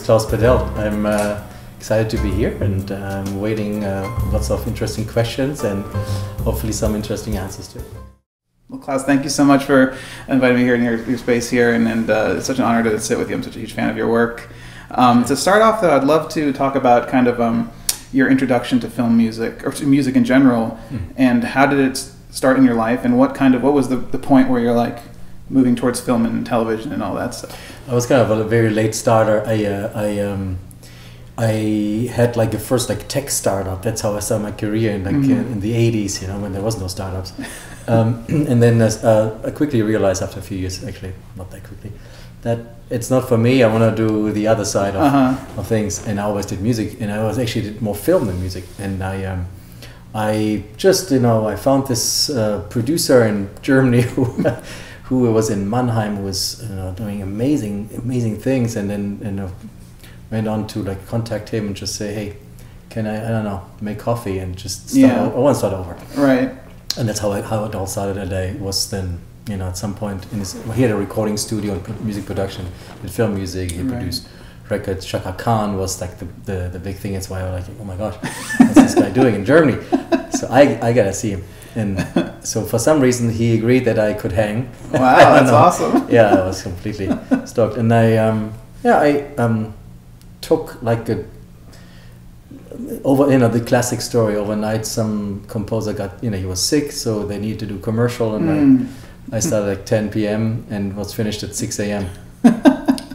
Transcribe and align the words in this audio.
is 0.00 0.06
Klaus 0.06 0.26
Badelt. 0.26 0.76
I'm 0.78 1.04
uh, 1.04 1.42
excited 1.76 2.08
to 2.10 2.22
be 2.22 2.30
here 2.30 2.56
and 2.62 2.90
I'm 2.90 3.26
um, 3.26 3.40
waiting 3.40 3.84
uh, 3.84 4.08
lots 4.32 4.50
of 4.50 4.66
interesting 4.66 5.06
questions 5.06 5.62
and 5.64 5.84
hopefully 6.42 6.72
some 6.72 6.94
interesting 6.94 7.36
answers 7.36 7.68
to 7.68 7.80
too. 7.80 7.84
Well, 8.68 8.80
Klaus, 8.80 9.04
thank 9.04 9.24
you 9.24 9.30
so 9.30 9.44
much 9.44 9.64
for 9.64 9.96
inviting 10.28 10.58
me 10.58 10.62
here 10.62 10.74
in 10.74 10.82
your, 10.82 11.02
your 11.04 11.18
space 11.18 11.50
here, 11.50 11.74
and, 11.74 11.88
and 11.88 12.08
uh, 12.08 12.34
it's 12.36 12.46
such 12.46 12.58
an 12.58 12.64
honor 12.64 12.84
to 12.84 13.00
sit 13.00 13.18
with 13.18 13.28
you. 13.28 13.34
I'm 13.34 13.42
such 13.42 13.56
a 13.56 13.58
huge 13.58 13.72
fan 13.72 13.90
of 13.90 13.96
your 13.96 14.08
work. 14.08 14.48
Um, 14.92 15.24
to 15.24 15.36
start 15.36 15.60
off, 15.60 15.80
though, 15.80 15.96
I'd 15.96 16.04
love 16.04 16.28
to 16.34 16.52
talk 16.52 16.76
about 16.76 17.08
kind 17.08 17.26
of 17.26 17.40
um, 17.40 17.72
your 18.12 18.30
introduction 18.30 18.78
to 18.80 18.88
film 18.88 19.16
music 19.16 19.66
or 19.66 19.72
to 19.72 19.84
music 19.86 20.14
in 20.14 20.24
general, 20.24 20.78
mm-hmm. 20.88 20.98
and 21.16 21.42
how 21.42 21.66
did 21.66 21.80
it 21.80 21.96
start 22.30 22.58
in 22.58 22.64
your 22.64 22.76
life, 22.76 23.04
and 23.04 23.18
what 23.18 23.34
kind 23.34 23.56
of 23.56 23.62
what 23.64 23.72
was 23.72 23.88
the, 23.88 23.96
the 23.96 24.18
point 24.18 24.48
where 24.48 24.60
you're 24.60 24.72
like 24.72 25.00
moving 25.50 25.76
towards 25.76 26.00
film 26.00 26.24
and 26.24 26.46
television 26.46 26.92
and 26.92 27.02
all 27.02 27.14
that 27.16 27.34
stuff? 27.34 27.58
I 27.88 27.94
was 27.94 28.06
kind 28.06 28.22
of 28.22 28.30
a 28.30 28.44
very 28.44 28.70
late 28.70 28.94
starter. 28.94 29.42
I 29.46 29.64
uh, 29.64 29.92
I 29.94 30.18
um, 30.20 30.58
I 31.36 32.10
had 32.12 32.36
like 32.36 32.54
a 32.54 32.58
first 32.58 32.88
like 32.88 33.08
tech 33.08 33.30
startup. 33.30 33.82
That's 33.82 34.00
how 34.00 34.14
I 34.14 34.20
started 34.20 34.44
my 34.44 34.52
career 34.52 34.92
in 34.92 35.04
like 35.04 35.14
mm-hmm. 35.14 35.52
in 35.52 35.60
the 35.60 35.72
'80s. 35.72 36.22
You 36.22 36.28
know, 36.28 36.38
when 36.38 36.52
there 36.52 36.62
was 36.62 36.78
no 36.80 36.86
startups. 36.86 37.32
um, 37.88 38.24
and 38.28 38.62
then 38.62 38.80
uh, 38.80 39.40
I 39.44 39.50
quickly 39.50 39.82
realized 39.82 40.22
after 40.22 40.38
a 40.38 40.42
few 40.42 40.58
years, 40.58 40.84
actually 40.84 41.14
not 41.36 41.50
that 41.50 41.64
quickly, 41.64 41.92
that 42.42 42.58
it's 42.90 43.10
not 43.10 43.28
for 43.28 43.38
me. 43.38 43.62
I 43.62 43.72
want 43.72 43.96
to 43.96 44.08
do 44.08 44.32
the 44.32 44.46
other 44.48 44.64
side 44.64 44.94
of, 44.96 45.02
uh-huh. 45.02 45.60
of 45.60 45.66
things. 45.66 46.06
And 46.06 46.20
I 46.20 46.24
always 46.24 46.46
did 46.46 46.60
music, 46.60 47.00
and 47.00 47.10
I 47.10 47.24
was 47.24 47.38
actually 47.38 47.62
did 47.62 47.80
more 47.80 47.94
film 47.94 48.26
than 48.26 48.38
music. 48.40 48.64
And 48.78 49.02
I 49.02 49.24
um, 49.24 49.46
I 50.14 50.64
just 50.76 51.10
you 51.10 51.20
know 51.20 51.46
I 51.46 51.56
found 51.56 51.86
this 51.86 52.30
uh, 52.30 52.66
producer 52.68 53.24
in 53.24 53.48
Germany 53.62 54.02
who 54.14 54.24
who 55.10 55.28
was 55.32 55.50
in 55.50 55.68
Mannheim 55.68 56.18
who 56.18 56.22
was 56.22 56.62
you 56.62 56.76
know, 56.76 56.92
doing 56.92 57.20
amazing 57.20 57.90
amazing 57.98 58.36
things. 58.38 58.76
And 58.76 58.88
then 58.88 59.18
you 59.22 59.32
know 59.32 59.50
went 60.30 60.46
on 60.46 60.68
to 60.68 60.84
like 60.84 61.04
contact 61.08 61.48
him 61.48 61.66
and 61.66 61.74
just 61.74 61.96
say 61.96 62.14
hey 62.14 62.36
can 62.90 63.08
I 63.08 63.16
I 63.26 63.30
don't 63.30 63.44
know 63.44 63.60
make 63.80 63.98
coffee 63.98 64.38
and 64.38 64.56
just 64.56 64.88
start 64.88 65.00
yeah. 65.00 65.24
I 65.24 65.40
want 65.44 65.56
to 65.56 65.58
start 65.58 65.74
over. 65.74 65.94
Right. 66.16 66.52
And 66.96 67.08
that's 67.08 67.18
how 67.18 67.32
I, 67.32 67.40
how 67.40 67.64
it 67.64 67.74
all 67.74 67.88
started. 67.88 68.18
And 68.18 68.32
I 68.32 68.52
was 68.62 68.88
then 68.88 69.18
you 69.48 69.56
know 69.56 69.66
at 69.66 69.76
some 69.76 69.94
point 69.96 70.24
in 70.32 70.38
his 70.38 70.52
he 70.76 70.82
had 70.82 70.92
a 70.92 70.96
recording 70.96 71.36
studio 71.36 71.74
and 71.74 72.00
music 72.02 72.24
production. 72.24 72.66
Did 73.02 73.10
film 73.10 73.34
music 73.34 73.72
he 73.72 73.82
right. 73.82 73.90
produced 73.90 74.28
records. 74.68 75.04
Chaka 75.04 75.32
Khan 75.32 75.76
was 75.76 76.00
like 76.00 76.20
the, 76.20 76.26
the, 76.44 76.68
the 76.68 76.78
big 76.78 76.96
thing. 76.98 77.14
That's 77.14 77.28
why 77.28 77.40
I 77.40 77.50
was 77.50 77.68
like 77.68 77.76
oh 77.80 77.84
my 77.84 77.96
gosh 77.96 78.14
what's 78.58 78.74
this 78.74 78.94
guy 78.94 79.10
doing 79.10 79.34
in 79.34 79.44
Germany? 79.44 79.78
So 80.40 80.46
I, 80.48 80.78
I 80.80 80.92
gotta 80.94 81.12
see 81.12 81.30
him 81.30 81.44
and 81.74 82.06
so 82.42 82.64
for 82.64 82.78
some 82.78 83.00
reason 83.00 83.30
he 83.30 83.54
agreed 83.54 83.84
that 83.84 83.98
I 83.98 84.14
could 84.14 84.32
hang. 84.32 84.70
Wow, 84.92 85.16
that's 85.34 85.50
awesome. 85.50 86.06
yeah, 86.10 86.34
I 86.34 86.46
was 86.46 86.62
completely 86.62 87.10
stoked, 87.46 87.76
and 87.76 87.92
I 87.92 88.16
um, 88.16 88.52
yeah 88.82 88.98
I 88.98 89.34
um, 89.36 89.74
took 90.40 90.82
like 90.82 91.08
a 91.08 91.24
over 93.04 93.30
you 93.30 93.38
know 93.38 93.48
the 93.48 93.60
classic 93.60 94.00
story 94.00 94.36
overnight. 94.36 94.86
Some 94.86 95.44
composer 95.46 95.92
got 95.92 96.22
you 96.22 96.30
know 96.30 96.38
he 96.38 96.46
was 96.46 96.62
sick, 96.62 96.92
so 96.92 97.26
they 97.26 97.38
needed 97.38 97.60
to 97.60 97.66
do 97.66 97.78
commercial, 97.78 98.36
and 98.36 98.80
mm. 98.80 98.88
I, 99.32 99.36
I 99.36 99.40
started 99.40 99.78
at 99.78 99.86
10 99.86 100.10
p.m. 100.10 100.66
and 100.70 100.96
was 100.96 101.14
finished 101.14 101.42
at 101.42 101.54
6 101.54 101.78
a.m. 101.80 102.08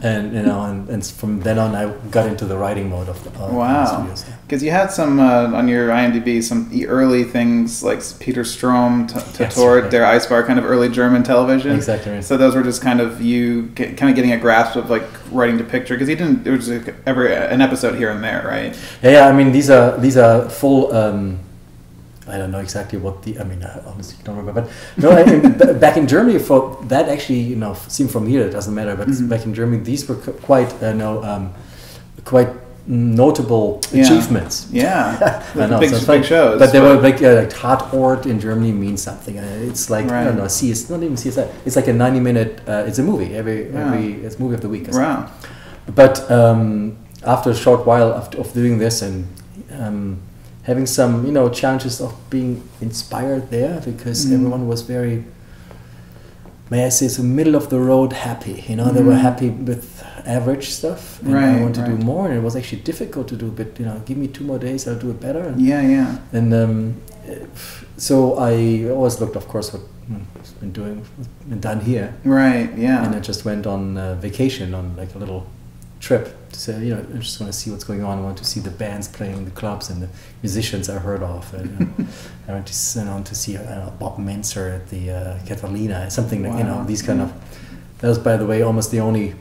and 0.02 0.34
you 0.34 0.42
know, 0.42 0.62
and, 0.62 0.88
and 0.88 1.04
from 1.04 1.40
then 1.40 1.58
on, 1.58 1.74
I 1.74 1.92
got 2.10 2.26
into 2.26 2.44
the 2.44 2.56
writing 2.56 2.90
mode 2.90 3.08
of 3.08 3.22
the 3.24 3.42
uh, 3.42 3.50
wow. 3.52 4.14
Because 4.42 4.62
you 4.62 4.70
had 4.70 4.90
some 4.90 5.18
uh, 5.18 5.52
on 5.54 5.68
your 5.68 5.88
IMDb 5.88 6.42
some 6.42 6.70
early 6.86 7.24
things 7.24 7.82
like 7.82 8.00
Peter 8.20 8.42
Strohm, 8.42 9.08
t- 9.08 9.14
t- 9.32 9.44
yes. 9.44 9.56
Der 9.56 10.02
Eisbär, 10.02 10.46
kind 10.46 10.58
of 10.58 10.64
early 10.64 10.88
German 10.88 11.22
television. 11.22 11.72
Exactly. 11.72 12.12
Right. 12.12 12.24
So 12.24 12.36
those 12.36 12.54
were 12.54 12.62
just 12.62 12.82
kind 12.82 13.00
of 13.00 13.22
you 13.22 13.62
get, 13.68 13.96
kind 13.96 14.10
of 14.10 14.16
getting 14.16 14.32
a 14.32 14.38
grasp 14.38 14.76
of 14.76 14.90
like 14.90 15.06
writing 15.30 15.58
to 15.58 15.64
picture 15.64 15.94
because 15.94 16.08
you 16.08 16.16
didn't. 16.16 16.44
There 16.44 16.52
was 16.52 16.68
like 16.68 16.94
every 17.06 17.34
an 17.34 17.60
episode 17.60 17.96
here 17.96 18.10
and 18.10 18.22
there, 18.22 18.46
right? 18.46 18.78
Yeah, 19.02 19.10
yeah. 19.10 19.28
I 19.28 19.32
mean, 19.32 19.52
these 19.52 19.70
are 19.70 19.96
these 19.98 20.16
are 20.16 20.48
full. 20.48 20.94
Um, 20.94 21.38
I 22.28 22.38
don't 22.38 22.50
know 22.50 22.58
exactly 22.58 22.98
what 22.98 23.22
the. 23.22 23.38
I 23.38 23.44
mean, 23.44 23.62
I 23.62 23.80
honestly 23.86 24.16
don't 24.24 24.36
remember. 24.36 24.62
But 24.62 24.70
no, 24.96 25.10
I, 25.10 25.72
back 25.74 25.96
in 25.96 26.08
Germany, 26.08 26.38
for 26.38 26.82
that 26.84 27.08
actually, 27.08 27.40
you 27.40 27.56
know, 27.56 27.74
seen 27.88 28.08
from 28.08 28.26
here, 28.26 28.42
it 28.42 28.50
doesn't 28.50 28.74
matter. 28.74 28.96
But 28.96 29.08
mm-hmm. 29.08 29.28
back 29.28 29.44
in 29.44 29.54
Germany, 29.54 29.82
these 29.82 30.08
were 30.08 30.16
quite, 30.16 30.72
uh, 30.82 30.92
no, 30.92 31.22
um, 31.22 31.54
quite 32.24 32.48
notable 32.88 33.80
yeah. 33.92 34.04
achievements. 34.04 34.68
Yeah, 34.72 35.44
I 35.54 35.66
know, 35.66 35.78
big, 35.78 35.90
so 35.90 36.06
big 36.06 36.24
shows. 36.24 36.58
But 36.58 36.72
they 36.72 36.80
were 36.80 36.94
like 37.00 37.22
uh, 37.22 37.34
like 37.34 37.50
Tatort 37.50 38.26
in 38.26 38.40
Germany 38.40 38.72
means 38.72 39.02
something. 39.02 39.38
Uh, 39.38 39.42
it's 39.62 39.88
like 39.88 40.06
right. 40.06 40.22
I 40.22 40.24
don't 40.24 40.36
know, 40.36 40.48
CS, 40.48 40.90
not 40.90 41.02
even 41.02 41.16
CSI. 41.16 41.48
It's 41.64 41.76
like 41.76 41.86
a 41.86 41.92
ninety 41.92 42.20
minute. 42.20 42.60
Uh, 42.66 42.84
it's 42.86 42.98
a 42.98 43.02
movie 43.02 43.36
every 43.36 43.70
yeah. 43.70 43.86
every. 43.86 44.14
It's 44.24 44.38
movie 44.38 44.54
of 44.54 44.62
the 44.62 44.68
week. 44.68 44.88
Wow. 44.88 45.30
But 45.94 46.28
um, 46.30 46.96
after 47.24 47.50
a 47.50 47.54
short 47.54 47.86
while 47.86 48.12
of, 48.12 48.34
of 48.34 48.52
doing 48.52 48.78
this 48.78 49.02
and. 49.02 49.26
Um, 49.70 50.20
having 50.66 50.86
some 50.86 51.24
you 51.26 51.32
know 51.32 51.48
challenges 51.48 52.00
of 52.00 52.12
being 52.28 52.68
inspired 52.80 53.50
there 53.50 53.80
because 53.80 54.26
mm. 54.26 54.34
everyone 54.34 54.68
was 54.68 54.82
very 54.82 55.24
may 56.70 56.84
I 56.84 56.88
say, 56.88 57.08
so 57.08 57.22
middle 57.22 57.54
of 57.54 57.70
the 57.70 57.78
road 57.78 58.12
happy. 58.12 58.64
You 58.68 58.76
know, 58.76 58.86
mm. 58.86 58.94
they 58.94 59.02
were 59.02 59.12
mm-hmm. 59.12 59.20
happy 59.20 59.50
with 59.50 60.04
average 60.26 60.70
stuff, 60.70 61.22
and 61.22 61.34
right, 61.34 61.58
I 61.58 61.62
want 61.62 61.76
to 61.76 61.82
right. 61.82 61.90
do 61.90 62.04
more. 62.04 62.26
And 62.28 62.36
it 62.36 62.42
was 62.42 62.56
actually 62.56 62.82
difficult 62.82 63.28
to 63.28 63.36
do, 63.36 63.50
but 63.50 63.78
you 63.78 63.84
know, 63.84 64.00
give 64.04 64.18
me 64.18 64.28
two 64.28 64.44
more 64.44 64.58
days, 64.58 64.88
I'll 64.88 64.98
do 64.98 65.10
it 65.10 65.20
better. 65.20 65.40
And, 65.40 65.60
yeah, 65.60 65.82
yeah. 65.82 66.18
And 66.32 66.52
um, 66.54 67.02
so 67.96 68.38
I 68.38 68.88
always 68.90 69.20
looked, 69.20 69.36
of 69.36 69.48
course, 69.48 69.72
what 69.72 69.82
has 70.38 70.52
been 70.52 70.72
doing, 70.72 71.04
been 71.48 71.60
done 71.60 71.80
here. 71.80 72.14
Right. 72.24 72.70
Yeah. 72.76 73.04
And 73.04 73.14
I 73.14 73.20
just 73.20 73.44
went 73.44 73.66
on 73.66 73.96
uh, 73.96 74.14
vacation 74.14 74.74
on 74.74 74.96
like 74.96 75.14
a 75.14 75.18
little 75.18 75.46
trip 76.06 76.50
to 76.52 76.58
say, 76.58 76.84
you 76.84 76.94
know, 76.94 77.04
I 77.14 77.18
just 77.18 77.40
want 77.40 77.52
to 77.52 77.58
see 77.58 77.70
what's 77.72 77.82
going 77.82 78.04
on. 78.04 78.18
I 78.18 78.20
want 78.20 78.38
to 78.38 78.44
see 78.44 78.60
the 78.60 78.70
bands 78.70 79.08
playing 79.08 79.44
the 79.44 79.50
clubs 79.50 79.90
and 79.90 80.00
the 80.00 80.08
musicians 80.40 80.88
I 80.88 80.98
heard 80.98 81.22
of. 81.22 81.52
And, 81.52 82.06
I 82.48 82.52
went 82.52 82.66
to, 82.68 82.98
you 82.98 83.04
know, 83.04 83.22
to 83.24 83.34
see 83.34 83.56
uh, 83.56 83.90
Bob 83.98 84.18
Mintzer 84.18 84.76
at 84.76 84.88
the 84.88 85.10
uh, 85.10 85.38
Catalina, 85.46 86.08
something 86.10 86.44
like, 86.44 86.58
you 86.58 86.64
know, 86.64 86.84
these 86.84 87.02
kind 87.02 87.20
of. 87.20 87.32
That 87.98 88.08
was, 88.08 88.18
by 88.18 88.36
the 88.36 88.46
way, 88.46 88.62
almost 88.62 88.90
the 88.90 89.00
only 89.00 89.34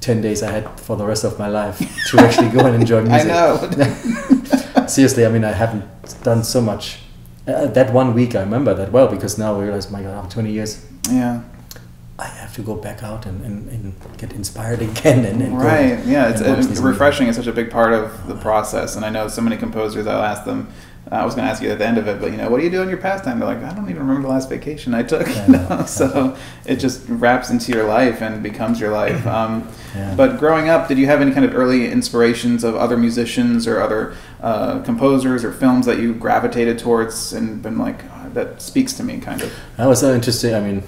10 0.00 0.20
days 0.20 0.42
I 0.42 0.50
had 0.52 0.80
for 0.80 0.96
the 0.96 1.04
rest 1.04 1.24
of 1.24 1.38
my 1.38 1.48
life 1.48 1.78
to 2.08 2.18
actually 2.18 2.50
go 2.50 2.66
and 2.66 2.76
enjoy 2.76 3.02
music. 3.10 3.22
I 3.22 3.34
know. 3.34 4.86
Seriously, 4.86 5.26
I 5.26 5.28
mean, 5.28 5.44
I 5.44 5.52
haven't 5.52 5.84
done 6.22 6.44
so 6.44 6.60
much. 6.60 6.98
Uh, 7.48 7.66
that 7.66 7.92
one 7.92 8.14
week, 8.14 8.36
I 8.36 8.40
remember 8.40 8.74
that 8.74 8.92
well 8.92 9.08
because 9.08 9.38
now 9.38 9.56
I 9.56 9.64
realize, 9.64 9.90
my 9.90 10.02
God, 10.02 10.14
after 10.14 10.34
20 10.34 10.52
years. 10.52 10.86
Yeah 11.10 11.42
have 12.52 12.64
to 12.64 12.70
go 12.70 12.76
back 12.76 13.02
out 13.02 13.24
and, 13.26 13.42
and, 13.44 13.68
and 13.70 14.18
get 14.18 14.32
inspired 14.32 14.82
again. 14.82 15.24
And, 15.24 15.42
and 15.42 15.58
right, 15.58 16.04
yeah, 16.04 16.30
it's, 16.30 16.40
it's 16.40 16.80
refreshing. 16.80 17.28
It's 17.28 17.36
such 17.36 17.46
a 17.46 17.52
big 17.52 17.70
part 17.70 17.92
of 17.92 18.26
the 18.26 18.34
process. 18.36 18.96
And 18.96 19.04
I 19.04 19.10
know 19.10 19.28
so 19.28 19.40
many 19.40 19.56
composers. 19.56 20.06
I'll 20.06 20.22
ask 20.22 20.44
them. 20.44 20.68
Uh, 21.10 21.16
I 21.16 21.24
was 21.24 21.34
going 21.34 21.44
to 21.46 21.50
ask 21.50 21.60
you 21.62 21.70
at 21.70 21.78
the 21.78 21.86
end 21.86 21.98
of 21.98 22.06
it, 22.06 22.20
but 22.20 22.30
you 22.30 22.36
know, 22.36 22.48
what 22.48 22.58
do 22.58 22.64
you 22.64 22.70
do 22.70 22.80
on 22.80 22.88
your 22.88 22.98
pastime? 22.98 23.40
They're 23.40 23.48
like, 23.48 23.62
I 23.64 23.74
don't 23.74 23.90
even 23.90 24.06
remember 24.06 24.28
the 24.28 24.32
last 24.32 24.48
vacation 24.48 24.94
I 24.94 25.02
took. 25.02 25.26
Yeah, 25.32 25.46
you 25.46 25.52
know? 25.52 25.84
so 25.86 26.36
it 26.64 26.76
just 26.76 27.08
wraps 27.08 27.50
into 27.50 27.72
your 27.72 27.88
life 27.88 28.22
and 28.22 28.42
becomes 28.42 28.78
your 28.78 28.92
life. 28.92 29.26
Um, 29.32 29.66
yeah. 29.94 30.14
But 30.14 30.38
growing 30.38 30.68
up, 30.68 30.88
did 30.88 30.98
you 30.98 31.06
have 31.06 31.20
any 31.20 31.32
kind 31.32 31.44
of 31.44 31.54
early 31.54 31.90
inspirations 31.90 32.64
of 32.64 32.76
other 32.76 32.96
musicians 32.96 33.66
or 33.66 33.80
other 33.80 34.14
uh, 34.40 34.80
composers 34.82 35.42
or 35.42 35.52
films 35.52 35.86
that 35.86 35.98
you 35.98 36.14
gravitated 36.14 36.78
towards 36.78 37.32
and 37.32 37.62
been 37.62 37.78
like, 37.78 38.04
oh, 38.04 38.30
that 38.34 38.62
speaks 38.62 38.92
to 38.94 39.02
me, 39.02 39.18
kind 39.18 39.42
of? 39.42 39.52
That 39.76 39.86
was 39.86 40.00
so 40.00 40.14
interesting. 40.14 40.54
I 40.54 40.60
mean 40.60 40.82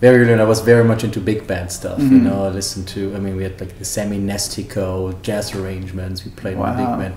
very 0.00 0.22
early 0.22 0.32
on, 0.32 0.40
I 0.40 0.44
was 0.44 0.60
very 0.60 0.84
much 0.84 1.04
into 1.04 1.20
big 1.20 1.46
band 1.46 1.70
stuff. 1.70 1.98
Mm-hmm. 1.98 2.14
You 2.14 2.20
know, 2.22 2.44
I 2.44 2.48
listened 2.48 2.88
to. 2.88 3.14
I 3.14 3.18
mean, 3.18 3.36
we 3.36 3.42
had 3.42 3.60
like 3.60 3.78
the 3.78 3.84
Sammy 3.84 4.18
Nestico 4.18 5.20
jazz 5.22 5.54
arrangements. 5.54 6.24
We 6.24 6.30
played 6.32 6.56
wow. 6.56 6.70
with 6.70 6.78
big 6.78 6.98
band. 6.98 7.14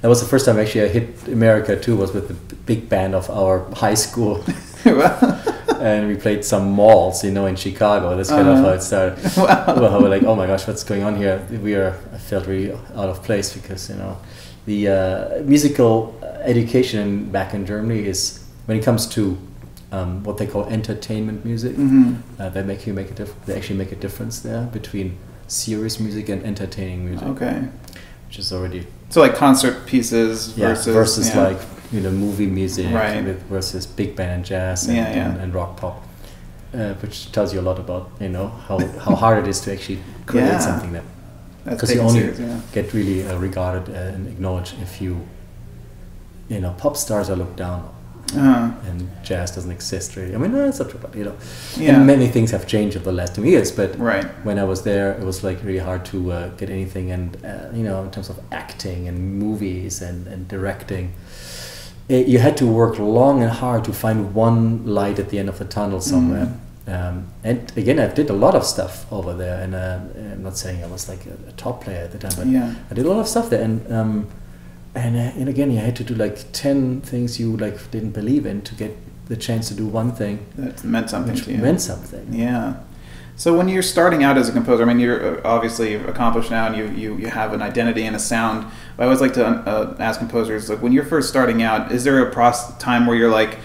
That 0.00 0.08
was 0.08 0.20
the 0.20 0.28
first 0.28 0.46
time 0.46 0.58
actually 0.58 0.82
I 0.82 0.88
hit 0.88 1.28
America 1.28 1.78
too. 1.78 1.96
Was 1.96 2.12
with 2.12 2.28
the 2.28 2.54
big 2.54 2.88
band 2.88 3.14
of 3.14 3.28
our 3.30 3.68
high 3.74 3.94
school. 3.94 4.44
and 4.84 6.08
we 6.08 6.16
played 6.16 6.44
some 6.44 6.70
malls, 6.70 7.24
you 7.24 7.30
know, 7.30 7.46
in 7.46 7.56
Chicago. 7.56 8.16
That's 8.16 8.28
kind 8.30 8.48
uh-huh. 8.48 8.58
of 8.58 8.64
how 8.64 8.72
it 8.72 8.82
started. 8.82 9.18
Wow. 9.36 9.74
Well, 9.80 10.02
we're 10.02 10.08
like, 10.08 10.22
oh 10.24 10.34
my 10.34 10.46
gosh, 10.46 10.66
what's 10.66 10.84
going 10.84 11.02
on 11.02 11.16
here? 11.16 11.44
We 11.62 11.74
are. 11.74 11.98
I 12.12 12.18
felt 12.18 12.46
really 12.46 12.72
out 12.72 13.08
of 13.08 13.22
place 13.22 13.52
because 13.52 13.88
you 13.90 13.96
know, 13.96 14.18
the 14.66 14.88
uh, 14.88 15.42
musical 15.42 16.18
education 16.42 17.30
back 17.30 17.54
in 17.54 17.66
Germany 17.66 18.06
is 18.06 18.44
when 18.66 18.78
it 18.78 18.84
comes 18.84 19.06
to 19.08 19.36
um, 19.92 20.22
what 20.24 20.38
they 20.38 20.46
call 20.46 20.64
entertainment 20.66 21.44
music. 21.44 21.72
Mm-hmm. 21.76 22.40
Uh, 22.40 22.48
they 22.50 22.62
make 22.62 22.86
you 22.86 22.92
make 22.92 23.10
a 23.10 23.14
diff- 23.14 23.34
They 23.46 23.56
actually 23.56 23.76
make 23.76 23.92
a 23.92 23.96
difference 23.96 24.40
there 24.40 24.66
between 24.66 25.18
serious 25.46 25.98
music 25.98 26.28
and 26.28 26.42
entertaining 26.44 27.06
music. 27.06 27.26
Okay, 27.28 27.68
which 28.26 28.38
is 28.38 28.52
already 28.52 28.86
so 29.08 29.20
like 29.20 29.34
concert 29.34 29.86
pieces 29.86 30.56
yeah, 30.56 30.68
versus 30.68 30.94
versus 30.94 31.28
yeah. 31.28 31.48
like 31.48 31.58
you 31.90 32.00
know 32.00 32.10
movie 32.10 32.46
music 32.46 32.92
right. 32.92 33.24
with, 33.24 33.42
versus 33.44 33.86
big 33.86 34.14
band 34.14 34.44
jazz 34.44 34.86
and, 34.86 34.96
yeah, 34.96 35.06
and, 35.06 35.40
and, 35.40 35.54
rock 35.54 35.76
pop. 35.76 36.04
Uh, 36.74 36.92
which 36.94 37.32
tells 37.32 37.54
you 37.54 37.60
a 37.60 37.62
lot 37.62 37.78
about 37.78 38.10
you 38.20 38.28
know 38.28 38.48
how, 38.48 38.78
how 38.98 39.14
hard 39.14 39.42
it 39.42 39.48
is 39.48 39.58
to 39.58 39.72
actually 39.72 39.98
create 40.26 40.60
something 40.60 40.92
that 40.92 41.04
because 41.64 41.94
you 41.94 42.00
only 42.00 42.34
serious, 42.34 42.70
get 42.72 42.92
really 42.92 43.26
uh, 43.26 43.38
regarded 43.38 43.88
and 43.94 44.28
acknowledged 44.28 44.74
if 44.82 45.00
you 45.00 45.26
you 46.48 46.60
know 46.60 46.74
pop 46.76 46.94
stars 46.94 47.30
are 47.30 47.36
looked 47.36 47.56
down 47.56 47.90
uh-huh. 48.34 48.72
and 48.86 49.08
jazz 49.22 49.50
doesn't 49.52 49.70
exist 49.70 50.16
really. 50.16 50.34
I 50.34 50.38
mean, 50.38 50.52
no, 50.52 50.64
it's 50.68 50.78
not 50.78 50.90
true, 50.90 51.00
but 51.00 51.14
you 51.14 51.24
know, 51.24 51.36
yeah. 51.76 51.96
and 51.96 52.06
many 52.06 52.28
things 52.28 52.50
have 52.50 52.66
changed 52.66 52.96
over 52.96 53.06
the 53.06 53.12
last 53.12 53.34
two 53.34 53.44
years. 53.44 53.72
But 53.72 53.98
right. 53.98 54.24
when 54.44 54.58
I 54.58 54.64
was 54.64 54.82
there, 54.82 55.12
it 55.12 55.24
was 55.24 55.42
like 55.42 55.62
really 55.62 55.78
hard 55.78 56.04
to 56.06 56.32
uh, 56.32 56.48
get 56.50 56.70
anything, 56.70 57.10
and 57.10 57.44
uh, 57.44 57.70
you 57.72 57.82
know, 57.82 58.02
in 58.02 58.10
terms 58.10 58.28
of 58.28 58.38
acting 58.52 59.08
and 59.08 59.38
movies 59.38 60.02
and 60.02 60.26
and 60.26 60.48
directing. 60.48 61.12
It, 62.08 62.26
you 62.26 62.38
had 62.38 62.56
to 62.56 62.66
work 62.66 62.98
long 62.98 63.42
and 63.42 63.50
hard 63.50 63.84
to 63.84 63.92
find 63.92 64.34
one 64.34 64.86
light 64.86 65.18
at 65.18 65.28
the 65.28 65.38
end 65.38 65.50
of 65.50 65.58
the 65.58 65.66
tunnel 65.66 66.00
somewhere. 66.00 66.46
Mm. 66.46 66.58
Um, 66.88 67.28
and 67.44 67.70
again, 67.76 67.98
I 67.98 68.06
did 68.06 68.30
a 68.30 68.32
lot 68.32 68.54
of 68.54 68.64
stuff 68.64 69.10
over 69.12 69.34
there, 69.34 69.62
and 69.62 69.74
uh, 69.74 70.00
I'm 70.32 70.42
not 70.42 70.56
saying 70.56 70.82
I 70.82 70.86
was 70.86 71.06
like 71.06 71.26
a, 71.26 71.36
a, 71.48 71.52
top 71.52 71.84
player 71.84 72.04
at 72.04 72.12
the 72.12 72.18
time, 72.18 72.32
but 72.34 72.46
yeah. 72.46 72.74
I 72.90 72.94
did 72.94 73.04
a 73.04 73.10
lot 73.10 73.20
of 73.20 73.28
stuff 73.28 73.50
there, 73.50 73.62
and 73.62 73.92
um, 73.92 74.26
and 74.94 75.16
uh, 75.16 75.40
and 75.40 75.48
again, 75.48 75.70
you 75.70 75.78
had 75.78 75.96
to 75.96 76.04
do 76.04 76.14
like 76.14 76.52
ten 76.52 77.00
things 77.00 77.38
you 77.38 77.56
like 77.56 77.90
didn't 77.90 78.12
believe 78.12 78.46
in 78.46 78.62
to 78.62 78.74
get 78.74 78.96
the 79.26 79.36
chance 79.36 79.68
to 79.68 79.74
do 79.74 79.86
one 79.86 80.12
thing 80.12 80.46
that 80.56 80.84
meant 80.84 81.10
something 81.10 81.36
to 81.36 81.52
you. 81.52 81.58
Meant 81.58 81.80
something. 81.80 82.32
Yeah. 82.32 82.76
So 83.36 83.56
when 83.56 83.68
you're 83.68 83.82
starting 83.82 84.24
out 84.24 84.36
as 84.36 84.48
a 84.48 84.52
composer, 84.52 84.82
I 84.82 84.86
mean, 84.86 84.98
you're 84.98 85.38
uh, 85.38 85.48
obviously 85.48 85.94
accomplished 85.94 86.50
now, 86.50 86.66
and 86.66 86.76
you, 86.76 86.86
you, 86.88 87.16
you 87.18 87.28
have 87.28 87.52
an 87.52 87.62
identity 87.62 88.02
and 88.02 88.16
a 88.16 88.18
sound. 88.18 88.66
But 88.96 89.04
I 89.04 89.06
always 89.06 89.20
like 89.20 89.34
to 89.34 89.46
uh, 89.46 89.94
ask 90.00 90.18
composers, 90.18 90.68
like, 90.68 90.82
when 90.82 90.90
you're 90.90 91.04
first 91.04 91.28
starting 91.28 91.62
out, 91.62 91.92
is 91.92 92.02
there 92.02 92.28
a 92.28 92.52
time 92.80 93.06
where 93.06 93.16
you're 93.16 93.30
like, 93.30 93.58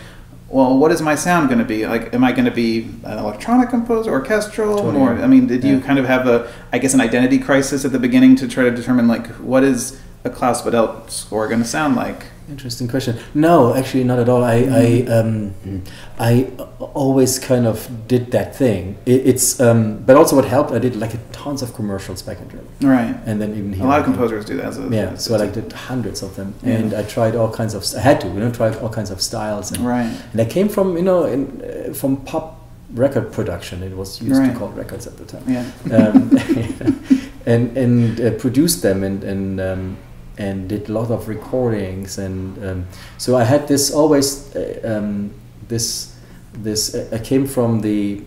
well, 0.48 0.78
what 0.78 0.92
is 0.92 1.02
my 1.02 1.16
sound 1.16 1.48
going 1.50 1.58
to 1.58 1.66
be? 1.66 1.88
Like, 1.88 2.14
am 2.14 2.24
I 2.24 2.34
going 2.34 2.46
to 2.46 2.52
be 2.52 2.84
an 3.04 3.18
electronic 3.18 3.72
composer, 3.72 4.12
orchestral, 4.12 4.78
totally. 4.78 5.02
or 5.02 5.24
I 5.24 5.26
mean, 5.26 5.48
did 5.48 5.64
yeah. 5.64 5.72
you 5.72 5.82
kind 5.82 5.98
of 5.98 6.06
have 6.06 6.28
a, 6.28 6.54
I 6.72 6.78
guess, 6.78 6.94
an 6.94 7.02
identity 7.02 7.40
crisis 7.40 7.84
at 7.84 7.92
the 7.92 7.98
beginning 7.98 8.36
to 8.36 8.48
try 8.48 8.66
to 8.66 8.72
determine 8.72 9.08
like 9.08 9.26
what 9.38 9.64
is 9.64 10.00
a 10.26 10.30
Klaus 10.30 10.62
Badelt 10.62 11.10
score 11.10 11.48
going 11.48 11.62
to 11.62 11.68
sound 11.68 11.96
like? 11.96 12.26
Interesting 12.50 12.90
question. 12.90 13.18
No, 13.34 13.74
actually, 13.74 14.04
not 14.04 14.20
at 14.20 14.28
all. 14.28 14.44
I 14.44 14.64
mm. 14.64 15.10
I 15.10 15.20
um, 15.20 15.84
I 16.20 16.52
always 16.80 17.40
kind 17.40 17.66
of 17.66 18.08
did 18.08 18.32
that 18.32 18.54
thing. 18.54 18.98
It, 19.06 19.28
it's 19.28 19.62
um, 19.62 20.00
but 20.04 20.18
also 20.18 20.36
what 20.36 20.44
helped. 20.46 20.72
I 20.72 20.80
did 20.80 20.98
like 20.98 21.14
tons 21.32 21.62
of 21.62 21.74
commercials 21.74 22.22
back 22.22 22.40
in 22.42 22.50
Germany. 22.50 22.70
Right. 22.82 23.16
And 23.26 23.42
then 23.42 23.52
even 23.52 23.72
here. 23.72 23.86
A 23.86 23.88
lot 23.88 24.00
of 24.00 24.06
composers 24.06 24.44
do 24.44 24.58
that. 24.58 24.78
A, 24.78 24.90
yeah. 24.90 25.16
So 25.16 25.36
I 25.36 25.38
like 25.38 25.54
did 25.54 25.72
hundreds 25.72 26.22
of 26.22 26.36
them, 26.36 26.54
yeah. 26.64 26.74
and 26.74 26.94
I 26.94 27.04
tried 27.04 27.36
all 27.36 27.50
kinds 27.50 27.74
of. 27.76 27.86
I 27.96 28.02
had 28.02 28.20
to, 28.22 28.28
you 28.28 28.42
know, 28.42 28.52
try 28.52 28.74
all 28.78 28.90
kinds 28.90 29.10
of 29.10 29.22
styles. 29.22 29.72
And, 29.72 29.86
right. 29.86 30.14
And 30.34 30.42
I 30.42 30.46
came 30.46 30.68
from 30.68 30.98
you 30.98 31.04
know 31.04 31.24
in, 31.24 31.62
uh, 31.62 31.94
from 31.94 32.18
pop 32.26 32.60
record 32.92 33.32
production. 33.32 33.84
It 33.84 33.96
was 33.96 34.22
used 34.22 34.42
right. 34.42 34.52
to 34.52 34.60
call 34.60 34.68
records 34.70 35.08
at 35.08 35.16
the 35.18 35.26
time. 35.26 35.44
Yeah. 35.48 35.66
Um, 35.96 37.32
and 37.46 37.78
and 37.78 38.20
uh, 38.20 38.32
produced 38.32 38.82
them 38.82 39.04
and 39.06 39.24
and. 39.24 39.98
And 40.38 40.68
did 40.68 40.90
a 40.90 40.94
lot 40.94 41.12
of 41.12 41.28
recordings 41.28 42.18
and 42.18 42.58
um, 42.66 42.88
so 43.20 43.36
I 43.36 43.44
had 43.44 43.68
this 43.68 43.92
always 43.92 44.56
uh, 44.56 44.82
um, 44.84 45.32
this 45.68 46.16
this 46.54 46.96
uh, 46.96 47.08
I 47.12 47.20
came 47.20 47.46
from 47.46 47.82
the 47.82 48.24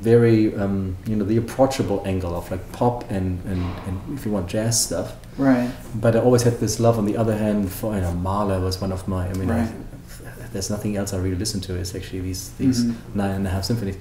very 0.00 0.54
um, 0.56 0.96
you 1.06 1.16
know 1.16 1.24
the 1.24 1.36
approachable 1.36 2.02
angle 2.06 2.34
of 2.34 2.50
like 2.50 2.72
pop 2.72 3.10
and, 3.10 3.44
and, 3.44 3.62
and 3.86 4.18
if 4.18 4.24
you 4.24 4.32
want 4.32 4.48
jazz 4.48 4.86
stuff 4.86 5.14
right 5.36 5.70
but 5.94 6.16
I 6.16 6.20
always 6.20 6.42
had 6.42 6.58
this 6.60 6.80
love 6.80 6.98
on 6.98 7.04
the 7.04 7.16
other 7.16 7.36
hand 7.36 7.70
for 7.70 7.94
you 7.94 8.00
know 8.00 8.14
Mahler 8.14 8.60
was 8.60 8.80
one 8.80 8.92
of 8.92 9.06
my 9.06 9.28
I 9.28 9.32
mean 9.34 9.48
right. 9.48 9.68
I, 9.68 10.46
there's 10.52 10.70
nothing 10.70 10.96
else 10.96 11.12
I 11.12 11.18
really 11.18 11.36
listen 11.36 11.60
to 11.62 11.74
it's 11.74 11.94
actually 11.94 12.20
these 12.20 12.50
these 12.52 12.84
mm-hmm. 12.84 13.18
nine 13.18 13.32
and 13.32 13.46
a 13.46 13.50
half 13.50 13.64
symphonies 13.64 13.98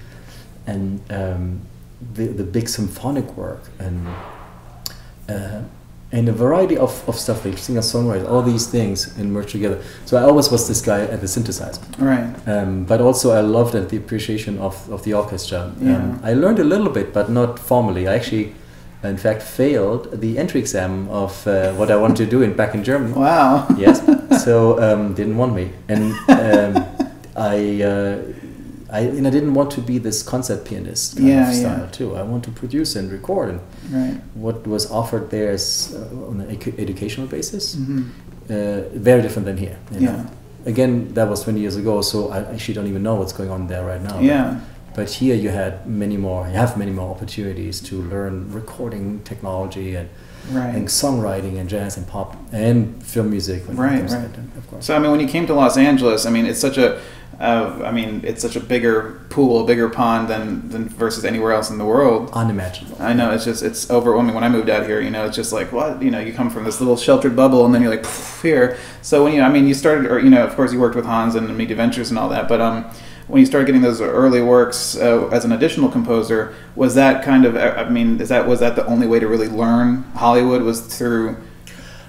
and 0.65 1.01
um, 1.11 1.61
the 2.13 2.27
the 2.27 2.43
big 2.45 2.69
symphonic 2.69 3.35
work 3.35 3.63
and 3.79 4.07
uh, 5.27 5.61
and 6.11 6.27
a 6.27 6.31
variety 6.31 6.75
of, 6.77 7.07
of 7.07 7.15
stuff 7.15 7.45
like 7.45 7.57
singer 7.57 7.81
songwriter 7.81 8.27
all 8.27 8.41
these 8.41 8.67
things 8.67 9.15
and 9.17 9.31
merge 9.31 9.51
together. 9.51 9.81
So 10.05 10.17
i 10.17 10.23
always 10.23 10.49
was 10.51 10.67
this 10.67 10.81
guy 10.81 11.01
at 11.01 11.21
the 11.21 11.27
synthesizer. 11.27 11.81
Right. 11.99 12.33
Um, 12.47 12.85
but 12.85 12.99
also 13.01 13.31
i 13.31 13.41
loved 13.41 13.73
the 13.89 13.97
appreciation 13.97 14.57
of, 14.59 14.89
of 14.91 15.03
the 15.03 15.13
orchestra. 15.13 15.71
Yeah. 15.79 15.97
Um, 15.97 16.19
i 16.23 16.33
learned 16.33 16.59
a 16.59 16.63
little 16.63 16.89
bit 16.89 17.13
but 17.13 17.29
not 17.29 17.59
formally. 17.59 18.07
I 18.07 18.15
actually 18.15 18.55
in 19.03 19.17
fact 19.17 19.41
failed 19.41 20.19
the 20.19 20.37
entry 20.37 20.59
exam 20.59 21.07
of 21.07 21.47
uh, 21.47 21.71
what 21.73 21.89
i 21.89 21.95
wanted 21.95 22.17
to 22.17 22.25
do 22.25 22.41
in 22.41 22.53
back 22.53 22.73
in 22.73 22.83
germany. 22.83 23.13
Wow. 23.13 23.67
Yes. 23.77 24.01
So 24.43 24.81
um, 24.81 25.13
didn't 25.13 25.37
want 25.37 25.53
me. 25.53 25.71
And 25.87 26.13
um, 26.29 26.85
i 27.35 27.83
uh, 27.83 28.21
I 28.91 29.01
and 29.01 29.27
I 29.27 29.29
didn't 29.29 29.53
want 29.53 29.71
to 29.71 29.81
be 29.81 29.97
this 29.99 30.23
concert 30.23 30.65
pianist 30.65 31.17
kind 31.17 31.27
yeah, 31.27 31.49
of 31.49 31.55
style 31.55 31.79
yeah. 31.79 31.91
too. 31.91 32.15
I 32.15 32.23
want 32.23 32.43
to 32.45 32.51
produce 32.51 32.95
and 32.95 33.11
record, 33.11 33.49
and 33.49 33.61
right. 33.91 34.21
what 34.33 34.65
was 34.65 34.89
offered 34.91 35.29
there 35.29 35.51
is 35.51 35.95
uh, 35.95 36.27
on 36.27 36.41
an 36.41 36.49
educational 36.79 37.27
basis, 37.27 37.75
mm-hmm. 37.75 38.09
uh, 38.49 38.89
very 38.99 39.21
different 39.21 39.45
than 39.45 39.57
here. 39.57 39.77
You 39.91 39.99
know? 39.99 40.11
Yeah. 40.11 40.29
Again, 40.65 41.13
that 41.13 41.29
was 41.29 41.43
20 41.43 41.59
years 41.59 41.77
ago, 41.77 42.01
so 42.01 42.29
I 42.29 42.39
actually 42.51 42.73
don't 42.73 42.87
even 42.87 43.01
know 43.01 43.15
what's 43.15 43.31
going 43.31 43.49
on 43.49 43.67
there 43.67 43.85
right 43.85 44.01
now. 44.01 44.19
Yeah. 44.19 44.59
But, 44.87 44.95
but 44.95 45.09
here 45.09 45.35
you 45.35 45.49
had 45.49 45.87
many 45.87 46.17
more. 46.17 46.47
You 46.47 46.53
have 46.53 46.75
many 46.75 46.91
more 46.91 47.11
opportunities 47.11 47.79
to 47.81 48.01
learn 48.01 48.51
recording 48.51 49.21
technology 49.23 49.95
and. 49.95 50.09
Right. 50.51 50.73
and 50.73 50.87
songwriting 50.87 51.59
and 51.59 51.69
jazz 51.69 51.97
and 51.97 52.07
pop 52.07 52.35
and 52.51 53.03
film 53.03 53.29
music. 53.29 53.61
Right, 53.67 54.01
right. 54.01 54.37
of 54.57 54.67
course. 54.67 54.85
So 54.85 54.95
I 54.95 54.99
mean, 54.99 55.11
when 55.11 55.19
you 55.19 55.27
came 55.27 55.45
to 55.45 55.53
Los 55.53 55.77
Angeles, 55.77 56.25
I 56.25 56.31
mean, 56.31 56.45
it's 56.47 56.61
such 56.61 56.77
a 56.77 56.99
I 57.39 57.91
mean, 57.91 58.21
it's 58.25 58.41
such 58.41 58.55
a 58.55 58.59
bigger 58.59 59.21
pool, 59.29 59.63
a 59.63 59.65
bigger 59.65 59.89
pond 59.89 60.27
than, 60.27 60.67
than 60.69 60.89
versus 60.89 61.23
anywhere 61.23 61.53
else 61.53 61.69
in 61.69 61.77
the 61.77 61.85
world. 61.85 62.29
Unimaginable. 62.33 62.97
I 63.01 63.13
know 63.13 63.31
it's 63.31 63.45
just 63.45 63.63
it's 63.63 63.89
overwhelming. 63.89 64.35
When 64.35 64.43
I 64.43 64.49
moved 64.49 64.69
out 64.69 64.85
here, 64.85 64.99
you 64.99 65.09
know, 65.09 65.25
it's 65.25 65.35
just 65.35 65.53
like 65.53 65.71
what 65.71 66.01
you 66.01 66.11
know, 66.11 66.19
you 66.19 66.33
come 66.33 66.49
from 66.49 66.65
this 66.65 66.81
little 66.81 66.97
sheltered 66.97 67.35
bubble, 67.35 67.65
and 67.65 67.73
then 67.73 67.81
you're 67.81 67.95
like 67.95 68.05
here. 68.41 68.77
So 69.01 69.23
when 69.23 69.33
you, 69.33 69.41
I 69.41 69.49
mean, 69.49 69.67
you 69.67 69.73
started, 69.73 70.11
or 70.11 70.19
you 70.19 70.29
know, 70.29 70.43
of 70.43 70.55
course, 70.55 70.73
you 70.73 70.79
worked 70.79 70.95
with 70.95 71.05
Hans 71.05 71.35
and 71.35 71.57
Media 71.57 71.77
Ventures 71.77 72.09
and 72.09 72.19
all 72.19 72.29
that, 72.29 72.49
but 72.49 72.59
um, 72.59 72.91
when 73.29 73.39
you 73.39 73.45
started 73.45 73.67
getting 73.67 73.83
those 73.83 74.01
early 74.01 74.41
works 74.41 74.97
uh, 74.97 75.27
as 75.27 75.45
an 75.45 75.51
additional 75.51 75.89
composer, 75.89 76.53
was 76.75 76.95
that 76.95 77.23
kind 77.23 77.45
of, 77.45 77.55
I 77.55 77.87
mean, 77.87 78.19
is 78.19 78.29
that 78.29 78.47
was 78.47 78.59
that 78.59 78.75
the 78.75 78.85
only 78.87 79.07
way 79.07 79.19
to 79.19 79.27
really 79.27 79.47
learn 79.47 80.03
Hollywood 80.15 80.63
was 80.63 80.81
through 80.81 81.37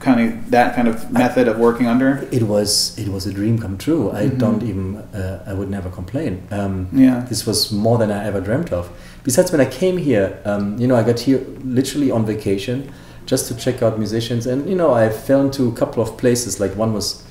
kind 0.00 0.20
of 0.20 0.50
that 0.50 0.74
kind 0.74 0.88
of 0.88 1.12
method 1.12 1.46
I, 1.46 1.52
of 1.52 1.58
working 1.58 1.86
under? 1.86 2.28
It 2.32 2.42
was 2.42 2.98
it 2.98 3.08
was 3.08 3.26
a 3.26 3.32
dream 3.32 3.58
come 3.58 3.78
true. 3.78 4.10
I 4.10 4.24
mm-hmm. 4.24 4.38
don't 4.38 4.62
even 4.62 4.96
uh, 4.96 5.44
I 5.46 5.54
would 5.54 5.70
never 5.70 5.90
complain. 5.90 6.46
Um, 6.50 6.88
yeah, 6.92 7.20
this 7.28 7.46
was 7.46 7.70
more 7.70 7.98
than 7.98 8.10
I 8.10 8.24
ever 8.24 8.40
dreamt 8.40 8.72
of. 8.72 8.90
Besides, 9.22 9.52
when 9.52 9.60
I 9.60 9.66
came 9.66 9.98
here, 9.98 10.40
um, 10.44 10.78
you 10.78 10.86
know, 10.86 10.96
I 10.96 11.02
got 11.02 11.20
here 11.20 11.44
literally 11.62 12.10
on 12.10 12.24
vacation 12.24 12.92
just 13.26 13.46
to 13.48 13.54
check 13.54 13.82
out 13.82 13.98
musicians, 13.98 14.46
and 14.46 14.68
you 14.68 14.74
know, 14.74 14.92
I 14.92 15.10
fell 15.10 15.42
into 15.42 15.68
a 15.68 15.72
couple 15.72 16.02
of 16.02 16.16
places. 16.16 16.58
Like 16.58 16.74
one 16.74 16.92
was 16.94 17.22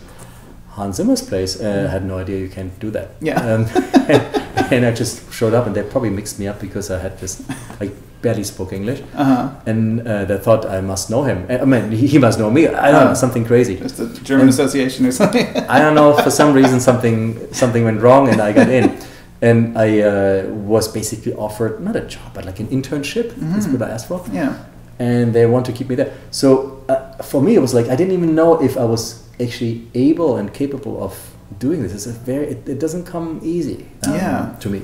Hans 0.69 0.98
Zimmer's 0.98 1.21
place. 1.21 1.60
Uh, 1.60 1.88
I 1.89 1.92
had 1.92 2.06
no 2.06 2.19
idea 2.19 2.39
you 2.39 2.50
can't 2.50 2.77
do 2.80 2.92
that. 2.92 3.10
Yeah. 3.19 3.42
Um, 3.42 3.66
and 4.71 4.85
I 4.85 4.94
just 4.94 5.33
showed 5.33 5.54
up, 5.54 5.66
and 5.66 5.76
they 5.76 5.83
probably 5.83 6.11
mixed 6.11 6.40
me 6.40 6.47
up 6.47 6.61
because 6.61 6.92
I 6.92 6.99
had 6.99 7.19
this 7.19 7.44
like 7.80 7.94
barely 8.21 8.44
spoke 8.44 8.73
English, 8.73 9.02
uh-huh. 9.16 9.49
and 9.66 10.06
uh, 10.07 10.26
they 10.26 10.38
thought 10.38 10.66
I 10.66 10.81
must 10.81 11.09
know 11.09 11.23
him. 11.23 11.45
I 11.49 11.66
mean, 11.66 11.92
he 11.92 12.18
must 12.18 12.40
know 12.40 12.49
me. 12.49 12.68
I 12.68 12.92
don't 12.92 13.04
uh, 13.04 13.07
know 13.09 13.14
something 13.14 13.45
crazy. 13.45 13.78
Just 13.78 13.97
the 13.97 14.07
German 14.23 14.42
and 14.42 14.49
Association 14.49 15.06
or 15.06 15.11
something. 15.11 15.45
I 15.69 15.80
don't 15.80 15.95
know. 15.95 16.14
For 16.18 16.31
some 16.31 16.54
reason, 16.54 16.80
something 16.90 17.54
something 17.54 17.83
went 17.83 18.02
wrong, 18.02 18.30
and 18.30 18.42
I 18.42 18.52
got 18.52 18.69
in. 18.69 18.97
And 19.42 19.78
I 19.78 20.02
uh, 20.02 20.47
was 20.49 20.90
basically 20.90 21.33
offered 21.33 21.80
not 21.80 21.95
a 21.95 22.02
job, 22.02 22.33
but 22.33 22.44
like 22.44 22.59
an 22.59 22.68
internship. 22.68 23.31
Mm-hmm. 23.31 23.54
That's 23.54 23.68
what 23.68 23.81
I 23.81 23.90
asked 23.92 24.09
for. 24.09 24.21
Yeah. 24.33 24.66
And 24.99 25.33
they 25.33 25.45
want 25.45 25.66
to 25.68 25.71
keep 25.71 25.88
me 25.88 25.95
there. 25.95 26.14
So 26.30 26.83
uh, 26.90 27.23
for 27.23 27.42
me, 27.42 27.56
it 27.56 27.59
was 27.59 27.73
like 27.73 27.88
I 27.88 27.95
didn't 27.95 28.11
even 28.11 28.35
know 28.35 28.61
if 28.61 28.76
I 28.78 28.83
was 28.83 29.23
actually 29.40 29.88
able 29.94 30.35
and 30.35 30.54
capable 30.54 31.02
of 31.02 31.16
doing 31.57 31.83
this. 31.83 31.94
It's 31.94 32.06
a 32.06 32.11
very. 32.11 32.47
It, 32.47 32.68
it 32.68 32.80
doesn't 32.81 33.06
come 33.06 33.40
easy. 33.42 33.88
Um, 34.06 34.16
yeah. 34.16 34.56
To 34.59 34.69
me 34.69 34.81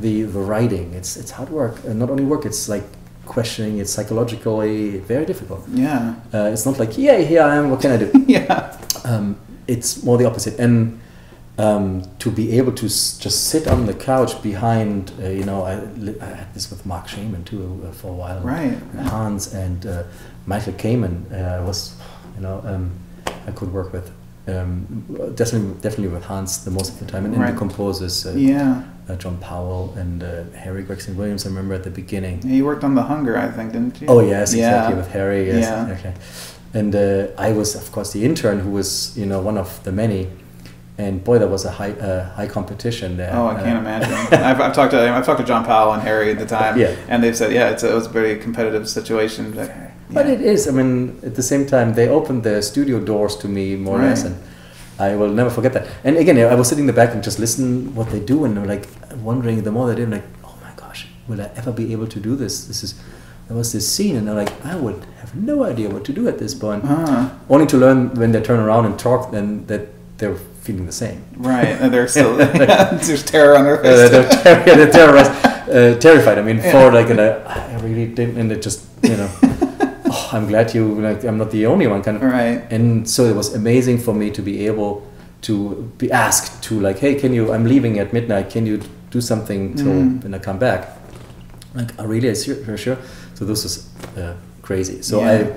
the, 0.00 0.22
the 0.22 0.40
writing. 0.40 0.94
It's 0.94 1.16
it's 1.16 1.30
hard 1.30 1.50
work. 1.50 1.84
Uh, 1.84 1.92
not 1.92 2.10
only 2.10 2.24
work. 2.24 2.44
It's 2.44 2.68
like 2.68 2.84
questioning. 3.26 3.78
It's 3.78 3.92
psychologically 3.92 4.98
very 4.98 5.26
difficult. 5.26 5.64
Yeah. 5.68 6.14
Uh, 6.32 6.50
it's 6.52 6.66
not 6.66 6.78
like 6.78 6.98
yeah, 6.98 7.18
here 7.18 7.42
I 7.42 7.56
am. 7.56 7.70
What 7.70 7.80
can 7.80 7.92
I 7.92 7.96
do? 7.96 8.10
yeah. 8.26 8.76
Um, 9.04 9.36
it's 9.66 10.02
more 10.02 10.18
the 10.18 10.24
opposite. 10.24 10.58
And 10.58 11.00
um, 11.58 12.02
to 12.18 12.30
be 12.30 12.58
able 12.58 12.72
to 12.72 12.86
s- 12.86 13.18
just 13.18 13.48
sit 13.48 13.68
on 13.68 13.86
the 13.86 13.94
couch 13.94 14.42
behind, 14.42 15.12
uh, 15.20 15.28
you 15.28 15.44
know, 15.44 15.62
I, 15.62 15.74
I, 16.20 16.34
had 16.34 16.54
this 16.54 16.70
with 16.70 16.84
Marc 16.86 17.08
Shaiman 17.08 17.44
too 17.44 17.86
uh, 17.86 17.92
for 17.92 18.08
a 18.08 18.14
while. 18.14 18.40
Right. 18.40 18.78
Hans 18.96 19.52
and 19.52 19.86
uh, 19.86 20.04
Michael 20.46 20.72
Kamen 20.72 21.30
uh, 21.30 21.62
was, 21.64 21.94
you 22.36 22.42
know, 22.42 22.62
um, 22.64 22.90
I 23.46 23.52
could 23.52 23.72
work 23.72 23.92
with. 23.92 24.10
Um, 24.48 25.32
definitely, 25.36 25.74
definitely 25.80 26.08
with 26.08 26.24
Hans 26.24 26.64
the 26.64 26.70
most 26.72 26.92
of 26.92 26.98
the 26.98 27.06
time, 27.06 27.26
and, 27.26 27.36
right. 27.36 27.52
the 27.52 27.58
composers. 27.58 28.26
Uh, 28.26 28.32
yeah 28.32 28.82
uh, 29.08 29.16
John 29.16 29.38
Powell 29.38 29.92
and 29.96 30.22
uh, 30.22 30.44
Harry 30.56 30.82
Gregson 30.82 31.16
Williams. 31.16 31.44
I 31.44 31.48
remember 31.48 31.74
at 31.74 31.84
the 31.84 31.90
beginning. 31.90 32.40
Yeah, 32.42 32.54
you 32.54 32.64
worked 32.64 32.84
on 32.84 32.94
The 32.94 33.02
Hunger, 33.02 33.36
I 33.36 33.48
think, 33.48 33.72
didn't 33.72 34.00
you? 34.00 34.08
Oh 34.08 34.20
yes, 34.20 34.54
yeah. 34.54 34.68
exactly 34.68 34.96
with 34.96 35.10
Harry. 35.12 35.46
Yes, 35.46 35.64
yeah. 35.64 35.96
Okay. 35.98 36.14
And 36.74 36.94
uh, 36.94 37.26
I 37.36 37.52
was, 37.52 37.74
of 37.74 37.92
course, 37.92 38.12
the 38.12 38.24
intern 38.24 38.60
who 38.60 38.70
was, 38.70 39.16
you 39.16 39.26
know, 39.26 39.40
one 39.40 39.58
of 39.58 39.82
the 39.84 39.92
many. 39.92 40.28
And 40.98 41.24
boy, 41.24 41.38
that 41.38 41.48
was 41.48 41.64
a 41.64 41.70
high, 41.70 41.92
uh, 41.92 42.30
high 42.34 42.46
competition 42.46 43.16
there. 43.16 43.34
Oh, 43.34 43.48
I 43.48 43.54
can't 43.54 43.76
uh, 43.76 43.80
imagine. 43.80 44.12
I've, 44.38 44.60
I've, 44.60 44.74
talked 44.74 44.92
to 44.92 45.10
I've 45.10 45.24
talked 45.24 45.40
to 45.40 45.46
John 45.46 45.64
Powell 45.64 45.92
and 45.92 46.02
Harry 46.02 46.30
at 46.30 46.38
the 46.38 46.46
time, 46.46 46.78
yeah. 46.78 46.94
and 47.08 47.22
they've 47.22 47.36
said, 47.36 47.52
yeah, 47.52 47.70
it's 47.70 47.82
a, 47.82 47.90
it 47.90 47.94
was 47.94 48.06
a 48.06 48.10
very 48.10 48.38
competitive 48.38 48.88
situation. 48.88 49.52
But, 49.52 49.68
yeah. 49.68 49.90
but, 50.10 50.26
it 50.26 50.42
is. 50.42 50.68
I 50.68 50.70
mean, 50.70 51.18
at 51.22 51.34
the 51.34 51.42
same 51.42 51.66
time, 51.66 51.94
they 51.94 52.08
opened 52.08 52.44
the 52.44 52.62
studio 52.62 53.00
doors 53.00 53.36
to 53.38 53.48
me 53.48 53.74
more 53.74 53.98
right. 53.98 54.04
or 54.04 54.08
less, 54.08 54.24
and 54.24 54.42
I 54.98 55.16
will 55.16 55.30
never 55.30 55.50
forget 55.50 55.72
that. 55.72 55.86
And 56.04 56.16
again, 56.16 56.38
I 56.38 56.54
was 56.54 56.68
sitting 56.68 56.82
in 56.84 56.86
the 56.86 56.92
back 56.92 57.12
and 57.14 57.22
just 57.24 57.38
listen 57.38 57.94
what 57.94 58.10
they 58.10 58.20
do, 58.20 58.44
and 58.44 58.58
I'm 58.58 58.66
like 58.66 58.86
wondering. 59.22 59.62
The 59.62 59.72
more 59.72 59.88
they 59.88 59.94
did, 59.96 60.04
I'm 60.04 60.10
like, 60.12 60.24
oh 60.44 60.54
my 60.62 60.70
gosh, 60.76 61.06
will 61.28 61.40
I 61.40 61.50
ever 61.56 61.72
be 61.72 61.92
able 61.92 62.06
to 62.08 62.20
do 62.20 62.36
this? 62.36 62.66
This 62.66 62.82
is 62.84 62.94
there 63.48 63.56
was 63.56 63.72
this 63.72 63.90
scene, 63.90 64.16
and 64.16 64.28
I'm 64.30 64.36
like, 64.36 64.52
I 64.64 64.76
would 64.76 65.02
have 65.20 65.34
no 65.34 65.64
idea 65.64 65.88
what 65.90 66.04
to 66.04 66.12
do 66.12 66.28
at 66.28 66.38
this 66.38 66.54
point. 66.54 66.84
Uh-huh. 66.84 67.28
Only 67.48 67.66
to 67.66 67.76
learn 67.76 68.14
when 68.14 68.32
they 68.32 68.40
turn 68.40 68.60
around 68.60 68.84
and 68.86 68.98
talk, 68.98 69.30
then 69.32 69.66
that 69.66 69.88
they're 70.18 70.36
feeling 70.62 70.86
the 70.86 70.92
same. 70.92 71.24
Right, 71.36 71.66
and 71.80 71.92
they're 71.92 72.06
still 72.16 72.36
there's 72.36 73.24
terror 73.24 73.56
on 73.56 73.64
their 73.64 73.78
Uh, 73.80 73.82
face. 73.82 74.10
they're, 74.10 74.28
ter- 74.30 74.64
they're 74.76 74.90
terrorized, 74.92 75.30
uh, 75.68 75.98
terrified. 75.98 76.38
I 76.38 76.42
mean, 76.42 76.58
Yeah. 76.58 76.70
for 76.70 76.92
like, 76.92 77.10
and 77.10 77.20
I, 77.20 77.28
I 77.74 77.80
really 77.80 78.06
didn't, 78.06 78.36
and 78.38 78.52
it 78.52 78.62
just, 78.62 78.84
you 79.02 79.16
know, 79.16 79.28
oh, 80.12 80.28
I'm 80.32 80.46
glad 80.46 80.74
you 80.74 80.84
like. 81.00 81.24
I'm 81.24 81.38
not 81.38 81.50
the 81.50 81.66
only 81.66 81.86
one, 81.86 82.02
kind 82.02 82.16
of. 82.16 82.22
right. 82.22 82.60
And 82.70 83.08
so 83.08 83.24
it 83.24 83.34
was 83.34 83.54
amazing 83.54 83.98
for 83.98 84.14
me 84.14 84.30
to 84.30 84.42
be 84.42 84.66
able 84.66 85.06
to 85.42 85.90
be 85.98 86.10
asked 86.12 86.62
to 86.64 86.78
like, 86.80 86.98
hey, 86.98 87.14
can 87.14 87.32
you? 87.32 87.52
I'm 87.52 87.64
leaving 87.64 87.98
at 87.98 88.12
midnight. 88.12 88.50
Can 88.50 88.66
you 88.66 88.80
do 89.10 89.20
something 89.20 89.74
till 89.74 89.86
Mhm. 89.92 90.22
when 90.22 90.34
I 90.34 90.38
come 90.38 90.58
back? 90.58 90.80
Like, 91.74 91.90
I 92.00 92.04
really, 92.04 92.34
sure, 92.34 92.56
sure, 92.64 92.76
sure. 92.76 92.98
So 93.34 93.44
this 93.44 93.62
was 93.64 93.88
uh, 94.16 94.34
crazy. 94.62 95.02
So 95.02 95.20
Yeah. 95.20 95.30
I, 95.32 95.52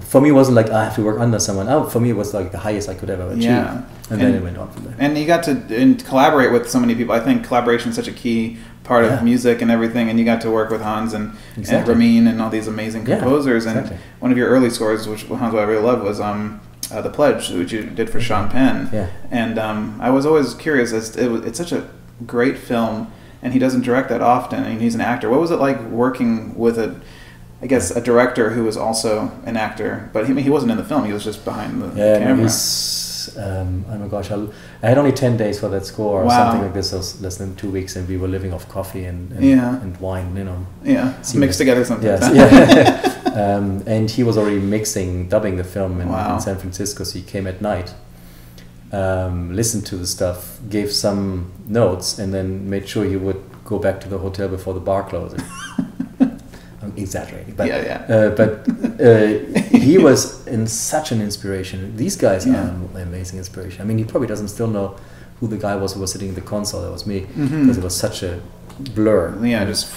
for 0.00 0.20
me, 0.20 0.28
it 0.28 0.32
wasn't 0.32 0.56
like 0.56 0.70
I 0.70 0.84
have 0.84 0.94
to 0.94 1.02
work 1.02 1.18
under 1.20 1.38
someone. 1.40 1.68
Oh, 1.68 1.84
for 1.84 2.00
me, 2.00 2.10
it 2.10 2.16
was 2.16 2.32
like 2.34 2.52
the 2.52 2.58
highest 2.58 2.88
I 2.88 2.94
could 2.94 3.10
ever 3.10 3.26
achieve. 3.30 3.42
Yeah. 3.44 3.82
And, 4.10 4.20
then 4.20 4.34
it 4.34 4.42
went 4.42 4.58
on 4.58 4.70
from 4.70 4.84
there. 4.84 4.94
And 4.98 5.16
you 5.18 5.26
got 5.26 5.42
to 5.44 5.52
and 5.82 6.04
collaborate 6.04 6.52
with 6.52 6.68
so 6.70 6.78
many 6.78 6.94
people. 6.94 7.14
I 7.14 7.20
think 7.20 7.44
collaboration 7.48 7.88
is 7.90 7.96
such 7.96 8.08
a 8.08 8.12
key 8.12 8.58
part 8.84 9.04
Yeah. 9.04 9.14
of 9.14 9.22
music 9.24 9.60
and 9.62 9.70
everything. 9.70 10.08
And 10.08 10.18
you 10.18 10.24
got 10.24 10.40
to 10.42 10.50
work 10.50 10.70
with 10.70 10.82
Hans 10.82 11.12
and, 11.14 11.32
Exactly. 11.56 11.78
and 11.92 12.00
Ramin 12.00 12.26
and 12.28 12.40
all 12.40 12.50
these 12.50 12.68
amazing 12.68 13.06
Yeah, 13.06 13.18
composers. 13.18 13.66
And 13.66 13.92
one 14.20 14.30
of 14.30 14.38
your 14.38 14.48
early 14.48 14.70
scores, 14.70 15.08
which 15.08 15.24
Hans 15.26 15.54
I 15.54 15.62
really 15.64 15.82
loved, 15.82 16.02
was 16.04 16.20
um, 16.20 16.60
uh, 16.92 17.00
the 17.00 17.10
Pledge, 17.10 17.50
which 17.50 17.72
you 17.72 17.82
did 17.82 18.08
for 18.10 18.20
Sean 18.20 18.48
Penn. 18.48 18.88
Yeah. 18.92 19.06
And 19.30 19.58
um, 19.58 19.98
I 20.00 20.10
was 20.10 20.24
always 20.26 20.54
curious 20.54 20.92
as 20.92 21.16
it 21.16 21.28
was, 21.30 21.44
it's 21.44 21.58
such 21.58 21.72
a 21.72 21.88
great 22.26 22.58
film, 22.58 23.10
and 23.42 23.52
he 23.52 23.58
doesn't 23.58 23.82
direct 23.82 24.08
that 24.10 24.20
often, 24.20 24.62
and 24.64 24.80
he's 24.80 24.94
an 24.94 25.00
actor. 25.00 25.28
What 25.30 25.40
was 25.40 25.50
it 25.50 25.58
like 25.58 25.80
working 25.90 26.54
with 26.56 26.78
a, 26.78 26.94
I 27.62 27.66
guess, 27.66 27.90
a 27.90 28.00
director 28.00 28.50
who 28.50 28.64
was 28.64 28.76
also 28.76 29.32
an 29.46 29.56
actor, 29.56 30.10
but 30.12 30.26
he, 30.28 30.40
he 30.42 30.50
wasn't 30.50 30.72
in 30.72 30.78
the 30.78 30.84
film; 30.84 31.04
he 31.06 31.12
was 31.12 31.24
just 31.24 31.44
behind 31.44 31.80
the 31.82 31.86
Yeah, 31.98 32.18
camera. 32.18 32.44
Um, 33.36 33.84
oh 33.90 33.98
my 33.98 34.08
gosh, 34.08 34.30
I, 34.30 34.36
I 34.82 34.88
had 34.88 34.98
only 34.98 35.12
ten 35.12 35.36
days 35.36 35.58
for 35.60 35.68
that 35.68 35.84
score 35.86 36.22
or 36.22 36.24
Wow. 36.24 36.38
something 36.38 36.62
like 36.62 36.74
this. 36.74 36.92
Was 36.92 37.20
less 37.20 37.36
than 37.36 37.54
two 37.56 37.70
weeks, 37.70 37.96
and 37.96 38.08
we 38.08 38.16
were 38.16 38.28
living 38.28 38.52
off 38.52 38.68
coffee 38.68 39.04
and 39.04 39.32
and, 39.32 39.44
Yeah. 39.44 39.80
and 39.82 39.96
wine. 40.00 40.36
You 40.36 40.44
know. 40.44 40.66
yeah, 40.84 41.14
mixed 41.34 41.58
together 41.58 41.84
sometimes. 41.84 42.20
Yes. 42.34 42.34
yeah. 42.34 43.10
um, 43.56 43.82
and 43.86 44.10
he 44.10 44.22
was 44.22 44.36
already 44.38 44.60
mixing, 44.60 45.28
dubbing 45.28 45.56
the 45.56 45.64
film 45.64 46.00
in, 46.00 46.08
Wow. 46.08 46.34
in 46.34 46.40
San 46.40 46.56
Francisco. 46.56 47.04
So 47.04 47.18
he 47.18 47.24
came 47.24 47.46
at 47.48 47.60
night, 47.60 47.92
um, 48.92 49.54
listened 49.56 49.86
to 49.86 49.96
the 49.96 50.06
stuff, 50.06 50.58
gave 50.70 50.92
some 50.92 51.50
notes, 51.66 52.18
and 52.18 52.32
then 52.32 52.68
made 52.70 52.88
sure 52.88 53.04
he 53.04 53.16
would 53.16 53.42
go 53.64 53.78
back 53.78 54.00
to 54.02 54.08
the 54.08 54.18
hotel 54.18 54.48
before 54.48 54.74
the 54.74 54.80
bar 54.80 55.02
closed. 55.08 55.36
Exaggerating, 56.96 57.54
but 57.56 57.66
Yeah, 57.66 57.82
yeah. 58.08 58.14
Uh, 58.16 58.30
but 58.30 58.50
uh, 59.00 59.26
he 59.78 59.98
was 59.98 60.46
in 60.46 60.66
such 60.66 61.12
an 61.12 61.20
inspiration. 61.20 61.96
These 61.96 62.16
guys 62.16 62.46
Yeah. 62.46 62.54
are 62.54 62.68
an 62.70 63.02
amazing 63.02 63.38
inspiration. 63.38 63.82
I 63.82 63.84
mean, 63.84 63.98
he 63.98 64.04
probably 64.04 64.28
doesn't 64.28 64.48
still 64.48 64.68
know 64.68 64.96
who 65.40 65.48
the 65.48 65.56
guy 65.58 65.74
was 65.76 65.92
who 65.94 66.00
was 66.00 66.12
sitting 66.12 66.28
in 66.28 66.34
the 66.34 66.40
console. 66.54 66.82
That 66.82 66.92
was 66.92 67.06
me 67.06 67.20
because 67.20 67.76
it 67.78 67.84
was 67.84 67.96
such 67.96 68.22
a 68.22 68.40
blur. 68.94 69.34
yeah, 69.44 69.64
just 69.64 69.92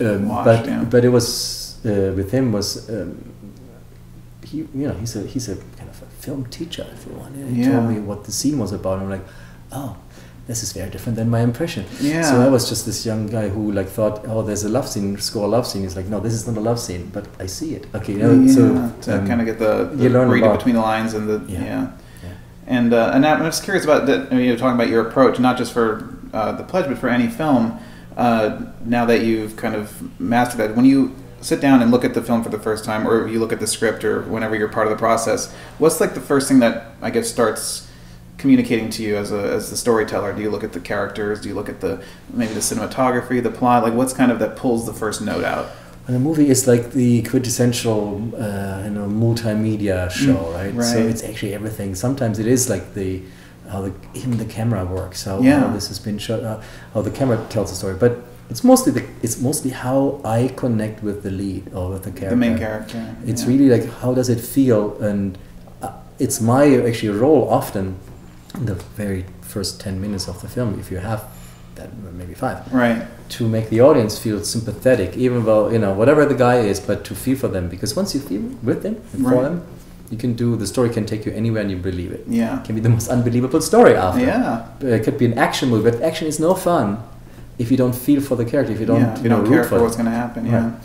Um, 0.00 0.28
Washed, 0.28 0.44
but 0.44 0.66
yeah. 0.66 0.84
but 0.90 1.04
it 1.04 1.10
was 1.10 1.76
uh, 1.86 2.12
with 2.16 2.30
him 2.32 2.52
was 2.52 2.88
um, 2.90 3.16
he 4.44 4.58
you 4.58 4.86
know 4.88 4.94
he's 5.00 5.14
a 5.16 5.22
he's 5.22 5.48
a 5.48 5.56
kind 5.78 5.88
of 5.88 6.02
a 6.02 6.06
film 6.24 6.44
teacher 6.46 6.86
if 6.94 7.06
you 7.06 7.12
want. 7.16 7.34
He 7.36 7.64
told 7.64 7.88
me 7.88 8.00
what 8.00 8.24
the 8.24 8.32
scene 8.32 8.58
was 8.58 8.72
about. 8.72 8.94
And 8.98 9.02
I'm 9.04 9.10
like, 9.18 9.26
oh, 9.72 9.96
this 10.46 10.62
is 10.62 10.72
very 10.72 10.90
different 10.90 11.16
than 11.16 11.30
my 11.30 11.40
impression. 11.40 11.86
Yeah. 12.00 12.22
So 12.22 12.40
I 12.40 12.48
was 12.48 12.68
just 12.68 12.84
this 12.84 13.06
young 13.06 13.26
guy 13.26 13.48
who 13.48 13.72
like 13.72 13.88
thought, 13.88 14.26
oh, 14.26 14.42
there's 14.42 14.64
a 14.64 14.68
love 14.68 14.86
scene, 14.86 15.16
score 15.18 15.44
a 15.44 15.48
love 15.48 15.66
scene. 15.66 15.82
He's 15.82 15.96
like, 15.96 16.06
no, 16.06 16.20
this 16.20 16.34
is 16.34 16.46
not 16.46 16.56
a 16.56 16.60
love 16.60 16.78
scene, 16.78 17.10
but 17.12 17.26
I 17.38 17.46
see 17.46 17.74
it. 17.74 17.86
Okay, 17.94 18.12
you 18.12 18.18
know, 18.18 18.32
yeah, 18.32 18.52
so 18.52 18.92
to 19.02 19.18
um, 19.18 19.26
kind 19.26 19.40
of 19.40 19.46
get 19.46 19.58
the, 19.58 19.84
the 19.84 20.04
you 20.04 20.10
learn 20.10 20.28
reading 20.28 20.52
between 20.52 20.74
the 20.74 20.82
lines 20.82 21.14
and 21.14 21.28
the 21.28 21.50
Yeah. 21.50 21.64
yeah. 21.64 21.90
Yeah. 22.22 22.30
And 22.66 22.92
uh, 22.92 23.12
and 23.14 23.26
I'm 23.26 23.42
just 23.44 23.64
curious 23.64 23.84
about 23.84 24.06
that. 24.06 24.30
I 24.30 24.36
mean, 24.36 24.46
you're 24.46 24.56
talking 24.56 24.74
about 24.74 24.88
your 24.88 25.06
approach, 25.06 25.38
not 25.38 25.56
just 25.56 25.72
for 25.72 26.14
uh, 26.34 26.52
the 26.52 26.64
pledge, 26.64 26.86
but 26.88 26.98
for 26.98 27.08
any 27.08 27.28
film. 27.28 27.78
Uh, 28.16 28.66
now 28.84 29.04
that 29.06 29.22
you've 29.22 29.56
kind 29.56 29.74
of 29.74 30.20
mastered 30.20 30.60
that, 30.60 30.76
when 30.76 30.84
you 30.84 31.14
sit 31.40 31.60
down 31.60 31.82
and 31.82 31.90
look 31.90 32.04
at 32.04 32.14
the 32.14 32.22
film 32.22 32.42
for 32.42 32.48
the 32.48 32.58
first 32.58 32.84
time, 32.84 33.08
or 33.08 33.28
you 33.28 33.38
look 33.38 33.52
at 33.52 33.60
the 33.60 33.66
script, 33.66 34.04
or 34.04 34.22
whenever 34.22 34.54
you're 34.54 34.68
part 34.68 34.86
of 34.86 34.90
the 34.90 34.98
process, 34.98 35.52
what's 35.78 36.00
like 36.00 36.14
the 36.14 36.20
first 36.20 36.48
thing 36.48 36.60
that 36.60 36.92
I 37.02 37.10
guess 37.10 37.28
starts 37.30 37.88
communicating 38.44 38.90
to 38.90 39.02
you 39.02 39.16
as 39.16 39.32
a 39.32 39.42
as 39.58 39.70
the 39.72 39.76
storyteller? 39.84 40.30
Do 40.38 40.42
you 40.46 40.50
look 40.54 40.64
at 40.68 40.72
the 40.78 40.80
characters? 40.92 41.36
Do 41.42 41.46
you 41.50 41.56
look 41.60 41.70
at 41.74 41.78
the 41.80 41.92
maybe 42.40 42.52
the 42.60 42.64
cinematography, 42.70 43.36
the 43.42 43.54
plot? 43.60 43.78
Like, 43.86 43.94
what's 44.00 44.12
kind 44.20 44.30
of 44.34 44.38
that 44.42 44.52
pulls 44.62 44.84
the 44.90 44.96
first 45.02 45.18
note 45.30 45.44
out? 45.54 45.66
And 46.06 46.14
a 46.20 46.22
movie 46.28 46.48
is 46.54 46.60
like 46.72 46.84
the 47.02 47.22
quintessential, 47.30 47.98
uh, 48.36 48.82
you 48.86 48.92
know, 48.96 49.06
multimedia 49.24 50.10
show, 50.10 50.36
Mm, 50.36 50.76
right? 50.76 50.84
So 50.92 50.98
it's 51.12 51.24
actually 51.30 51.54
everything. 51.60 51.94
Sometimes 52.06 52.34
it 52.38 52.48
is 52.56 52.62
like 52.74 52.86
the 53.00 53.10
how 53.72 53.80
the 53.86 53.92
even 54.20 54.36
the 54.44 54.50
camera 54.58 54.82
works, 54.98 55.18
how, 55.28 55.36
Yeah. 55.40 55.60
how 55.60 55.70
this 55.78 55.86
has 55.92 55.98
been 56.08 56.18
shot, 56.26 56.40
uh, 56.50 56.60
how 56.92 57.00
the 57.08 57.14
camera 57.18 57.36
tells 57.54 57.68
the 57.72 57.76
story. 57.82 57.96
But 58.04 58.12
it's 58.50 58.62
mostly 58.72 58.90
the 58.98 59.04
it's 59.26 59.38
mostly 59.48 59.70
how 59.86 59.98
I 60.38 60.38
connect 60.62 60.96
with 61.08 61.18
the 61.26 61.30
lead 61.42 61.62
or 61.76 61.84
with 61.92 62.02
the 62.08 62.14
character. 62.18 62.36
The 62.36 62.44
main 62.46 62.58
character. 62.66 63.00
It's 63.30 63.42
yeah. 63.42 63.50
really 63.52 63.68
like 63.76 63.86
how 64.02 64.10
does 64.18 64.28
it 64.34 64.40
feel, 64.56 64.82
and 65.10 65.26
uh, 65.86 65.92
it's 66.24 66.38
my 66.54 66.64
actually 66.88 67.14
role 67.26 67.44
often 67.60 67.86
the 68.54 68.74
very 68.74 69.24
first 69.40 69.80
ten 69.80 70.00
minutes 70.00 70.28
of 70.28 70.40
the 70.40 70.48
film, 70.48 70.78
if 70.78 70.90
you 70.90 70.98
have 70.98 71.24
that, 71.74 71.90
maybe 72.12 72.34
five 72.34 72.72
right. 72.72 73.06
to 73.30 73.48
make 73.48 73.68
the 73.68 73.80
audience 73.80 74.18
feel 74.18 74.42
sympathetic, 74.44 75.16
even 75.16 75.44
though 75.44 75.70
you 75.70 75.78
know 75.78 75.92
whatever 75.92 76.24
the 76.24 76.34
guy 76.34 76.58
is, 76.58 76.80
but 76.80 77.04
to 77.04 77.14
feel 77.14 77.36
for 77.36 77.48
them. 77.48 77.68
Because 77.68 77.96
once 77.96 78.14
you 78.14 78.20
feel 78.20 78.42
with 78.62 78.82
them 78.82 79.02
and 79.12 79.24
for 79.24 79.42
them, 79.42 79.66
you 80.10 80.18
can 80.18 80.34
do 80.34 80.56
the 80.56 80.66
story 80.66 80.90
can 80.90 81.06
take 81.06 81.26
you 81.26 81.32
anywhere 81.32 81.62
and 81.62 81.70
you 81.70 81.76
believe 81.76 82.12
it. 82.12 82.24
Yeah. 82.28 82.60
It 82.60 82.64
can 82.64 82.74
be 82.74 82.80
the 82.80 82.88
most 82.88 83.08
unbelievable 83.08 83.60
story 83.60 83.94
after. 83.94 84.20
Yeah. 84.20 84.68
It 84.80 85.02
could 85.04 85.18
be 85.18 85.26
an 85.26 85.38
action 85.38 85.68
movie, 85.70 85.90
but 85.90 86.00
action 86.02 86.26
is 86.28 86.38
no 86.38 86.54
fun 86.54 87.02
if 87.58 87.70
you 87.70 87.76
don't 87.76 87.94
feel 87.94 88.20
for 88.20 88.36
the 88.36 88.44
character. 88.44 88.72
If 88.72 88.80
you 88.80 88.86
don't, 88.86 89.00
yeah, 89.00 89.16
you 89.16 89.24
you 89.24 89.28
know, 89.28 89.42
don't 89.42 89.52
care 89.52 89.64
for 89.64 89.80
what's 89.80 89.96
going 89.96 90.06
to 90.06 90.12
happen. 90.12 90.46
Yeah. 90.46 90.70
Right. 90.70 90.80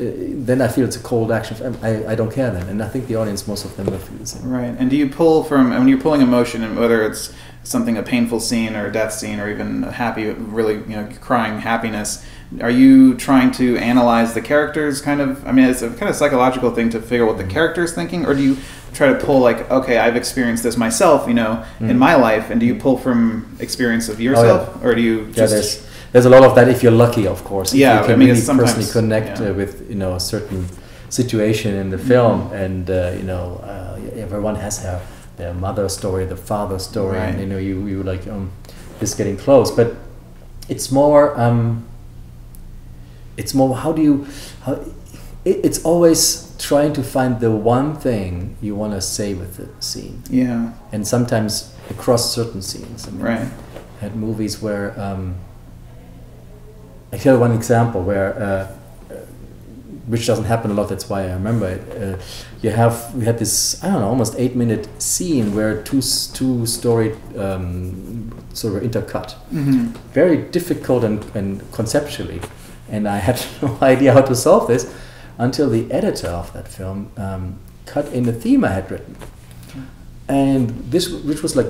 Uh, 0.00 0.04
then 0.46 0.60
I 0.62 0.68
feel 0.68 0.84
it's 0.84 0.94
a 0.96 1.00
cold 1.00 1.32
action. 1.32 1.76
I, 1.82 2.12
I 2.12 2.14
don't 2.14 2.32
care 2.32 2.50
then, 2.52 2.68
and 2.68 2.80
I 2.82 2.88
think 2.88 3.08
the 3.08 3.16
audience, 3.16 3.48
most 3.48 3.64
of 3.64 3.76
them, 3.76 3.86
will 3.86 3.98
feel 3.98 4.16
the 4.18 4.26
same. 4.26 4.48
Right. 4.48 4.72
And 4.78 4.88
do 4.88 4.96
you 4.96 5.08
pull 5.08 5.42
from 5.42 5.70
when 5.70 5.88
you're 5.88 6.00
pulling 6.00 6.20
emotion, 6.20 6.62
and 6.62 6.78
whether 6.78 7.02
it's 7.04 7.32
something 7.64 7.98
a 7.98 8.02
painful 8.02 8.38
scene 8.40 8.76
or 8.76 8.86
a 8.86 8.92
death 8.92 9.12
scene, 9.12 9.40
or 9.40 9.50
even 9.50 9.82
a 9.84 9.90
happy, 9.90 10.30
really 10.30 10.74
you 10.74 10.96
know 10.96 11.08
crying 11.20 11.58
happiness? 11.60 12.24
Are 12.62 12.70
you 12.70 13.14
trying 13.16 13.50
to 13.52 13.76
analyze 13.78 14.34
the 14.34 14.40
characters? 14.40 15.00
Kind 15.00 15.20
of. 15.20 15.44
I 15.46 15.50
mean, 15.52 15.66
it's 15.68 15.82
a 15.82 15.90
kind 15.90 16.08
of 16.08 16.14
psychological 16.14 16.70
thing 16.70 16.90
to 16.90 17.00
figure 17.02 17.24
out 17.24 17.36
what 17.36 17.38
the 17.44 17.52
character 17.52 17.82
is 17.82 17.92
thinking, 17.92 18.24
or 18.24 18.34
do 18.34 18.42
you 18.42 18.56
try 18.94 19.08
to 19.12 19.16
pull 19.18 19.40
like, 19.40 19.68
okay, 19.70 19.98
I've 19.98 20.16
experienced 20.16 20.62
this 20.62 20.76
myself, 20.76 21.26
you 21.28 21.34
know, 21.34 21.64
in 21.80 21.88
Mm. 21.88 21.98
my 21.98 22.14
life, 22.14 22.50
and 22.50 22.58
do 22.60 22.66
you 22.66 22.76
pull 22.76 22.96
from 22.96 23.56
experience 23.58 24.08
of 24.08 24.20
yourself, 24.20 24.82
or 24.84 24.94
do 24.94 25.02
you 25.02 25.26
just 25.32 25.52
there's 25.52 25.87
there's 26.12 26.24
a 26.26 26.30
lot 26.30 26.42
of 26.42 26.54
that 26.54 26.68
if 26.68 26.82
you're 26.82 26.92
lucky, 27.06 27.26
of 27.26 27.44
course. 27.44 27.74
Yeah, 27.74 27.98
you 28.00 28.06
can 28.06 28.12
I 28.12 28.16
mean, 28.16 28.28
really 28.28 28.40
personally 28.58 28.90
connect 28.90 29.40
yeah. 29.40 29.48
uh, 29.50 29.54
with 29.54 29.88
you 29.88 29.96
know 29.96 30.14
a 30.14 30.20
certain 30.20 30.66
situation 31.10 31.74
in 31.74 31.90
the 31.90 31.98
film, 31.98 32.48
Mhm. 32.48 32.64
and 32.64 32.90
uh, 32.90 33.12
you 33.16 33.22
know 33.24 33.60
uh, 33.64 34.20
everyone 34.24 34.56
has 34.56 34.82
their 34.82 35.00
their 35.36 35.54
mother 35.54 35.88
story, 35.88 36.26
the 36.26 36.36
father 36.36 36.78
story, 36.78 37.18
and 37.18 37.40
you 37.40 37.46
know 37.46 37.58
you 37.58 37.86
you 37.86 38.02
like 38.02 38.26
um, 38.28 38.50
just 39.00 39.16
getting 39.18 39.36
close, 39.36 39.70
but 39.70 39.94
it's 40.68 40.90
more 40.90 41.38
um, 41.40 41.84
it's 43.36 43.54
more 43.54 43.76
how 43.76 43.92
do 43.92 44.02
you 44.02 44.26
how 44.64 44.72
it, 45.44 45.56
it's 45.64 45.84
always 45.84 46.54
trying 46.58 46.92
to 46.92 47.02
find 47.02 47.40
the 47.40 47.50
one 47.50 47.94
thing 47.94 48.56
you 48.60 48.74
want 48.74 48.92
to 48.92 49.00
say 49.00 49.32
with 49.34 49.56
the 49.56 49.68
scene 49.82 50.22
yeah, 50.30 50.72
and 50.92 51.06
sometimes 51.06 51.72
across 51.90 52.34
certain 52.34 52.60
scenes 52.62 53.06
I 53.06 53.10
mean, 53.12 53.22
right, 53.22 53.48
had 54.00 54.16
movies 54.16 54.60
where 54.60 54.98
um, 55.00 55.36
I 57.12 57.16
tell 57.18 57.38
one 57.38 57.52
example 57.52 58.02
where 58.02 58.34
uh, 58.34 59.14
uh, 59.14 59.16
which 60.06 60.26
doesn't 60.26 60.44
happen 60.44 60.70
a 60.70 60.74
lot. 60.74 60.88
That's 60.88 61.08
why 61.08 61.22
I 61.22 61.32
remember 61.32 61.68
it. 61.68 62.02
Uh, 62.02 62.18
you 62.62 62.70
have 62.70 63.14
we 63.14 63.24
had 63.24 63.38
this 63.38 63.82
I 63.82 63.88
don't 63.88 64.00
know 64.00 64.08
almost 64.08 64.34
eight 64.38 64.54
minute 64.56 64.88
scene 65.00 65.54
where 65.54 65.82
two 65.82 66.00
two 66.34 66.66
story 66.66 67.14
um, 67.36 68.30
sort 68.52 68.76
of 68.82 68.90
intercut. 68.90 69.32
hmm 69.50 69.86
Very 70.12 70.36
difficult 70.50 71.04
and, 71.04 71.24
and 71.34 71.62
conceptually, 71.72 72.40
and 72.88 73.08
I 73.08 73.18
had 73.18 73.40
no 73.62 73.78
idea 73.82 74.12
how 74.12 74.22
to 74.22 74.34
solve 74.34 74.66
this 74.68 74.92
until 75.38 75.70
the 75.70 75.90
editor 75.92 76.28
of 76.28 76.52
that 76.52 76.68
film 76.68 77.10
um, 77.16 77.58
cut 77.86 78.12
in 78.12 78.24
the 78.24 78.32
theme 78.32 78.64
I 78.64 78.70
had 78.70 78.90
written 78.90 79.16
and 80.28 80.68
this 80.90 81.08
which 81.28 81.42
was 81.42 81.56
like 81.56 81.66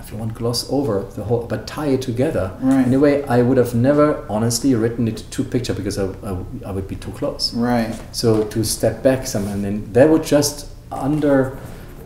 if 0.00 0.10
you 0.12 0.18
want 0.18 0.34
gloss 0.34 0.70
over 0.70 1.02
the 1.16 1.24
whole 1.24 1.46
but 1.46 1.66
tie 1.66 1.86
it 1.86 2.02
together 2.02 2.52
Right. 2.60 2.86
in 2.86 2.92
a 2.92 2.98
way 2.98 3.24
i 3.24 3.40
would 3.40 3.56
have 3.56 3.74
never 3.74 4.24
honestly 4.28 4.74
written 4.74 5.08
it 5.08 5.18
to 5.30 5.42
picture 5.44 5.72
because 5.74 5.98
I, 5.98 6.06
I, 6.22 6.36
I 6.66 6.70
would 6.72 6.88
be 6.88 6.96
too 6.96 7.12
close 7.12 7.54
right, 7.54 7.94
so 8.12 8.44
to 8.44 8.64
step 8.64 9.02
back 9.02 9.26
some 9.26 9.46
and 9.48 9.64
then 9.64 9.92
that 9.94 10.08
would 10.10 10.24
just 10.24 10.68
under 10.90 11.56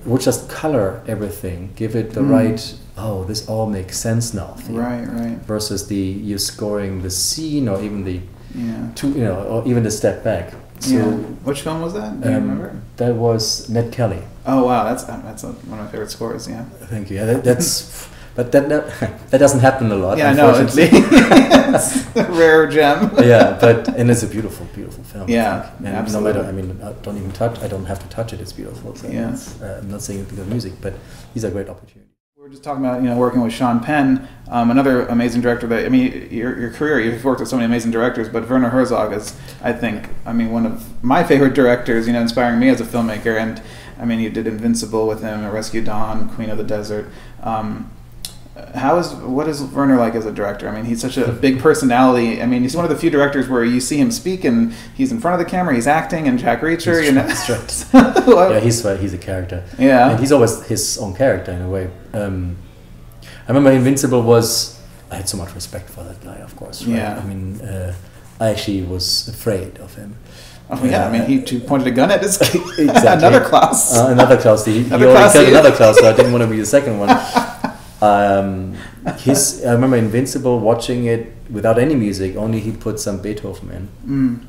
would 0.04 0.20
just 0.20 0.48
color 0.48 1.02
everything, 1.08 1.72
give 1.74 1.96
it 1.96 2.12
the 2.12 2.20
Mm. 2.20 2.30
right. 2.30 2.74
Oh, 2.96 3.24
this 3.24 3.48
all 3.48 3.66
makes 3.66 3.98
sense 3.98 4.32
now. 4.32 4.54
thing. 4.54 4.76
Right, 4.76 5.04
right. 5.04 5.38
Versus 5.44 5.88
the 5.88 5.96
you 6.30 6.38
scoring 6.38 7.02
the 7.02 7.10
scene 7.10 7.68
or 7.68 7.82
even 7.82 8.04
the 8.04 8.20
Yeah. 8.54 8.86
two, 8.94 9.08
you 9.18 9.24
know, 9.24 9.34
or 9.50 9.66
even 9.66 9.82
the 9.82 9.90
step 9.90 10.22
back. 10.22 10.52
So 10.78 10.94
yeah. 10.94 11.02
Which 11.42 11.62
film 11.62 11.80
was 11.82 11.94
that? 11.94 12.20
Do 12.20 12.28
you 12.30 12.36
um, 12.36 12.42
remember? 12.42 12.70
that 12.98 13.16
was 13.16 13.68
Ned 13.68 13.90
Kelly. 13.90 14.22
Oh 14.46 14.64
wow, 14.64 14.84
that's 14.84 15.04
that's 15.04 15.44
a, 15.44 15.48
one 15.48 15.78
of 15.80 15.86
my 15.86 15.90
favorite 15.90 16.10
scores. 16.10 16.48
Yeah. 16.48 16.64
Thank 16.64 17.10
you. 17.10 17.16
Yeah, 17.16 17.24
that, 17.26 17.44
that's, 17.44 18.08
but 18.34 18.52
that, 18.52 18.68
that 18.68 19.28
that 19.30 19.38
doesn't 19.38 19.60
happen 19.60 19.90
a 19.90 19.96
lot. 19.96 20.18
Yeah, 20.18 20.30
I 20.30 20.34
know. 20.34 20.54
It's, 20.54 20.76
it's 20.78 22.16
a 22.16 22.32
rare 22.32 22.66
gem. 22.68 23.10
yeah, 23.22 23.58
but 23.60 23.88
and 23.88 24.10
it's 24.10 24.22
a 24.22 24.28
beautiful, 24.28 24.66
beautiful 24.74 25.02
film. 25.04 25.28
I 25.28 25.32
Yeah, 25.32 25.70
and 25.78 25.88
absolutely. 25.88 26.32
no 26.34 26.42
matter, 26.42 26.48
I 26.48 26.52
mean, 26.52 26.80
I 26.82 26.92
don't 27.02 27.16
even 27.16 27.32
touch. 27.32 27.58
I 27.60 27.68
don't 27.68 27.86
have 27.86 27.98
to 27.98 28.08
touch 28.08 28.32
it. 28.32 28.40
It's 28.40 28.52
beautiful. 28.52 28.94
So 28.94 29.08
Yeah. 29.08 29.32
it's, 29.32 29.60
uh, 29.60 29.80
I'm 29.82 29.90
not 29.90 30.02
saying 30.02 30.20
it 30.20 30.24
because 30.24 30.38
of 30.40 30.48
music, 30.48 30.74
but 30.80 30.94
these 31.34 31.44
are 31.44 31.50
great 31.50 31.68
opportunities. 31.68 32.02
We 32.36 32.42
were 32.42 32.48
just 32.48 32.62
talking 32.62 32.84
about 32.84 33.02
you 33.02 33.08
know 33.08 33.16
working 33.16 33.40
with 33.40 33.52
Sean 33.52 33.80
Penn, 33.80 34.28
um, 34.48 34.70
another 34.70 35.06
amazing 35.06 35.40
director. 35.40 35.66
That 35.66 35.84
I 35.86 35.88
mean, 35.88 36.28
your, 36.30 36.56
your 36.56 36.70
career 36.70 37.00
you've 37.00 37.24
worked 37.24 37.40
with 37.40 37.48
so 37.48 37.56
many 37.56 37.66
amazing 37.66 37.90
directors, 37.90 38.28
but 38.28 38.48
Werner 38.48 38.68
Herzog 38.68 39.12
is 39.12 39.34
I 39.60 39.72
think 39.72 40.08
I 40.24 40.32
mean 40.32 40.52
one 40.52 40.66
of 40.66 41.02
my 41.02 41.24
favorite 41.24 41.54
directors. 41.54 42.06
You 42.06 42.12
know, 42.12 42.20
inspiring 42.20 42.60
me 42.60 42.68
as 42.68 42.80
a 42.80 42.84
filmmaker. 42.84 43.36
And 43.40 43.60
I 43.98 44.04
mean, 44.04 44.20
you 44.20 44.30
did 44.30 44.46
Invincible 44.46 45.06
with 45.06 45.22
him, 45.22 45.46
Rescue 45.50 45.82
Dawn, 45.82 46.28
Queen 46.30 46.50
of 46.50 46.58
the 46.58 46.64
Desert. 46.64 47.10
Um, 47.42 47.90
how 48.74 48.98
is 48.98 49.12
what 49.14 49.48
is 49.48 49.62
Werner 49.62 49.96
like 49.96 50.14
as 50.14 50.24
a 50.24 50.32
director? 50.32 50.68
I 50.68 50.74
mean, 50.74 50.86
he's 50.86 51.00
such 51.00 51.16
a 51.16 51.30
big 51.30 51.58
personality. 51.68 52.40
I 52.40 52.46
mean, 52.46 52.62
he's 52.62 52.74
one 52.74 52.84
of 52.84 52.90
the 52.90 52.96
few 52.96 53.10
directors 53.10 53.48
where 53.48 53.64
you 53.64 53.80
see 53.80 53.98
him 53.98 54.10
speak 54.10 54.44
and 54.44 54.72
he's 54.94 55.12
in 55.12 55.20
front 55.20 55.38
of 55.38 55.46
the 55.46 55.50
camera, 55.50 55.74
he's 55.74 55.86
acting, 55.86 56.26
and 56.26 56.38
Jack 56.38 56.60
Reacher. 56.60 56.98
He's 56.98 57.08
you 57.08 57.12
know, 57.12 57.26
that's 57.26 57.92
yeah, 57.94 58.60
he's. 58.60 58.82
He's 58.82 59.14
a 59.14 59.18
character. 59.18 59.64
yeah. 59.78 60.10
and 60.10 60.20
he's 60.20 60.32
always 60.32 60.64
his 60.66 60.98
own 60.98 61.14
character 61.14 61.52
in 61.52 61.62
a 61.62 61.68
way. 61.68 61.90
Um, 62.12 62.56
I 63.22 63.48
remember 63.48 63.70
Invincible 63.70 64.22
was. 64.22 64.80
I 65.10 65.16
had 65.16 65.28
so 65.28 65.36
much 65.36 65.54
respect 65.54 65.88
for 65.88 66.02
that 66.02 66.22
guy, 66.24 66.36
of 66.36 66.56
course. 66.56 66.84
Right? 66.84 66.96
Yeah. 66.96 67.18
I 67.18 67.24
mean, 67.24 67.60
uh, 67.60 67.94
I 68.40 68.48
actually 68.48 68.82
was 68.82 69.28
afraid 69.28 69.78
of 69.78 69.94
him. 69.94 70.16
Oh 70.68 70.84
yeah, 70.84 71.06
I 71.08 71.12
mean, 71.12 71.22
he 71.26 71.42
t- 71.42 71.60
pointed 71.60 71.86
a 71.86 71.90
gun 71.92 72.10
at 72.10 72.22
his 72.22 72.36
Exactly. 72.42 72.88
another 72.88 73.44
Klaus. 73.44 73.96
Uh, 73.96 74.08
another 74.10 74.36
Klaus. 74.36 74.64
He, 74.64 74.82
he 74.82 74.92
already 74.92 75.32
killed 75.32 75.44
yeah. 75.46 75.58
another 75.60 75.72
Klaus, 75.76 75.98
so 75.98 76.08
I 76.08 76.16
didn't 76.16 76.32
want 76.32 76.42
to 76.42 76.50
be 76.50 76.58
the 76.58 76.66
second 76.66 76.98
one. 76.98 77.08
Um, 78.02 78.74
his, 79.20 79.64
I 79.64 79.72
remember 79.72 79.96
Invincible 79.96 80.60
watching 80.60 81.06
it 81.06 81.32
without 81.50 81.78
any 81.78 81.94
music, 81.94 82.36
only 82.36 82.60
he 82.60 82.70
put 82.72 83.00
some 83.00 83.22
Beethoven 83.22 83.70
in. 83.70 83.88
Mm. 84.06 84.46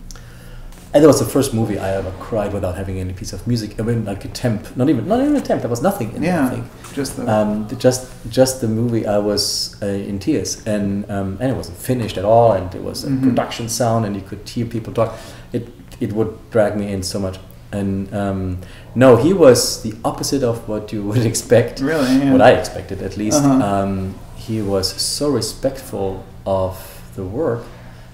And 0.93 1.03
that 1.03 1.07
was 1.07 1.19
the 1.19 1.25
first 1.25 1.53
movie 1.53 1.79
I 1.79 1.95
ever 1.95 2.11
cried 2.19 2.51
without 2.53 2.75
having 2.75 2.99
any 2.99 3.13
piece 3.13 3.31
of 3.31 3.47
music. 3.47 3.79
I 3.79 3.83
mean, 3.83 4.03
like 4.03 4.25
a 4.25 4.27
temp, 4.27 4.75
not 4.75 4.89
even, 4.89 5.07
not 5.07 5.21
even 5.21 5.35
a 5.37 5.41
temp. 5.41 5.61
There 5.61 5.69
was 5.69 5.81
nothing 5.81 6.11
in 6.13 6.23
it. 6.23 6.27
Yeah, 6.27 6.49
think. 6.49 6.65
just 6.93 7.15
the 7.15 7.31
Um, 7.31 7.67
just, 7.77 8.09
just 8.29 8.59
the 8.59 8.67
movie. 8.67 9.07
I 9.07 9.17
was 9.17 9.75
uh, 9.81 9.85
in 9.85 10.19
tears, 10.19 10.65
and 10.67 11.09
um, 11.09 11.37
and 11.39 11.49
it 11.51 11.55
wasn't 11.55 11.77
finished 11.77 12.17
at 12.17 12.25
all, 12.25 12.51
and 12.51 12.73
it 12.75 12.83
was 12.83 13.05
a 13.05 13.09
Mhm. 13.09 13.23
production 13.23 13.69
sound, 13.69 14.05
and 14.05 14.13
you 14.15 14.21
could 14.21 14.47
hear 14.47 14.65
people 14.65 14.91
talk. 14.93 15.13
It 15.53 15.67
it 15.99 16.13
would 16.13 16.49
drag 16.51 16.75
me 16.77 16.91
in 16.91 17.03
so 17.03 17.19
much. 17.19 17.39
And 17.71 18.13
um, 18.13 18.59
no, 18.95 19.17
he 19.17 19.33
was 19.33 19.83
the 19.83 19.93
opposite 20.05 20.43
of 20.43 20.67
what 20.69 20.93
you 20.93 21.03
would 21.03 21.25
expect. 21.31 21.79
really 21.79 22.17
yeah. 22.17 22.31
What 22.31 22.41
I 22.41 22.51
expected, 22.51 23.01
at 23.01 23.17
least. 23.17 23.43
Uh-huh. 23.43 23.63
Um, 23.63 24.15
he 24.35 24.61
was 24.61 24.89
so 25.01 25.29
respectful 25.29 26.25
of 26.45 27.01
the 27.15 27.23
work. 27.23 27.65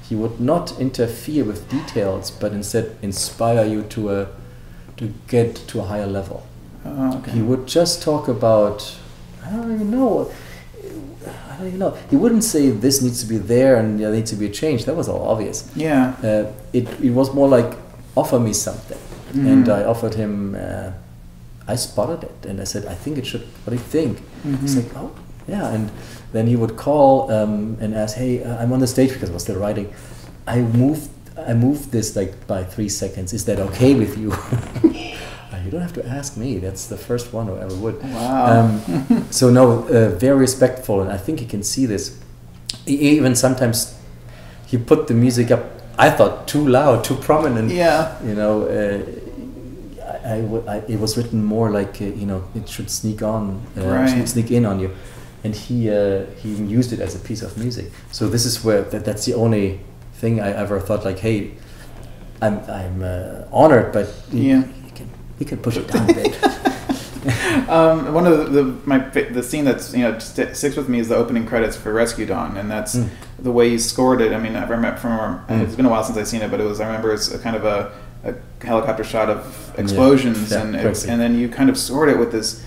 He 0.10 0.16
would 0.16 0.40
not 0.40 0.80
interfere 0.80 1.44
with 1.44 1.70
details, 1.70 2.32
but 2.32 2.52
instead 2.52 2.98
inspire 3.02 3.66
you 3.66 3.84
to 3.84 4.10
a 4.12 4.28
to 4.98 5.14
get 5.28 5.56
to 5.56 5.80
a 5.80 5.84
higher 5.84 6.08
level. 6.08 6.46
Oh, 6.86 7.18
okay. 7.20 7.32
He 7.32 7.42
would 7.42 7.68
just 7.68 8.02
talk 8.02 8.28
about 8.28 8.96
I 9.46 9.52
don't 9.52 9.74
even 9.74 9.92
know. 9.92 10.32
I 11.54 11.58
don't 11.58 11.68
even 11.68 11.80
know. 11.80 11.96
He 12.10 12.16
wouldn't 12.16 12.44
say 12.44 12.70
this 12.72 13.02
needs 13.02 13.20
to 13.24 13.28
be 13.30 13.38
there 13.38 13.76
and 13.78 14.00
there 14.00 14.12
needs 14.12 14.32
to 14.32 14.36
be 14.38 14.46
a 14.48 14.50
change. 14.50 14.86
That 14.86 14.96
was 14.96 15.08
all 15.08 15.28
obvious. 15.28 15.70
yeah. 15.76 16.14
Uh, 16.24 16.52
it 16.74 16.88
it 17.02 17.12
was 17.14 17.34
more 17.34 17.48
like 17.58 17.78
offer 18.16 18.40
me 18.40 18.54
something, 18.54 18.98
Mhm. 19.34 19.48
and 19.52 19.70
I 19.70 19.84
offered 19.84 20.16
him. 20.16 20.56
Uh, 20.56 20.92
I 21.74 21.76
spotted 21.78 22.24
it, 22.24 22.50
and 22.50 22.60
I 22.60 22.66
said, 22.66 22.86
I 22.86 22.96
think 23.04 23.18
it 23.18 23.26
should. 23.26 23.42
What 23.64 23.70
do 23.72 23.76
you 23.76 23.88
think? 23.92 24.18
He's 24.62 24.76
Mhm. 24.76 24.84
like, 24.84 24.92
oh 24.98 25.12
yeah, 25.48 25.74
and 25.76 25.90
then 26.34 26.48
he 26.48 26.56
would 26.56 26.76
call 26.76 27.32
um, 27.32 27.78
and 27.82 27.94
ask, 27.96 28.18
hey, 28.18 28.44
uh, 28.44 28.58
I'm 28.64 28.74
on 28.74 28.80
the 28.80 28.88
stage 28.88 29.12
because 29.14 29.30
I 29.30 29.34
was 29.34 29.44
still 29.44 29.60
writing. 29.60 29.88
I 30.48 30.60
moved. 30.62 31.10
I 31.50 31.54
moved 31.54 31.92
this 31.92 32.16
like 32.16 32.34
by 32.48 32.64
three 32.64 32.90
seconds. 32.90 33.34
Is 33.34 33.44
that 33.46 33.60
okay 33.60 33.94
with 33.96 34.18
you? 34.18 34.32
You 35.64 35.72
don't 35.72 35.82
have 35.82 35.94
to 35.94 36.06
ask 36.08 36.38
me. 36.38 36.60
That's 36.60 36.88
the 36.88 36.98
first 36.98 37.34
one 37.34 37.48
who 37.48 37.58
ever 37.58 37.76
would. 37.76 38.02
Wow. 38.04 38.46
Um, 38.46 39.26
so 39.32 39.50
no, 39.50 39.84
uh, 39.88 40.10
very 40.20 40.38
respectful, 40.38 41.02
and 41.02 41.12
I 41.12 41.18
think 41.18 41.40
he 41.40 41.46
can 41.46 41.64
see 41.64 41.86
this. 41.86 42.18
E- 42.88 43.18
Even 43.18 43.36
sometimes 43.36 43.96
he 44.68 44.78
put 44.78 45.08
the 45.08 45.14
music 45.14 45.52
up. 45.52 45.64
I 45.98 46.10
thought 46.10 46.48
too 46.48 46.68
loud, 46.68 47.04
too 47.04 47.16
prominent. 47.16 47.72
yeah. 47.72 48.16
You 48.26 48.36
know, 48.36 48.64
uh, 48.68 49.02
I, 50.26 50.38
I 50.72 50.76
I- 50.76 50.84
it 50.88 51.00
was 51.00 51.18
written 51.18 51.44
more 51.44 51.70
like 51.70 52.02
uh, 52.02 52.06
you 52.06 52.26
know 52.26 52.44
it 52.56 52.68
should 52.70 52.90
sneak 52.90 53.22
on, 53.22 53.62
uh, 53.78 53.82
Right. 53.86 54.10
should 54.10 54.28
sneak 54.30 54.52
in 54.52 54.66
on 54.66 54.80
you, 54.80 54.90
and 55.44 55.56
he 55.56 55.90
uh, 55.90 56.26
he 56.42 56.50
used 56.78 56.94
it 56.94 57.00
as 57.00 57.16
a 57.16 57.20
piece 57.20 57.42
of 57.46 57.58
music. 57.58 57.86
So 58.12 58.28
this 58.30 58.46
is 58.46 58.64
where 58.66 58.82
that, 58.82 59.06
that's 59.06 59.26
the 59.26 59.34
only 59.36 59.80
thing 60.22 60.40
I 60.40 60.52
ever 60.54 60.80
thought 60.80 61.06
like, 61.06 61.20
hey, 61.20 61.52
I'm 62.42 62.60
I'm 62.70 63.04
uh, 63.04 63.46
honored, 63.52 63.92
but 63.94 64.08
Yeah. 64.32 64.64
You 65.40 65.46
could 65.46 65.62
push 65.64 65.78
it 65.78 65.88
down 65.88 66.10
a 66.10 66.14
bit. 66.14 66.38
Um, 67.70 68.14
one 68.14 68.28
of 68.28 68.38
the, 68.38 68.64
the 68.64 68.64
my 68.86 68.98
the 69.00 69.42
scene 69.42 69.64
that's 69.64 69.94
you 69.94 70.04
know 70.04 70.20
st- 70.20 70.58
sticks 70.58 70.76
with 70.76 70.90
me 70.90 71.00
is 71.00 71.08
the 71.08 71.16
opening 71.16 71.46
credits 71.46 71.78
for 71.78 71.94
Rescue 71.94 72.26
Dawn, 72.26 72.58
and 72.58 72.70
that's 72.70 72.96
Mm. 72.96 73.08
the 73.40 73.52
way 73.52 73.70
you 73.70 73.80
scored 73.80 74.20
it. 74.20 74.34
I 74.34 74.40
mean, 74.40 74.58
I 74.58 74.68
remember 74.68 74.98
from 75.00 75.40
Mm. 75.48 75.62
it's 75.64 75.76
been 75.76 75.86
a 75.86 75.90
while 75.90 76.04
since 76.04 76.18
I've 76.18 76.28
seen 76.28 76.42
it, 76.42 76.52
but 76.52 76.60
it 76.60 76.66
was 76.66 76.82
I 76.82 76.86
remember 76.88 77.14
it's 77.14 77.32
a 77.34 77.40
kind 77.40 77.56
of 77.56 77.64
a, 77.64 77.92
a 78.26 78.34
helicopter 78.66 79.06
shot 79.06 79.30
of 79.30 79.74
explosions, 79.78 80.52
Yeah, 80.52 80.64
and 80.64 80.76
it's, 80.76 81.06
and 81.06 81.22
then 81.22 81.38
you 81.40 81.48
kind 81.48 81.70
of 81.70 81.78
scored 81.78 82.10
it 82.10 82.20
with 82.20 82.34
this 82.34 82.62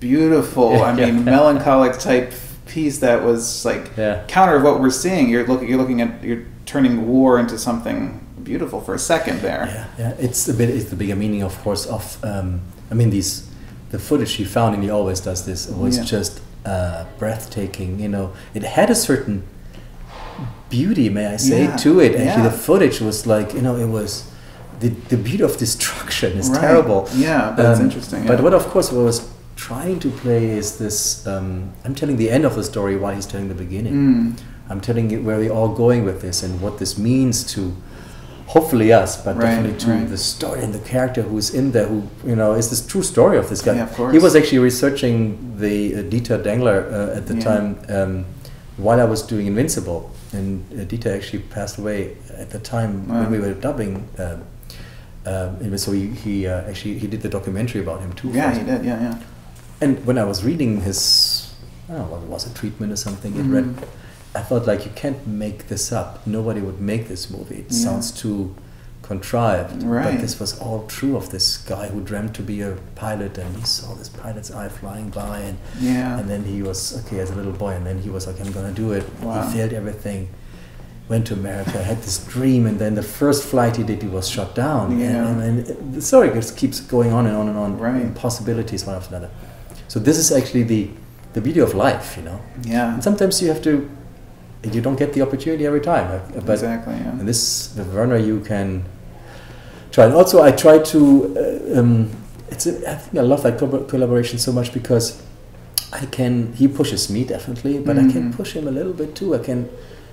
beautiful, 0.00 0.72
Yeah, 0.76 0.82
I 0.84 0.94
mean, 0.94 1.24
melancholic 1.26 1.98
type 1.98 2.32
piece 2.66 2.98
that 3.00 3.22
was 3.24 3.64
like 3.66 3.94
counter 4.28 4.56
of 4.56 4.62
what 4.62 4.80
we're 4.80 4.88
seeing. 4.90 5.28
You're 5.28 5.46
looking 5.46 5.68
you're 5.68 5.78
looking 5.78 6.00
at 6.00 6.24
you're 6.24 6.44
turning 6.64 7.06
war 7.08 7.38
into 7.38 7.58
something 7.58 8.24
beautiful 8.48 8.80
for 8.80 8.94
a 8.94 8.98
second 9.12 9.36
there. 9.48 9.64
Yeah, 9.66 9.86
yeah. 10.02 10.26
It's 10.26 10.48
a 10.48 10.54
bit. 10.60 10.68
It's 10.70 10.88
the 10.92 10.96
bigger 10.96 11.16
meaning, 11.24 11.42
of 11.50 11.54
course. 11.64 11.82
Of 11.96 12.04
um, 12.24 12.48
I 12.90 12.94
mean, 12.94 13.10
these 13.10 13.30
the 13.92 13.98
footage 13.98 14.32
he 14.40 14.44
found, 14.44 14.70
and 14.74 14.82
he 14.86 14.90
always 14.98 15.20
does 15.20 15.40
this. 15.48 15.60
Was 15.68 15.96
Yeah. 15.96 16.04
just 16.16 16.32
uh, 16.64 17.04
breathtaking. 17.20 17.90
You 18.04 18.08
know, 18.14 18.26
it 18.54 18.62
had 18.78 18.88
a 18.90 18.94
certain 18.94 19.42
beauty, 20.70 21.08
may 21.08 21.26
I 21.26 21.36
say, 21.36 21.64
Yeah, 21.64 21.76
to 21.84 22.00
it. 22.00 22.12
Actually, 22.12 22.24
yeah. 22.24 22.42
the 22.50 22.56
footage 22.66 23.00
was 23.00 23.26
like 23.26 23.54
you 23.54 23.62
know, 23.62 23.76
it 23.76 23.86
was 24.00 24.10
the 24.80 24.88
the 25.12 25.16
beauty 25.16 25.42
of 25.44 25.56
destruction 25.56 26.30
is 26.38 26.48
Right. 26.50 26.60
terrible. 26.60 27.00
Yeah, 27.14 27.54
that's 27.56 27.78
Um, 27.80 27.86
interesting. 27.86 28.26
But 28.26 28.40
what, 28.44 28.54
of 28.54 28.64
course, 28.72 28.92
what 28.92 29.00
I 29.02 29.04
was 29.04 29.20
trying 29.56 29.98
to 30.00 30.08
play 30.22 30.42
is 30.60 30.76
this. 30.78 31.26
Um, 31.26 31.70
I'm 31.84 31.94
telling 31.94 32.16
the 32.24 32.30
end 32.36 32.44
of 32.44 32.54
the 32.54 32.64
story 32.64 32.96
while 32.96 33.14
he's 33.14 33.26
telling 33.32 33.48
the 33.48 33.60
beginning. 33.66 33.94
Mm. 33.94 34.32
I'm 34.70 34.80
telling 34.80 35.06
you 35.10 35.18
where 35.26 35.38
we're 35.38 35.56
all 35.58 35.72
going 35.84 36.04
with 36.04 36.18
this 36.20 36.42
and 36.44 36.60
what 36.60 36.74
this 36.78 36.98
means 36.98 37.36
to 37.54 37.60
hopefully 38.48 38.92
us, 38.92 39.22
but 39.22 39.36
Right, 39.36 39.44
definitely 39.56 39.78
to 39.80 39.90
right. 39.90 40.08
the 40.08 40.16
story 40.16 40.62
and 40.64 40.72
the 40.72 40.78
character 40.78 41.20
who's 41.22 41.50
in 41.54 41.70
there, 41.72 41.86
who, 41.86 42.02
you 42.26 42.34
know, 42.34 42.54
is 42.54 42.70
this 42.70 42.84
true 42.86 43.02
story 43.02 43.36
of 43.36 43.48
this 43.50 43.60
guy. 43.60 43.74
Yeah, 43.76 43.84
of 43.84 43.92
course. 43.92 44.12
He 44.12 44.18
was 44.18 44.34
actually 44.34 44.60
researching 44.60 45.18
the 45.58 45.94
uh, 45.96 45.98
Dieter 46.10 46.42
Dengler 46.42 46.78
uh, 46.90 47.16
at 47.18 47.26
the 47.26 47.34
Yeah. 47.34 47.40
time 47.50 47.66
um, 47.90 48.24
while 48.78 49.00
I 49.00 49.04
was 49.04 49.22
doing 49.22 49.46
Invincible. 49.46 50.10
And 50.32 50.64
uh, 50.72 50.84
Dieter 50.90 51.14
actually 51.14 51.42
passed 51.50 51.76
away 51.78 52.16
at 52.42 52.48
the 52.50 52.58
time 52.58 52.92
Wow. 53.08 53.20
when 53.20 53.30
we 53.32 53.38
were 53.38 53.52
dubbing. 53.54 54.08
Um, 54.18 54.42
um, 55.26 55.76
so 55.78 55.92
he, 55.92 56.06
he 56.08 56.46
uh, 56.46 56.62
actually 56.70 56.98
he 56.98 57.06
did 57.06 57.20
the 57.20 57.28
documentary 57.28 57.82
about 57.82 58.00
him 58.00 58.12
too. 58.14 58.28
Yeah, 58.30 58.50
he 58.58 58.64
did. 58.64 58.82
Yeah, 58.84 59.00
yeah. 59.02 59.18
And 59.82 60.04
when 60.06 60.16
I 60.16 60.24
was 60.24 60.42
reading 60.42 60.80
his, 60.80 61.52
I 61.88 61.92
don't 61.96 62.10
know, 62.10 62.16
it 62.16 62.22
was 62.28 62.46
a 62.50 62.54
treatment 62.54 62.92
or 62.92 62.96
something, 62.96 63.36
it 63.36 63.42
read. 63.44 63.74
I 64.38 64.42
thought 64.42 64.66
like 64.66 64.84
you 64.84 64.92
can't 65.02 65.20
make 65.26 65.58
this 65.72 65.84
up. 66.00 66.10
Nobody 66.26 66.60
would 66.66 66.80
make 66.80 67.08
this 67.08 67.28
movie. 67.30 67.60
It 67.64 67.70
Yeah. 67.70 67.84
sounds 67.86 68.10
too 68.22 68.54
contrived. 69.02 69.82
Right. 69.82 70.04
But 70.12 70.20
this 70.20 70.38
was 70.38 70.58
all 70.58 70.80
true 70.86 71.16
of 71.16 71.30
this 71.30 71.46
guy 71.72 71.88
who 71.88 72.00
dreamt 72.10 72.34
to 72.34 72.42
be 72.42 72.60
a 72.60 72.72
pilot, 72.94 73.38
and 73.38 73.50
he 73.56 73.64
saw 73.64 73.94
this 73.94 74.08
pilot's 74.08 74.50
eye 74.50 74.68
flying 74.68 75.08
by, 75.10 75.38
and 75.48 75.56
Yeah. 75.80 76.18
and 76.18 76.28
then 76.28 76.42
he 76.44 76.62
was 76.62 76.80
okay 77.00 77.18
as 77.20 77.30
a 77.30 77.34
little 77.34 77.52
boy, 77.64 77.72
and 77.78 77.84
then 77.86 77.98
he 78.06 78.10
was 78.10 78.26
like, 78.26 78.38
I'm 78.40 78.52
gonna 78.52 78.72
do 78.84 78.92
it. 78.92 79.04
Wow. 79.22 79.42
He 79.42 79.56
failed 79.56 79.72
everything. 79.72 80.28
Went 81.08 81.24
to 81.28 81.34
America, 81.42 81.82
had 81.82 82.02
this 82.02 82.18
dream, 82.18 82.66
and 82.66 82.78
then 82.78 82.94
the 82.94 83.02
first 83.20 83.42
flight 83.44 83.76
he 83.76 83.82
did, 83.82 84.02
he 84.02 84.08
was 84.18 84.28
shot 84.28 84.54
down. 84.54 84.84
Yeah. 85.00 85.26
And, 85.26 85.42
and, 85.42 85.68
and 85.68 85.94
the 85.94 86.02
story 86.02 86.28
just 86.40 86.54
keeps 86.60 86.80
going 86.80 87.12
on 87.16 87.22
and 87.26 87.34
on 87.34 87.48
and 87.48 87.56
on. 87.64 87.78
Right. 87.78 88.14
Possibilities 88.14 88.84
one 88.86 88.94
after 88.96 89.10
another. 89.16 89.30
So 89.92 89.98
this 89.98 90.18
is 90.18 90.30
actually 90.30 90.64
the 90.74 90.82
the 91.34 91.40
beauty 91.40 91.60
of 91.60 91.72
life, 91.74 92.08
you 92.18 92.24
know. 92.28 92.40
yeah. 92.74 92.94
And 92.94 93.02
sometimes 93.04 93.40
you 93.42 93.48
have 93.48 93.62
to, 93.62 93.72
you 94.62 94.80
don't 94.80 94.98
get 94.98 95.12
the 95.12 95.22
opportunity 95.22 95.66
every 95.66 95.80
time. 95.80 96.10
uh, 96.10 96.40
But 96.40 96.54
exactly. 96.54 96.94
Yeah. 96.94 97.10
and 97.10 97.28
this, 97.28 97.74
with 97.76 97.92
Werner, 97.94 98.16
you 98.16 98.40
can 98.40 98.84
try. 99.92 100.06
And 100.06 100.14
also, 100.14 100.42
I 100.42 100.50
try 100.52 100.78
to 100.78 101.70
uh, 101.74 101.80
um, 101.80 102.10
it's 102.50 102.66
a, 102.66 102.90
I 102.90 102.94
think 102.94 103.18
I 103.18 103.22
love 103.22 103.42
that 103.42 103.58
collaboration 103.58 104.38
so 104.38 104.52
much 104.52 104.72
because 104.72 105.22
I 105.92 106.06
can 106.06 106.52
he 106.54 106.68
pushes 106.68 107.10
me 107.10 107.24
definitely, 107.24 107.78
but 107.78 107.96
mm-hmm. 107.96 108.08
I 108.08 108.12
can 108.12 108.22
mm-hmm. 108.24 108.36
push 108.36 108.54
him 108.54 108.66
a 108.66 108.70
little 108.70 108.92
bit 108.92 109.14
too. 109.14 109.34
I 109.34 109.38
can 109.38 109.64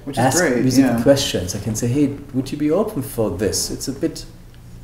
Which 0.03 0.17
ask 0.17 0.39
great, 0.39 0.61
musical 0.61 0.91
yeah. 0.91 1.03
questions. 1.03 1.55
I 1.55 1.59
can 1.59 1.75
say, 1.75 1.87
hey, 1.87 2.07
would 2.33 2.51
you 2.51 2.57
be 2.57 2.71
open 2.71 3.01
for 3.01 3.29
this? 3.31 3.71
It's 3.71 3.87
a 3.87 3.93
bit 3.93 4.25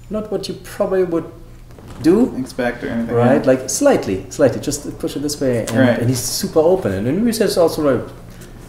not 0.09 0.31
what 0.31 0.47
you 0.47 0.55
probably 0.63 1.03
would 1.03 1.31
do 2.01 2.35
expect 2.37 2.83
or 2.83 2.89
anything 2.89 3.15
right 3.15 3.41
yeah. 3.41 3.51
like 3.51 3.69
slightly 3.69 4.25
slightly 4.31 4.59
just 4.59 4.97
push 4.99 5.15
it 5.15 5.19
this 5.19 5.39
way 5.39 5.59
and, 5.59 5.71
right. 5.71 5.99
and 5.99 6.09
he's 6.09 6.19
super 6.19 6.59
open 6.59 6.91
and 6.91 7.05
then 7.05 7.25
he 7.25 7.31
says 7.31 7.57
also 7.57 7.81
like 7.95 8.11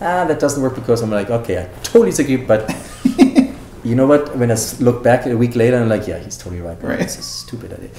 ah 0.02 0.24
that 0.24 0.38
doesn't 0.38 0.62
work 0.62 0.74
because 0.74 1.02
i'm 1.02 1.10
like 1.10 1.30
okay 1.30 1.62
i 1.62 1.64
totally 1.82 2.10
disagree 2.10 2.36
but 2.36 2.68
you 3.84 3.94
know 3.94 4.06
what 4.06 4.36
when 4.36 4.50
i 4.50 4.56
look 4.80 5.02
back 5.02 5.26
a 5.26 5.36
week 5.36 5.56
later 5.56 5.76
i'm 5.76 5.88
like 5.88 6.06
yeah 6.06 6.18
he's 6.18 6.36
totally 6.36 6.60
right 6.60 6.82
right 6.82 7.00
it's 7.00 7.18
a 7.18 7.22
stupid 7.22 7.72
idea 7.72 7.90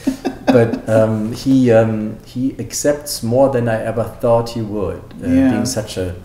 but 0.48 0.88
um, 0.88 1.34
he 1.34 1.72
um, 1.72 2.18
he 2.26 2.56
accepts 2.60 3.24
more 3.24 3.50
than 3.50 3.68
i 3.68 3.82
ever 3.82 4.04
thought 4.04 4.50
he 4.50 4.62
would 4.62 5.04
uh, 5.24 5.28
yeah. 5.28 5.52
being 5.52 5.66
such 5.66 5.98
a 5.98 6.16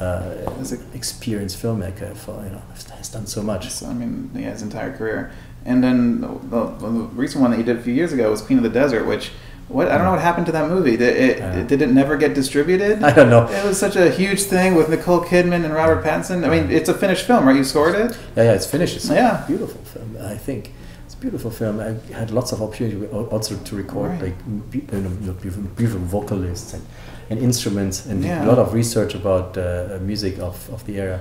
uh, 0.00 0.34
as 0.58 0.72
experienced 0.94 1.62
filmmaker 1.62 2.16
for 2.16 2.42
you 2.44 2.50
know 2.50 2.62
has 3.00 3.08
done 3.08 3.26
so 3.26 3.42
much. 3.42 3.82
I 3.82 3.92
mean, 3.92 4.30
yeah, 4.34 4.50
his 4.50 4.62
entire 4.62 4.96
career. 4.96 5.32
And 5.64 5.82
then 5.82 6.20
the, 6.20 6.28
the, 6.28 6.66
the, 6.78 6.88
recent 7.14 7.42
one 7.42 7.50
that 7.50 7.58
he 7.58 7.62
did 7.62 7.76
a 7.78 7.82
few 7.82 7.92
years 7.92 8.12
ago 8.12 8.30
was 8.30 8.40
Queen 8.40 8.58
of 8.58 8.62
the 8.62 8.70
Desert, 8.70 9.04
which 9.06 9.30
what 9.70 9.88
I 9.88 9.96
don't 9.96 10.04
know 10.04 10.10
what 10.10 10.20
happened 10.20 10.46
to 10.46 10.52
that 10.52 10.68
movie. 10.68 10.96
Did 10.96 11.16
it, 11.16 11.42
uh, 11.42 11.62
did 11.62 11.80
it 11.80 11.90
never 11.90 12.16
get 12.16 12.34
distributed? 12.34 13.02
I 13.10 13.12
don't 13.12 13.30
know. 13.30 13.46
It 13.48 13.64
was 13.64 13.78
such 13.78 13.96
a 13.96 14.10
huge 14.10 14.42
thing 14.42 14.74
with 14.74 14.88
Nicole 14.88 15.20
Kidman 15.20 15.64
and 15.64 15.72
Robert 15.72 16.04
Pattinson. 16.04 16.44
I 16.44 16.50
mean, 16.50 16.70
it's 16.70 16.88
a 16.88 16.94
finished 16.94 17.26
film, 17.26 17.46
right? 17.46 17.56
You 17.56 17.64
scored 17.64 17.94
it. 17.94 18.18
Yeah, 18.36 18.44
yeah, 18.44 18.52
it's 18.52 18.66
finished. 18.66 18.96
It's 18.96 19.08
yeah, 19.08 19.44
beautiful 19.46 19.80
film. 19.82 20.16
I 20.20 20.36
think 20.36 20.72
it's 21.06 21.14
a 21.14 21.18
beautiful 21.18 21.50
film. 21.50 21.80
I 21.80 21.92
had 22.12 22.30
lots 22.30 22.52
of 22.52 22.60
opportunity 22.60 23.06
also 23.06 23.56
to 23.56 23.76
record 23.76 24.10
right. 24.10 24.22
like 24.22 24.70
beautiful, 24.70 25.62
beautiful 25.76 26.00
vocalists 26.00 26.74
and, 26.74 26.84
and 27.30 27.38
instruments 27.38 28.06
and 28.06 28.24
yeah. 28.24 28.44
a 28.44 28.46
lot 28.46 28.58
of 28.58 28.74
research 28.74 29.14
about 29.14 29.56
uh, 29.56 29.98
music 30.00 30.38
of, 30.38 30.68
of 30.70 30.84
the 30.86 30.98
era. 30.98 31.20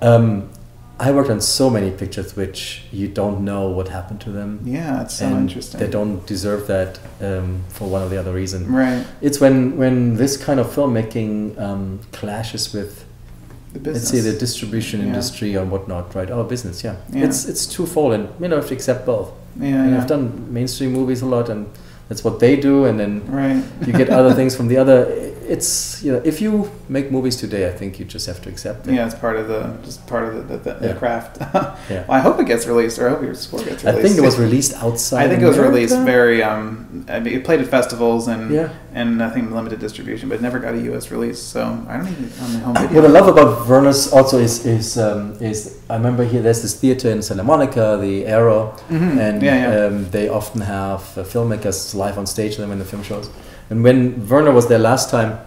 Um, 0.00 0.50
I 0.98 1.12
worked 1.12 1.28
on 1.28 1.42
so 1.42 1.68
many 1.68 1.90
pictures 1.90 2.34
which 2.36 2.82
you 2.90 3.06
don't 3.06 3.44
know 3.44 3.68
what 3.68 3.88
happened 3.88 4.20
to 4.22 4.30
them. 4.30 4.60
Yeah, 4.64 5.02
it's 5.02 5.16
so 5.16 5.28
interesting. 5.28 5.78
They 5.78 5.90
don't 5.90 6.26
deserve 6.26 6.66
that 6.68 6.98
um, 7.20 7.64
for 7.68 7.86
one 7.88 8.02
or 8.02 8.08
the 8.08 8.18
other 8.18 8.32
reason. 8.32 8.72
Right. 8.72 9.06
It's 9.20 9.38
when 9.38 9.76
when 9.76 10.14
this 10.14 10.36
kind 10.38 10.58
of 10.58 10.68
filmmaking 10.68 11.60
um, 11.60 12.00
clashes 12.12 12.72
with, 12.72 13.04
let's 13.74 14.08
say, 14.08 14.20
the 14.20 14.32
distribution 14.38 15.00
yeah. 15.00 15.06
industry 15.08 15.54
or 15.54 15.66
whatnot. 15.66 16.14
Right. 16.14 16.30
Our 16.30 16.44
business. 16.44 16.82
Yeah. 16.82 16.96
yeah. 17.12 17.26
It's 17.26 17.44
it's 17.44 17.66
twofold, 17.66 18.14
and 18.14 18.28
you 18.40 18.48
know, 18.48 18.56
have 18.56 18.68
to 18.68 18.74
accept 18.74 19.04
both. 19.04 19.32
Yeah. 19.60 19.82
And 19.82 19.90
yeah. 19.90 20.00
I've 20.00 20.08
done 20.08 20.50
mainstream 20.50 20.92
movies 20.92 21.20
a 21.20 21.26
lot, 21.26 21.50
and 21.50 21.68
that's 22.08 22.24
what 22.24 22.40
they 22.40 22.56
do, 22.56 22.86
and 22.86 22.98
then 22.98 23.26
right. 23.30 23.62
you 23.86 23.92
get 23.92 24.08
other 24.08 24.32
things 24.38 24.56
from 24.56 24.68
the 24.68 24.78
other. 24.78 25.34
It's 25.48 26.02
you 26.02 26.12
know 26.12 26.22
if 26.24 26.40
you 26.40 26.70
make 26.88 27.10
movies 27.10 27.36
today, 27.36 27.68
I 27.68 27.72
think 27.72 27.98
you 27.98 28.04
just 28.04 28.26
have 28.26 28.40
to 28.42 28.48
accept 28.48 28.86
it. 28.86 28.94
Yeah, 28.94 29.06
it's 29.06 29.14
part 29.14 29.36
of 29.36 29.48
the 29.48 29.76
just 29.84 30.06
part 30.06 30.34
of 30.34 30.48
the, 30.48 30.56
the, 30.56 30.74
the 30.74 30.86
yeah. 30.88 30.94
craft. 30.94 31.38
yeah. 31.90 32.04
Well, 32.06 32.12
I 32.12 32.20
hope 32.20 32.38
it 32.40 32.46
gets 32.46 32.66
released, 32.66 32.98
or 32.98 33.08
I 33.08 33.10
hope 33.10 33.22
your 33.22 33.34
score 33.34 33.60
gets 33.60 33.84
released. 33.84 33.98
I 33.98 34.02
think 34.02 34.18
it 34.18 34.22
was 34.22 34.38
released 34.38 34.74
outside. 34.74 35.24
I 35.24 35.28
think 35.28 35.42
it 35.42 35.46
was 35.46 35.58
released 35.58 35.98
very. 36.00 36.42
Um, 36.42 37.06
I 37.08 37.20
mean, 37.20 37.34
it 37.34 37.44
played 37.44 37.60
at 37.60 37.68
festivals 37.68 38.28
and 38.28 38.50
yeah. 38.50 38.72
and 38.92 39.22
I 39.22 39.30
think 39.30 39.50
limited 39.50 39.78
distribution, 39.78 40.28
but 40.28 40.40
never 40.40 40.58
got 40.58 40.74
a 40.74 40.80
U.S. 40.90 41.10
release. 41.10 41.40
So 41.40 41.62
I 41.88 41.96
don't 41.98 42.08
even 42.08 42.24
on 42.42 42.52
the 42.52 42.58
home 42.58 42.74
video. 42.74 43.02
What 43.02 43.10
I 43.10 43.12
love 43.12 43.28
about 43.28 43.68
Werner's 43.68 44.12
also 44.12 44.38
is 44.38 44.66
is 44.66 44.98
um, 44.98 45.34
is 45.40 45.80
I 45.88 45.96
remember 45.96 46.24
here 46.24 46.42
there's 46.42 46.62
this 46.62 46.78
theater 46.78 47.10
in 47.10 47.22
Santa 47.22 47.44
Monica, 47.44 47.98
the 48.00 48.26
Aero, 48.26 48.76
mm-hmm. 48.88 49.18
and 49.18 49.42
yeah, 49.42 49.86
um, 49.86 50.10
they 50.10 50.28
often 50.28 50.60
have 50.62 51.00
uh, 51.16 51.22
filmmakers 51.22 51.94
live 51.94 52.18
on 52.18 52.26
stage 52.26 52.56
them 52.56 52.72
in 52.72 52.78
the 52.78 52.84
film 52.84 53.02
shows. 53.02 53.30
And 53.70 53.82
when 53.82 54.28
Werner 54.28 54.52
was 54.52 54.68
there 54.68 54.78
last 54.78 55.10
time 55.10 55.38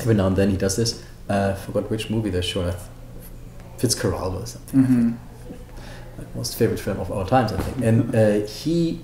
every 0.00 0.14
now 0.14 0.26
and 0.26 0.36
then 0.36 0.50
he 0.50 0.56
does 0.56 0.76
this. 0.76 1.02
Uh, 1.28 1.54
I 1.56 1.60
forgot 1.60 1.90
which 1.90 2.10
movie 2.10 2.30
they're 2.30 2.42
showing. 2.42 2.74
Fitzcarraldo 3.78 4.42
or 4.42 4.46
something. 4.46 4.80
Mm-hmm. 4.82 5.10
My 6.18 6.24
most 6.34 6.56
favorite 6.56 6.80
film 6.80 6.98
of 7.00 7.10
all 7.10 7.26
times, 7.26 7.52
I 7.52 7.58
think. 7.58 7.84
And 7.84 8.14
uh, 8.14 8.46
he, 8.46 9.00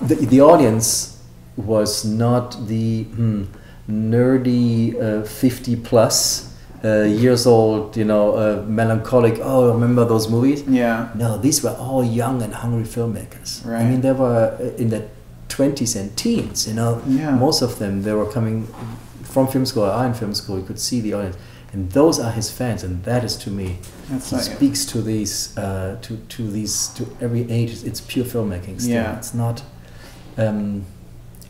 the, 0.00 0.14
the 0.14 0.40
audience 0.40 1.22
was 1.56 2.04
not 2.04 2.66
the 2.66 3.04
hmm, 3.04 3.44
nerdy 3.88 5.22
uh, 5.22 5.26
50 5.26 5.76
plus 5.76 6.54
uh, 6.84 7.02
years 7.02 7.46
old, 7.46 7.96
you 7.96 8.04
know, 8.04 8.36
uh, 8.36 8.64
melancholic. 8.66 9.38
Oh, 9.42 9.72
remember 9.72 10.04
those 10.04 10.28
movies? 10.28 10.62
Yeah. 10.62 11.10
No, 11.14 11.36
these 11.36 11.62
were 11.62 11.76
all 11.78 12.04
young 12.04 12.42
and 12.42 12.54
hungry 12.54 12.84
filmmakers. 12.84 13.66
Right. 13.66 13.82
I 13.82 13.90
mean, 13.90 14.00
they 14.00 14.12
were 14.12 14.56
uh, 14.58 14.76
in 14.76 14.90
the 14.90 15.08
20s 15.48 15.98
and 15.98 16.16
teens. 16.16 16.66
You 16.68 16.74
know, 16.74 17.02
yeah. 17.06 17.30
most 17.30 17.62
of 17.62 17.78
them 17.78 18.02
they 18.02 18.12
were 18.12 18.30
coming 18.30 18.66
from 19.22 19.46
film 19.48 19.66
school, 19.66 19.84
I 19.84 20.06
in 20.06 20.14
film 20.14 20.34
school, 20.34 20.58
you 20.58 20.64
could 20.64 20.80
see 20.80 21.00
the 21.00 21.12
audience, 21.12 21.36
and 21.72 21.90
those 21.92 22.18
are 22.18 22.30
his 22.30 22.50
fans, 22.50 22.82
and 22.82 23.04
that 23.04 23.22
is 23.22 23.36
to 23.36 23.50
me. 23.50 23.78
That's 24.08 24.30
he 24.30 24.38
speaks 24.38 24.84
to 24.86 25.02
these, 25.02 25.56
uh, 25.58 25.98
to 26.02 26.16
to 26.16 26.50
these, 26.50 26.88
to 26.94 27.06
every 27.20 27.50
age. 27.50 27.84
It's 27.84 28.00
pure 28.00 28.24
filmmaking. 28.24 28.80
Still. 28.80 28.94
Yeah, 28.94 29.18
it's 29.18 29.34
not. 29.34 29.62
Um, 30.38 30.86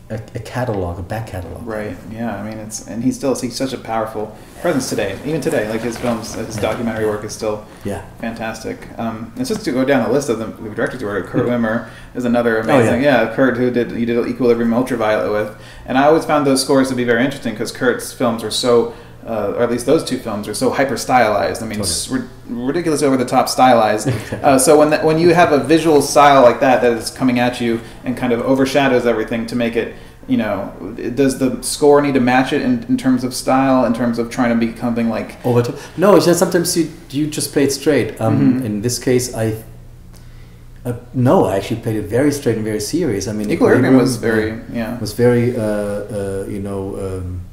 a, 0.09 0.15
a, 0.35 0.39
catalog, 0.39 0.99
a 0.99 1.01
back 1.01 1.27
catalog. 1.27 1.65
Right. 1.67 1.97
Yeah. 2.11 2.35
I 2.35 2.49
mean, 2.49 2.57
it's 2.59 2.87
and 2.87 3.03
he 3.03 3.11
still 3.11 3.35
he's 3.35 3.55
such 3.55 3.73
a 3.73 3.77
powerful 3.77 4.35
presence 4.61 4.89
today. 4.89 5.19
Even 5.25 5.41
today, 5.41 5.69
like 5.69 5.81
his 5.81 5.97
films, 5.97 6.33
his 6.33 6.55
yeah. 6.55 6.61
documentary 6.61 7.05
work 7.05 7.23
is 7.25 7.35
still 7.35 7.65
yeah 7.83 8.05
fantastic. 8.19 8.87
Um, 8.97 9.33
and 9.35 9.45
just 9.45 9.65
to 9.65 9.71
go 9.71 9.83
down 9.83 10.07
the 10.07 10.13
list 10.13 10.29
of 10.29 10.39
the, 10.39 10.45
directors 10.69 11.01
who 11.01 11.07
worked, 11.07 11.29
Kurt 11.29 11.45
mm-hmm. 11.45 11.65
Wimmer 11.65 11.89
is 12.15 12.23
another 12.23 12.59
amazing. 12.59 12.95
Oh, 12.95 12.99
yeah. 12.99 13.23
yeah. 13.23 13.35
Kurt 13.35 13.57
who 13.57 13.69
did 13.69 13.91
he 13.91 14.05
did 14.05 14.25
Equilibrium 14.27 14.73
Ultraviolet 14.73 15.31
with, 15.31 15.61
and 15.85 15.97
I 15.97 16.05
always 16.05 16.25
found 16.25 16.47
those 16.47 16.61
scores 16.61 16.89
to 16.89 16.95
be 16.95 17.03
very 17.03 17.23
interesting 17.25 17.53
because 17.53 17.71
Kurt's 17.71 18.13
films 18.13 18.43
are 18.43 18.51
so. 18.51 18.93
Uh, 19.27 19.53
or 19.57 19.63
at 19.63 19.69
least 19.69 19.85
those 19.85 20.05
two 20.05 20.17
films 20.17 20.47
are 20.47 20.53
so 20.53 20.69
hyper 20.69 20.95
stylized. 20.95 21.61
I 21.61 21.65
mean, 21.65 21.79
totally. 21.79 22.25
ridiculous, 22.47 23.03
over 23.03 23.17
the 23.17 23.25
top 23.25 23.49
stylized. 23.49 24.07
uh, 24.33 24.57
so 24.57 24.79
when 24.79 24.89
that, 24.91 25.03
when 25.03 25.19
you 25.19 25.33
have 25.33 25.51
a 25.51 25.59
visual 25.59 26.01
style 26.01 26.43
like 26.43 26.61
that 26.61 26.81
that 26.81 26.93
is 26.93 27.11
coming 27.11 27.37
at 27.37 27.59
you 27.59 27.81
and 28.05 28.15
kind 28.15 28.31
of 28.31 28.39
overshadows 28.39 29.05
everything 29.05 29.45
to 29.47 29.55
make 29.55 29.75
it 29.75 29.95
you 30.27 30.35
know, 30.35 30.73
does 31.15 31.39
the 31.39 31.61
score 31.63 32.01
need 32.01 32.13
to 32.13 32.19
match 32.19 32.51
it 32.51 32.61
in, 32.61 32.83
in 32.83 32.97
terms 32.97 33.23
of 33.23 33.33
style, 33.33 33.85
in 33.85 33.93
terms 33.93 34.19
of 34.19 34.29
trying 34.29 34.57
to 34.57 34.65
be 34.65 34.77
something 34.77 35.09
like 35.09 35.43
over 35.45 35.61
top? 35.61 35.75
No, 35.95 36.15
it's 36.15 36.25
just 36.25 36.39
sometimes 36.39 36.75
you 36.75 36.91
you 37.09 37.27
just 37.27 37.53
play 37.53 37.63
it 37.63 37.71
straight. 37.71 38.19
Um, 38.19 38.55
mm-hmm. 38.55 38.65
In 38.65 38.81
this 38.81 38.99
case, 38.99 39.33
I 39.33 39.63
uh, 40.83 40.97
no, 41.13 41.45
I 41.45 41.57
actually 41.57 41.81
played 41.81 41.95
it 41.95 42.03
very 42.03 42.31
straight 42.31 42.55
and 42.55 42.65
very 42.65 42.81
serious. 42.81 43.27
I 43.27 43.33
mean, 43.33 43.49
Equilibrium 43.49 43.95
was 43.95 44.17
very 44.17 44.59
yeah 44.71 44.99
was 44.99 45.13
very 45.13 45.55
uh, 45.55 45.61
uh, 45.61 46.45
you 46.49 46.59
know. 46.59 46.97
Um, 46.97 47.46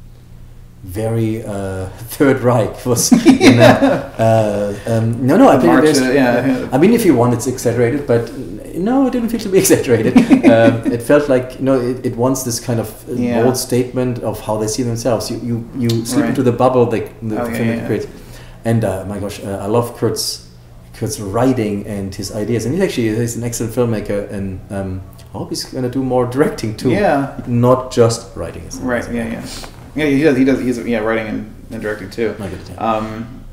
very 0.84 1.42
uh, 1.42 1.86
Third 2.16 2.40
Reich 2.40 2.84
was. 2.86 3.10
yeah. 3.26 4.12
uh, 4.18 4.78
um, 4.86 5.26
no, 5.26 5.36
no, 5.36 5.48
I 5.48 5.58
think 5.58 5.84
it 5.84 6.14
yeah. 6.14 6.68
I 6.72 6.78
mean, 6.78 6.92
if 6.92 7.04
you 7.04 7.14
want, 7.16 7.34
it's 7.34 7.46
exaggerated, 7.46 8.06
but 8.06 8.32
no, 8.76 9.06
it 9.06 9.12
didn't 9.12 9.30
feel 9.30 9.40
to 9.40 9.48
be 9.48 9.58
exaggerated. 9.64 10.16
um, 10.46 10.92
it 10.92 11.02
felt 11.02 11.28
like 11.28 11.58
you 11.58 11.64
know, 11.64 11.80
it, 11.80 12.04
it 12.04 12.16
wants 12.16 12.42
this 12.42 12.60
kind 12.60 12.80
of 12.80 13.08
uh, 13.08 13.14
yeah. 13.14 13.42
bold 13.42 13.56
statement 13.56 14.18
of 14.20 14.40
how 14.40 14.58
they 14.58 14.68
see 14.68 14.82
themselves. 14.82 15.30
You 15.30 15.38
you, 15.38 15.70
you 15.76 16.04
slip 16.04 16.22
right. 16.22 16.28
into 16.30 16.42
the 16.42 16.52
bubble 16.52 16.86
they, 16.86 17.00
the 17.22 17.40
oh, 17.40 17.50
film 17.50 17.86
creates. 17.86 18.06
And 18.64 18.84
uh, 18.84 19.04
my 19.06 19.18
gosh, 19.18 19.42
uh, 19.42 19.58
I 19.60 19.66
love 19.66 19.96
Kurt's 19.96 20.50
Kurt's 20.94 21.18
writing 21.18 21.86
and 21.86 22.14
his 22.14 22.34
ideas, 22.34 22.66
and 22.66 22.74
he's 22.74 22.84
actually 22.84 23.08
he's 23.16 23.36
an 23.36 23.42
excellent 23.42 23.74
filmmaker, 23.74 24.30
and 24.30 24.60
um, 24.70 25.02
I 25.34 25.38
hope 25.38 25.48
he's 25.48 25.64
going 25.64 25.84
to 25.84 25.90
do 25.90 26.02
more 26.02 26.26
directing 26.26 26.76
too. 26.76 26.90
Yeah, 26.90 27.40
not 27.46 27.90
just 27.90 28.36
writing. 28.36 28.68
Right. 28.80 29.04
Yeah. 29.12 29.28
Yeah. 29.28 29.46
Yeah. 29.94 30.06
He 30.06 30.22
does. 30.22 30.36
He 30.36 30.44
does. 30.44 30.60
He's 30.60 30.78
yeah, 30.78 30.98
writing 30.98 31.28
and, 31.28 31.66
and 31.70 31.82
directing 31.82 32.10
too. 32.10 32.34
Um, 32.78 33.44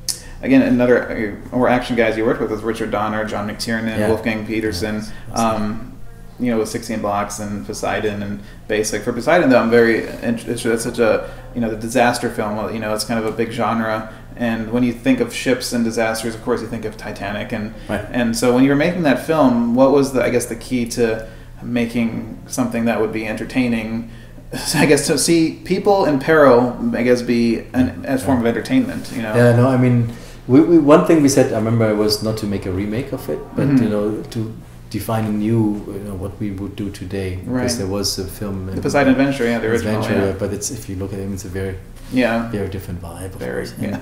again, 0.42 0.62
another 0.62 1.40
uh, 1.52 1.56
more 1.56 1.70
action 1.70 1.96
guys 1.96 2.18
you 2.18 2.26
worked 2.26 2.42
with 2.42 2.52
was 2.52 2.64
Richard 2.64 2.92
Donner, 2.92 3.26
John 3.26 3.48
McTiernan, 3.48 3.98
yeah. 3.98 4.08
Wolfgang 4.08 4.46
Petersen. 4.46 5.04
Um, 5.34 5.92
you 6.40 6.50
know, 6.50 6.58
with 6.58 6.70
16 6.70 7.02
blocks 7.02 7.40
and 7.40 7.66
Poseidon 7.66 8.24
and 8.24 8.42
Basic. 8.68 9.04
For 9.04 9.14
Poseidon, 9.14 9.52
though, 9.52 9.60
I'm 9.60 9.70
very 9.70 10.08
interested. 10.08 10.72
It's 10.72 10.84
such 10.84 10.98
a, 10.98 11.32
you 11.54 11.62
know, 11.62 11.70
the 11.70 11.78
disaster 11.78 12.32
film. 12.32 12.74
You 12.74 12.80
know, 12.80 12.94
it's 12.96 13.04
kind 13.04 13.24
of 13.24 13.32
a 13.32 13.36
big 13.36 13.52
genre. 13.52 14.12
And 14.36 14.72
when 14.72 14.82
you 14.82 14.92
think 14.92 15.20
of 15.20 15.32
ships 15.32 15.72
and 15.72 15.86
disasters, 15.86 16.34
of 16.34 16.42
course, 16.44 16.62
you 16.62 16.68
think 16.68 16.84
of 16.86 16.98
Titanic. 16.98 17.52
And 17.52 17.76
right. 17.88 18.06
and 18.12 18.36
so 18.36 18.56
when 18.56 18.64
you 18.64 18.72
were 18.72 18.76
making 18.76 19.04
that 19.04 19.26
film, 19.26 19.76
what 19.76 19.92
was 19.92 20.14
the, 20.14 20.24
I 20.24 20.32
guess, 20.32 20.48
the 20.48 20.56
key 20.56 20.88
to 20.90 21.30
making 21.62 22.42
something 22.48 22.86
that 22.86 23.00
would 23.00 23.14
be 23.14 23.28
entertaining? 23.28 24.10
I 24.76 24.86
guess 24.86 25.08
to 25.08 25.18
see 25.18 25.62
people 25.64 26.06
in 26.06 26.20
peril, 26.20 26.78
I 26.94 27.04
guess, 27.04 27.22
be 27.22 27.60
an 27.74 28.06
as 28.06 28.24
form 28.24 28.40
of 28.40 28.46
entertainment. 28.46 29.12
You 29.12 29.22
know. 29.22 29.36
Yeah. 29.36 29.56
No, 29.56 29.68
I 29.68 29.78
mean 29.78 30.14
we, 30.48 30.62
we, 30.62 30.78
one 30.80 31.06
thing 31.06 31.22
we 31.22 31.30
said, 31.30 31.54
I 31.54 31.58
remember, 31.58 31.96
was 31.96 32.24
not 32.24 32.38
to 32.40 32.46
make 32.46 32.66
a 32.66 32.72
remake 32.72 33.12
of 33.14 33.30
it, 33.30 33.40
but 33.56 33.68
mm-hmm. 33.68 33.84
you 33.84 33.90
know, 33.90 34.22
to 34.22 34.54
define 34.90 35.26
a 35.26 35.32
new, 35.32 35.84
you 35.88 36.00
know, 36.00 36.16
what 36.16 36.38
we 36.40 36.52
would 36.52 36.76
do 36.76 36.90
today. 36.90 37.38
Right. 37.38 37.62
Because 37.62 37.78
there 37.78 37.88
was 37.88 38.18
a 38.20 38.26
film, 38.26 38.66
the 38.66 38.82
Poseidon 38.82 39.14
Adventure, 39.14 39.46
yeah, 39.46 39.60
the 39.60 39.68
original, 39.68 40.02
Adventure, 40.02 40.26
yeah. 40.28 40.36
but 40.38 40.52
it's 40.52 40.72
if 40.72 40.90
you 40.90 40.96
look 40.96 41.14
at 41.14 41.20
him, 41.20 41.34
it's 41.34 41.46
a 41.46 41.50
very, 41.50 41.78
yeah, 42.12 42.50
very 42.50 42.70
different 42.70 43.02
vibe. 43.02 43.32
Very, 43.32 43.68
yeah. 43.80 44.00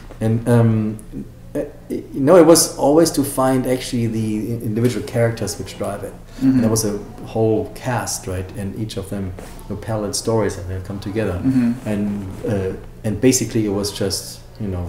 and 0.20 0.48
um, 0.48 1.26
uh, 1.54 1.64
you 1.90 2.20
know, 2.20 2.36
it 2.36 2.46
was 2.46 2.76
always 2.78 3.10
to 3.10 3.22
find 3.22 3.66
actually 3.66 4.06
the 4.06 4.54
individual 4.64 5.06
characters 5.06 5.58
which 5.58 5.76
drive 5.78 6.02
it. 6.02 6.14
Mhm. 6.40 6.54
And 6.54 6.60
there 6.62 6.70
was 6.70 6.84
a 6.84 6.98
whole 7.26 7.70
cast, 7.74 8.26
right? 8.26 8.50
And 8.56 8.74
each 8.80 8.96
of 8.96 9.08
them 9.10 9.32
you 9.68 9.74
know, 9.74 9.80
parallel 9.82 10.12
stories 10.14 10.56
and 10.58 10.66
they 10.70 10.80
come 10.88 10.98
together. 11.00 11.40
Mhm. 11.44 11.74
And 11.86 12.26
uh, 12.48 12.72
and 13.04 13.20
basically, 13.20 13.66
it 13.66 13.72
was 13.74 13.92
just 13.98 14.40
you 14.60 14.68
know, 14.68 14.86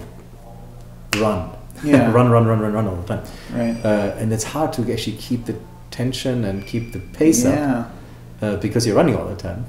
run, 1.18 1.50
Yeah. 1.84 2.12
run, 2.12 2.30
run, 2.30 2.46
run, 2.46 2.60
run, 2.60 2.72
run 2.72 2.86
all 2.86 2.96
the 2.96 3.06
time. 3.14 3.22
Right. 3.54 3.76
Uh, 3.84 4.14
and 4.20 4.32
it's 4.32 4.44
hard 4.44 4.72
to 4.74 4.82
actually 4.92 5.16
keep 5.16 5.44
the 5.46 5.54
tension 5.90 6.44
and 6.44 6.66
keep 6.66 6.92
the 6.92 6.98
pace 7.18 7.44
up 7.44 7.90
uh, 8.42 8.56
because 8.56 8.86
you're 8.86 8.96
running 8.96 9.16
all 9.16 9.28
the 9.28 9.36
time. 9.36 9.64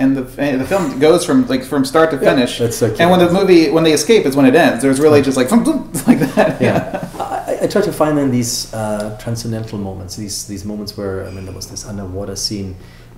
And 0.00 0.16
the 0.16 0.22
the 0.58 0.64
film 0.66 0.98
goes 0.98 1.24
from 1.26 1.46
like 1.48 1.62
from 1.64 1.84
start 1.84 2.10
to 2.10 2.16
Yeah, 2.16 2.30
finish. 2.34 2.58
that's 2.58 2.80
like- 2.82 2.98
and 3.00 3.10
when 3.10 3.20
the 3.20 3.30
movie 3.40 3.70
when 3.70 3.84
they 3.84 3.92
escape 3.92 4.24
is 4.28 4.34
when 4.34 4.46
it 4.46 4.54
ends. 4.54 4.82
There's 4.82 4.98
really 5.00 5.22
just 5.22 5.36
like 5.36 5.50
like 6.10 6.20
that. 6.34 6.60
yeah, 6.60 7.08
I, 7.50 7.64
I 7.64 7.66
try 7.66 7.82
to 7.82 7.92
find 7.92 8.16
then 8.18 8.30
these 8.30 8.72
uh, 8.74 9.16
transcendental 9.24 9.78
moments, 9.78 10.16
these 10.16 10.46
these 10.46 10.64
moments 10.64 10.96
where 10.98 11.26
I 11.26 11.30
mean 11.34 11.44
there 11.44 11.54
was 11.54 11.66
this 11.66 11.84
underwater 11.86 12.36
scene 12.36 12.74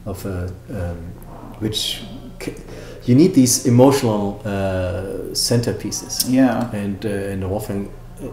of 0.07 0.27
a 0.27 0.39
um, 0.71 0.97
which 1.61 2.03
you 3.09 3.15
need 3.15 3.33
these 3.35 3.67
emotional 3.67 4.41
uh, 4.45 5.33
centerpieces, 5.35 6.25
Yeah. 6.29 6.71
and 6.83 7.05
uh, 7.07 7.33
and 7.33 7.49
Wolfgang 7.51 7.89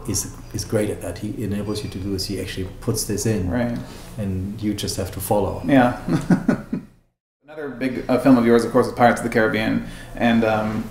is 0.08 0.28
is 0.54 0.66
great 0.66 0.90
at 0.90 1.02
that. 1.02 1.18
He 1.20 1.30
enables 1.44 1.84
you 1.84 1.90
to 1.92 1.98
do 2.00 2.12
this. 2.14 2.26
He 2.28 2.42
actually 2.42 2.68
puts 2.82 3.04
this 3.06 3.26
in, 3.26 3.50
Right. 3.52 3.78
and 4.18 4.60
you 4.62 4.74
just 4.74 4.98
have 4.98 5.12
to 5.12 5.20
follow. 5.20 5.62
Yeah. 5.68 5.94
Another 7.60 7.76
big 7.76 8.06
uh, 8.10 8.18
film 8.20 8.38
of 8.38 8.46
yours, 8.46 8.64
of 8.64 8.72
course, 8.72 8.88
is 8.88 8.94
Pirates 8.94 9.20
of 9.20 9.26
the 9.26 9.30
Caribbean, 9.34 9.86
and 10.16 10.46
um, 10.46 10.90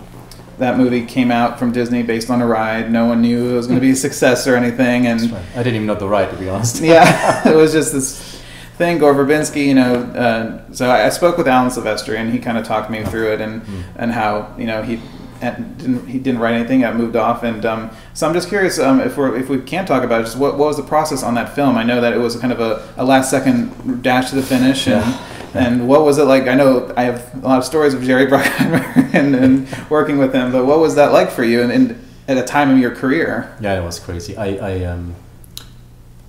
that 0.59 0.77
movie 0.77 1.03
came 1.03 1.31
out 1.31 1.59
from 1.59 1.73
Disney 1.73 2.03
based 2.03 2.29
on 2.29 2.43
a 2.43 2.47
ride. 2.47 2.93
No 2.93 3.07
one 3.07 3.23
knew 3.23 3.53
it 3.53 3.55
was 3.55 3.67
going 3.67 3.79
to 3.79 3.81
be 3.81 3.93
a 3.93 3.97
success 3.97 4.47
or 4.47 4.55
anything, 4.55 5.07
and 5.07 5.33
right. 5.33 5.43
I 5.55 5.63
didn't 5.63 5.77
even 5.77 5.87
know 5.87 5.95
the 5.95 6.07
ride, 6.07 6.29
to 6.31 6.37
be 6.37 6.51
honest. 6.51 6.81
yeah, 6.83 7.49
it 7.49 7.57
was 7.57 7.73
just 7.73 7.95
this 7.95 8.43
thing. 8.77 8.99
Gore 8.99 9.15
Verbinski, 9.15 9.65
you 9.65 9.73
know. 9.77 9.95
Uh, 10.03 10.71
so 10.75 10.91
I, 10.91 11.07
I 11.07 11.09
spoke 11.09 11.39
with 11.39 11.49
Alan 11.49 11.71
Silvestri, 11.71 12.17
and 12.19 12.31
he 12.31 12.39
kind 12.39 12.59
of 12.59 12.67
talked 12.67 12.91
me 12.91 13.03
through 13.03 13.33
it, 13.33 13.41
and 13.41 13.63
Mm. 13.63 13.83
and 13.97 14.13
how 14.13 14.55
you 14.59 14.67
know 14.67 14.83
he. 14.83 15.01
and 15.41 15.79
Didn't, 15.79 16.07
he 16.07 16.19
didn't 16.19 16.41
write 16.43 16.53
anything. 16.53 16.85
I 16.85 16.93
moved 16.93 17.17
off, 17.17 17.45
and 17.45 17.65
um, 17.65 17.91
so 18.13 18.29
I'm 18.29 18.35
just 18.35 18.51
curious 18.51 18.79
um, 18.79 19.01
if 19.01 19.17
we 19.17 19.25
if 19.41 19.49
we 19.49 19.59
can 19.63 19.87
talk 19.87 20.03
about 20.03 20.21
it, 20.21 20.25
just 20.25 20.37
what, 20.37 20.59
what 20.59 20.67
was 20.67 20.77
the 20.77 20.83
process 20.83 21.23
on 21.23 21.33
that 21.37 21.55
film? 21.55 21.79
I 21.79 21.83
know 21.83 22.03
that 22.03 22.13
it 22.13 22.19
was 22.19 22.37
kind 22.37 22.53
of 22.53 22.61
a, 22.61 22.87
a 22.99 23.05
last 23.07 23.31
second 23.31 24.03
dash 24.03 24.29
to 24.29 24.35
the 24.37 24.43
finish, 24.43 24.87
and 24.87 25.03
Yeah. 25.03 25.25
And 25.55 25.89
what 25.89 26.05
was 26.05 26.19
it 26.19 26.25
like? 26.25 26.47
I 26.47 26.55
know 26.55 26.93
I 26.97 27.05
have 27.05 27.35
a 27.43 27.49
lot 27.49 27.59
of 27.59 27.65
stories 27.65 27.95
of 27.95 28.03
Jerry 28.03 28.27
Bruckheimer 28.31 29.15
and, 29.15 29.35
and 29.35 29.91
working 29.91 30.19
with 30.19 30.33
him, 30.35 30.53
but 30.53 30.67
what 30.67 30.79
was 30.79 30.95
that 30.97 31.13
like 31.13 31.31
for 31.31 31.45
you, 31.45 31.63
and, 31.63 31.73
and 31.73 32.05
at 32.29 32.37
a 32.37 32.43
time 32.45 32.71
in 32.71 32.79
your 32.79 32.95
career? 32.95 33.57
Yeah, 33.61 33.81
it 33.81 33.85
was 33.85 33.99
crazy. 33.99 34.37
I, 34.37 34.49
I 34.57 34.85
um, 34.85 35.15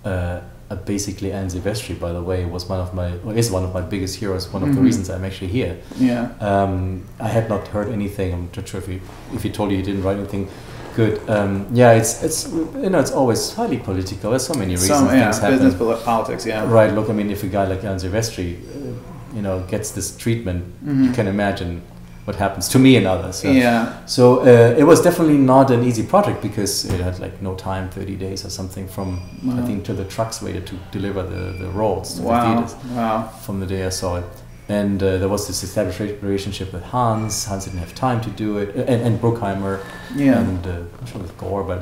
uh, 0.05 0.41
uh, 0.69 0.75
basically 0.85 1.33
Alan 1.33 1.47
Silvestri, 1.49 1.99
by 1.99 2.13
the 2.13 2.21
way, 2.21 2.45
was 2.45 2.65
one 2.69 2.79
of 2.79 2.93
my, 2.93 3.17
or 3.25 3.33
is 3.33 3.51
one 3.51 3.63
of 3.63 3.73
my 3.73 3.81
biggest 3.81 4.15
heroes. 4.17 4.47
One 4.53 4.63
of 4.63 4.69
the 4.73 4.79
Mhm. 4.79 4.83
reasons 4.85 5.09
I'm 5.09 5.25
actually 5.25 5.47
here. 5.51 5.77
Yeah, 5.97 6.29
Um, 6.39 7.03
I 7.19 7.27
had 7.27 7.49
not 7.49 7.67
heard 7.69 7.89
anything. 7.89 8.33
I'm 8.33 8.49
not 8.55 8.67
sure 8.67 8.79
if 8.79 8.87
he, 8.87 9.01
if 9.33 9.43
he 9.43 9.49
told 9.49 9.71
you 9.71 9.77
he 9.77 9.83
didn't 9.83 10.03
write 10.03 10.17
anything 10.17 10.47
good. 10.95 11.19
Um, 11.29 11.65
yeah, 11.73 11.91
it's 11.93 12.23
it's 12.23 12.47
you 12.83 12.89
know 12.89 12.99
it's 12.99 13.11
always 13.11 13.53
highly 13.53 13.77
political. 13.77 14.29
There's 14.31 14.45
so 14.45 14.53
many 14.53 14.73
reasons 14.73 14.89
some 14.99 15.05
yeah, 15.07 15.23
things 15.31 15.39
happen. 15.39 15.59
business 15.59 16.03
politics. 16.03 16.45
Yeah, 16.45 16.69
Right. 16.69 16.93
Look, 16.93 17.09
I 17.09 17.13
mean, 17.13 17.29
if 17.31 17.43
a 17.43 17.47
guy 17.47 17.65
like 17.67 17.83
Alan 17.83 17.99
Silvestri, 17.99 18.55
uh, 18.55 18.93
you 19.35 19.41
know, 19.41 19.59
gets 19.69 19.91
this 19.91 20.15
treatment, 20.17 20.63
you 20.85 20.93
Mhm. 20.93 21.13
can 21.15 21.27
imagine 21.27 21.81
what 22.25 22.35
happens 22.35 22.67
to 22.69 22.79
me 22.79 22.95
and 22.97 23.07
others. 23.07 23.37
So- 23.37 23.51
yeah, 23.51 23.85
so 24.05 24.23
uh, 24.41 24.77
it 24.77 24.83
was 24.85 25.01
definitely 25.01 25.37
not 25.37 25.71
an 25.71 25.83
easy 25.83 26.03
project 26.03 26.41
because 26.41 26.85
it 26.85 26.99
had 26.99 27.19
like 27.19 27.41
no 27.41 27.55
time, 27.55 27.89
30 27.89 28.15
days 28.15 28.45
or 28.45 28.49
something 28.49 28.87
from 28.87 29.19
I 29.57 29.61
think 29.65 29.83
till 29.85 29.95
the 29.95 30.03
trucks 30.05 30.41
waited 30.41 30.65
to 30.67 30.75
deliver 30.91 31.23
the, 31.23 31.57
the 31.63 31.69
rolls 31.79 32.13
to 32.15 32.21
the 32.21 32.27
theaters 32.27 32.75
wow, 32.95 33.29
from 33.45 33.59
the 33.59 33.65
day 33.65 33.85
I 33.85 33.89
saw 33.89 34.17
it. 34.17 34.25
And 34.71 35.01
uh, 35.01 35.17
there 35.17 35.29
was 35.29 35.47
this 35.47 35.63
established 35.63 35.99
relationship 36.21 36.71
with 36.73 36.83
Hans. 36.83 37.45
Hans 37.45 37.65
didn't 37.65 37.79
have 37.79 37.95
time 37.95 38.21
to 38.21 38.29
do 38.29 38.59
it, 38.59 38.69
uh, 38.77 38.81
and, 38.91 39.01
and 39.01 39.19
Bruckheimer, 39.21 39.79
yeah, 40.15 40.39
and 40.39 40.67
uh, 40.67 40.71
I'm 40.99 41.05
sure 41.07 41.21
with 41.21 41.35
Gore, 41.37 41.63
but 41.63 41.81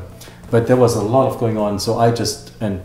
but 0.51 0.67
there 0.67 0.77
was 0.77 0.95
a 0.95 1.01
lot 1.03 1.27
of 1.27 1.38
going 1.39 1.57
on. 1.57 1.79
So 1.79 1.99
I 1.99 2.12
just 2.12 2.53
and 2.62 2.79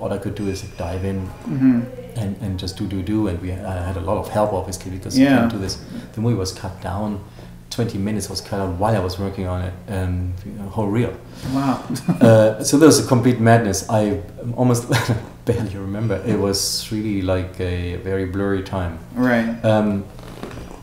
all 0.00 0.12
I 0.12 0.18
could 0.18 0.36
do 0.36 0.46
is 0.46 0.62
like 0.62 0.76
dive 0.78 1.04
in 1.04 1.18
hmm 1.26 1.80
and, 2.16 2.36
and 2.42 2.58
just 2.58 2.76
do 2.76 2.86
do 2.86 3.02
do. 3.02 3.28
And 3.28 3.40
we 3.42 3.52
I 3.52 3.86
had 3.86 3.96
a 3.96 4.00
lot 4.00 4.18
of 4.18 4.28
help 4.28 4.52
obviously 4.52 4.90
because 4.90 5.18
Yeah. 5.18 5.30
you 5.30 5.36
can't 5.38 5.52
do 5.52 5.58
this. 5.58 5.78
The 6.14 6.20
movie 6.20 6.36
was 6.36 6.52
cut 6.52 6.80
down. 6.82 7.20
20 7.70 7.96
minutes 7.96 8.28
was 8.28 8.42
cut 8.42 8.60
out 8.60 8.78
while 8.78 8.94
I 8.94 8.98
was 8.98 9.18
working 9.18 9.46
on 9.46 9.62
it. 9.62 9.72
And 9.88 10.34
you 10.44 10.52
know, 10.52 10.68
whole 10.68 10.88
reel 10.88 11.14
wow, 11.54 11.82
uh, 12.20 12.62
so 12.62 12.76
there 12.76 12.86
was 12.86 12.98
a 13.04 13.08
complete 13.08 13.40
madness. 13.40 13.88
I 13.88 14.20
almost 14.56 14.90
barely 15.46 15.74
remember. 15.76 16.22
It 16.26 16.38
was 16.38 16.86
really 16.92 17.22
like 17.22 17.58
a 17.60 17.96
very 18.04 18.26
blurry 18.26 18.62
time. 18.62 18.98
Right, 19.14 19.48
um, 19.64 20.04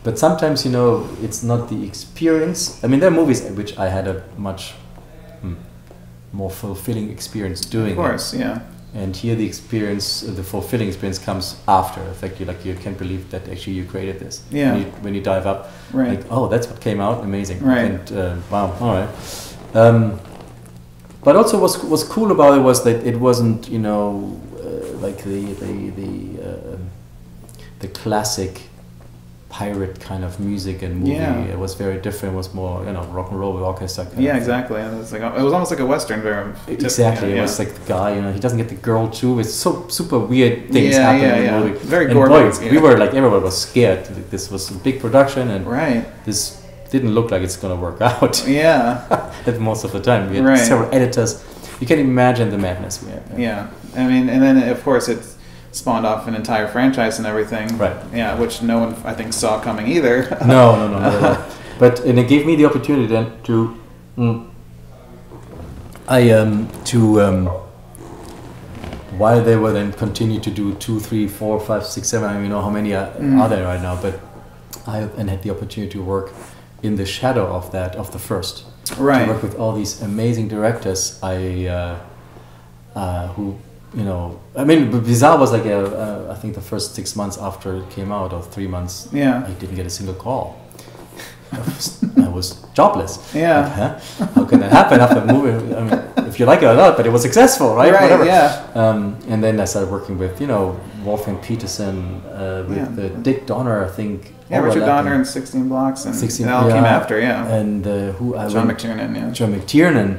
but 0.02 0.18
sometimes 0.18 0.64
you 0.64 0.72
know 0.72 1.08
it's 1.22 1.44
not 1.44 1.68
the 1.68 1.84
experience. 1.86 2.82
I 2.82 2.88
mean 2.88 2.98
there 2.98 3.08
are 3.12 3.14
movies 3.22 3.42
which 3.56 3.78
I 3.78 3.88
had 3.88 4.08
a 4.08 4.24
much 4.36 4.72
hmm, 5.42 5.54
more 6.32 6.50
fulfilling 6.50 7.08
experience 7.10 7.60
doing 7.60 7.92
of 7.92 7.98
it 7.98 8.02
course, 8.02 8.34
yeah, 8.34 8.60
and 8.94 9.14
here 9.14 9.34
the 9.36 9.46
experience 9.46 10.24
uh, 10.24 10.32
the 10.32 10.42
fulfilling 10.42 10.88
experience 10.88 11.18
comes 11.18 11.56
after 11.68 12.00
in 12.02 12.14
fact 12.14 12.40
you 12.40 12.46
like 12.46 12.64
you 12.64 12.74
can't 12.74 12.98
believe 12.98 13.30
that 13.30 13.48
actually 13.48 13.74
you 13.74 13.84
created 13.84 14.18
this. 14.18 14.42
Yeah. 14.50 14.72
when 14.72 14.80
you, 14.82 14.90
when 15.02 15.14
you 15.14 15.20
dive 15.20 15.46
up 15.46 15.70
right, 15.92 16.18
like 16.18 16.26
oh 16.30 16.48
that's 16.48 16.66
what 16.66 16.80
came 16.80 17.00
out? 17.00 17.22
Amazing. 17.22 17.62
Right. 17.62 17.84
and 17.84 18.12
uh, 18.12 18.36
wow 18.50 18.76
all 18.80 18.94
right. 18.94 19.08
Um, 19.74 20.20
but 21.22 21.36
also 21.36 21.60
what's 21.60 21.78
was 21.84 22.04
cool 22.04 22.32
about 22.32 22.58
it 22.58 22.62
was 22.62 22.82
that 22.84 23.06
it 23.06 23.16
wasn't 23.16 23.68
you 23.68 23.78
know 23.78 24.40
uh, 24.58 24.96
like 24.98 25.18
the 25.18 25.52
the 25.54 25.90
the 25.90 26.42
uh, 26.42 26.76
the 27.78 27.88
classic 27.88 28.62
pirate 29.50 29.98
kind 30.00 30.24
of 30.24 30.38
music 30.38 30.80
and 30.82 31.00
movie 31.00 31.12
Yeah. 31.12 31.42
it 31.54 31.58
was 31.58 31.74
very 31.74 31.98
different 32.00 32.34
it 32.34 32.36
was 32.36 32.54
more 32.54 32.84
you 32.86 32.92
know 32.92 33.02
rock 33.16 33.30
and 33.30 33.38
roll 33.40 33.52
with 33.52 33.64
orchestra 33.64 34.04
kind 34.04 34.22
yeah, 34.22 34.30
of 34.32 34.36
exactly. 34.38 34.80
It 34.80 34.94
was 34.96 35.12
like 35.12 35.22
it 35.22 35.42
was 35.42 35.52
almost 35.52 35.70
like 35.72 35.80
a 35.80 35.86
western, 35.94 36.20
very 36.22 36.52
Exactly, 36.68 37.30
Yeah, 37.30 37.38
it 37.38 37.42
was 37.42 37.58
like 37.58 37.72
the 37.74 37.86
guy, 37.96 38.14
you 38.14 38.22
know, 38.22 38.32
he 38.32 38.38
doesn't 38.44 38.58
get 38.58 38.68
the 38.68 38.76
girl 38.90 39.04
too. 39.10 39.40
It's 39.40 39.52
so 39.52 39.70
super 39.88 40.18
weird 40.20 40.70
things 40.72 40.94
Yeah, 40.94 41.02
happen 41.12 41.20
yeah, 41.22 41.34
in 41.34 41.40
the 41.40 41.44
yeah. 41.50 41.60
movie. 41.60 41.78
Very 41.94 42.04
and 42.06 42.14
gourmet, 42.14 42.48
boy, 42.50 42.64
yeah. 42.64 42.70
we 42.70 42.78
were 42.78 42.96
like 42.96 43.12
everyone 43.12 43.42
was 43.42 43.56
scared. 43.60 44.04
This 44.30 44.50
was 44.52 44.70
a 44.70 44.74
big 44.86 45.00
production, 45.00 45.44
and 45.54 45.66
right, 45.66 46.04
this 46.24 46.38
didn't 46.92 47.12
look 47.16 47.30
like 47.32 47.42
it's 47.42 47.56
gonna 47.62 47.80
work 47.86 48.00
out. 48.10 48.34
yeah, 48.46 49.04
at 49.46 49.58
most 49.58 49.82
of 49.84 49.90
the 49.92 50.00
time, 50.10 50.30
we 50.30 50.36
had 50.36 50.44
Right. 50.44 50.58
several 50.72 50.88
editors. 50.94 51.30
You 51.80 51.86
can 51.86 51.98
imagine 51.98 52.50
the 52.50 52.58
madness 52.58 53.02
we 53.02 53.10
had. 53.16 53.22
yeah. 53.36 53.66
I 53.96 54.06
mean, 54.06 54.28
and 54.32 54.40
then 54.44 54.56
of 54.74 54.80
course 54.84 55.08
it 55.14 55.18
spawned 55.72 56.06
off 56.06 56.26
an 56.26 56.34
entire 56.34 56.66
franchise 56.68 57.18
and 57.18 57.26
everything. 57.26 57.78
Right. 57.78 57.96
Yeah, 58.12 58.38
which 58.38 58.62
no 58.62 58.78
one 58.80 58.94
I 59.04 59.14
think 59.14 59.32
saw 59.32 59.60
coming 59.60 59.86
either. 59.86 60.36
No, 60.46 60.76
no, 60.76 60.88
no, 60.88 60.98
at 60.98 61.22
all. 61.38 61.44
But 61.78 62.00
and 62.00 62.18
it 62.18 62.28
gave 62.28 62.44
me 62.46 62.56
the 62.56 62.66
opportunity 62.66 63.06
then 63.06 63.32
to, 63.44 63.76
mm, 64.18 64.50
I 66.08 66.30
um 66.30 66.68
to 66.86 67.20
um. 67.22 67.46
While 69.18 69.42
they 69.44 69.56
were 69.56 69.72
then 69.72 69.92
continue 69.92 70.40
to 70.40 70.50
do 70.50 70.74
two, 70.76 70.98
three, 70.98 71.26
four, 71.28 71.60
five, 71.60 71.84
six, 71.84 72.08
seven. 72.08 72.28
I 72.28 72.32
don't 72.32 72.42
even 72.42 72.50
know 72.52 72.62
how 72.62 72.70
many 72.70 72.94
are, 72.94 73.08
Mm. 73.18 73.38
are 73.40 73.48
there 73.50 73.64
right 73.66 73.82
now, 73.82 73.96
but 74.00 74.18
I 74.86 75.00
and 75.18 75.28
had 75.28 75.42
the 75.42 75.50
opportunity 75.50 75.92
to 75.92 76.02
work 76.02 76.32
in 76.82 76.96
the 76.96 77.04
shadow 77.04 77.46
of 77.46 77.70
that 77.72 77.96
of 77.96 78.12
the 78.12 78.18
first. 78.18 78.64
To 78.86 78.94
right. 79.02 79.28
work 79.28 79.42
with 79.42 79.58
all 79.58 79.72
these 79.74 80.00
amazing 80.02 80.48
directors. 80.48 81.18
I 81.22 81.66
uh, 81.66 81.96
uh, 82.94 83.26
who 83.34 83.56
you 83.94 84.04
know. 84.04 84.38
I 84.56 84.64
mean, 84.64 84.90
Bizarre 84.90 85.38
was 85.38 85.52
like 85.52 85.64
a, 85.66 85.78
uh, 86.28 86.32
I 86.32 86.36
think 86.40 86.54
the 86.54 86.60
first 86.60 86.94
six 86.94 87.16
months 87.16 87.38
after 87.38 87.76
it 87.76 87.90
came 87.90 88.12
out, 88.12 88.32
or 88.32 88.42
three 88.42 88.66
months. 88.68 89.08
Yeah. 89.12 89.44
I 89.46 89.50
didn't 89.52 89.76
get 89.76 89.86
a 89.86 89.90
single 89.90 90.14
call. 90.14 90.56
I 91.52 91.58
was, 91.58 92.04
I 92.16 92.28
was 92.28 92.62
jobless. 92.74 93.18
Yeah. 93.34 93.60
Like, 93.62 93.72
huh? 93.72 94.26
How 94.36 94.44
can 94.44 94.60
that 94.60 94.70
happen 94.70 95.00
after 95.00 95.18
a 95.18 95.26
movie? 95.26 95.74
I 95.74 95.82
mean, 95.82 96.26
if 96.28 96.38
you 96.38 96.46
like 96.46 96.62
it 96.62 96.66
or 96.66 96.74
not, 96.76 96.96
but 96.96 97.06
it 97.06 97.10
was 97.10 97.22
successful, 97.22 97.74
right? 97.74 97.92
Right. 97.92 98.02
Whatever. 98.02 98.24
Yeah. 98.24 98.70
Um, 98.74 99.18
and 99.28 99.42
then 99.42 99.58
I 99.58 99.64
started 99.64 99.90
working 99.90 100.16
with, 100.16 100.40
you 100.40 100.46
know, 100.46 100.78
Wolfgang 101.04 101.38
Petersen, 101.38 102.20
uh, 102.26 102.64
with 102.68 102.78
Yeah. 102.98 103.04
uh, 103.04 103.08
Dick 103.22 103.46
Donner, 103.46 103.84
I 103.84 103.88
think. 103.88 104.32
Yeah, 104.48 104.60
Richard. 104.60 104.80
Donner 104.86 105.14
and 105.14 105.26
16 105.26 105.68
Blocks, 105.68 106.04
and 106.04 106.14
16 106.14 106.46
it 106.46 106.50
all 106.52 106.68
came 106.70 106.84
after, 106.84 107.18
yeah. 107.20 107.46
And 107.48 107.84
uh, 107.86 108.12
who 108.12 108.36
I 108.36 108.48
John 108.48 108.66
went- 108.68 108.78
McTiernan, 108.78 109.16
yeah. 109.16 109.30
John 109.32 109.52
McTiernan. 109.52 110.18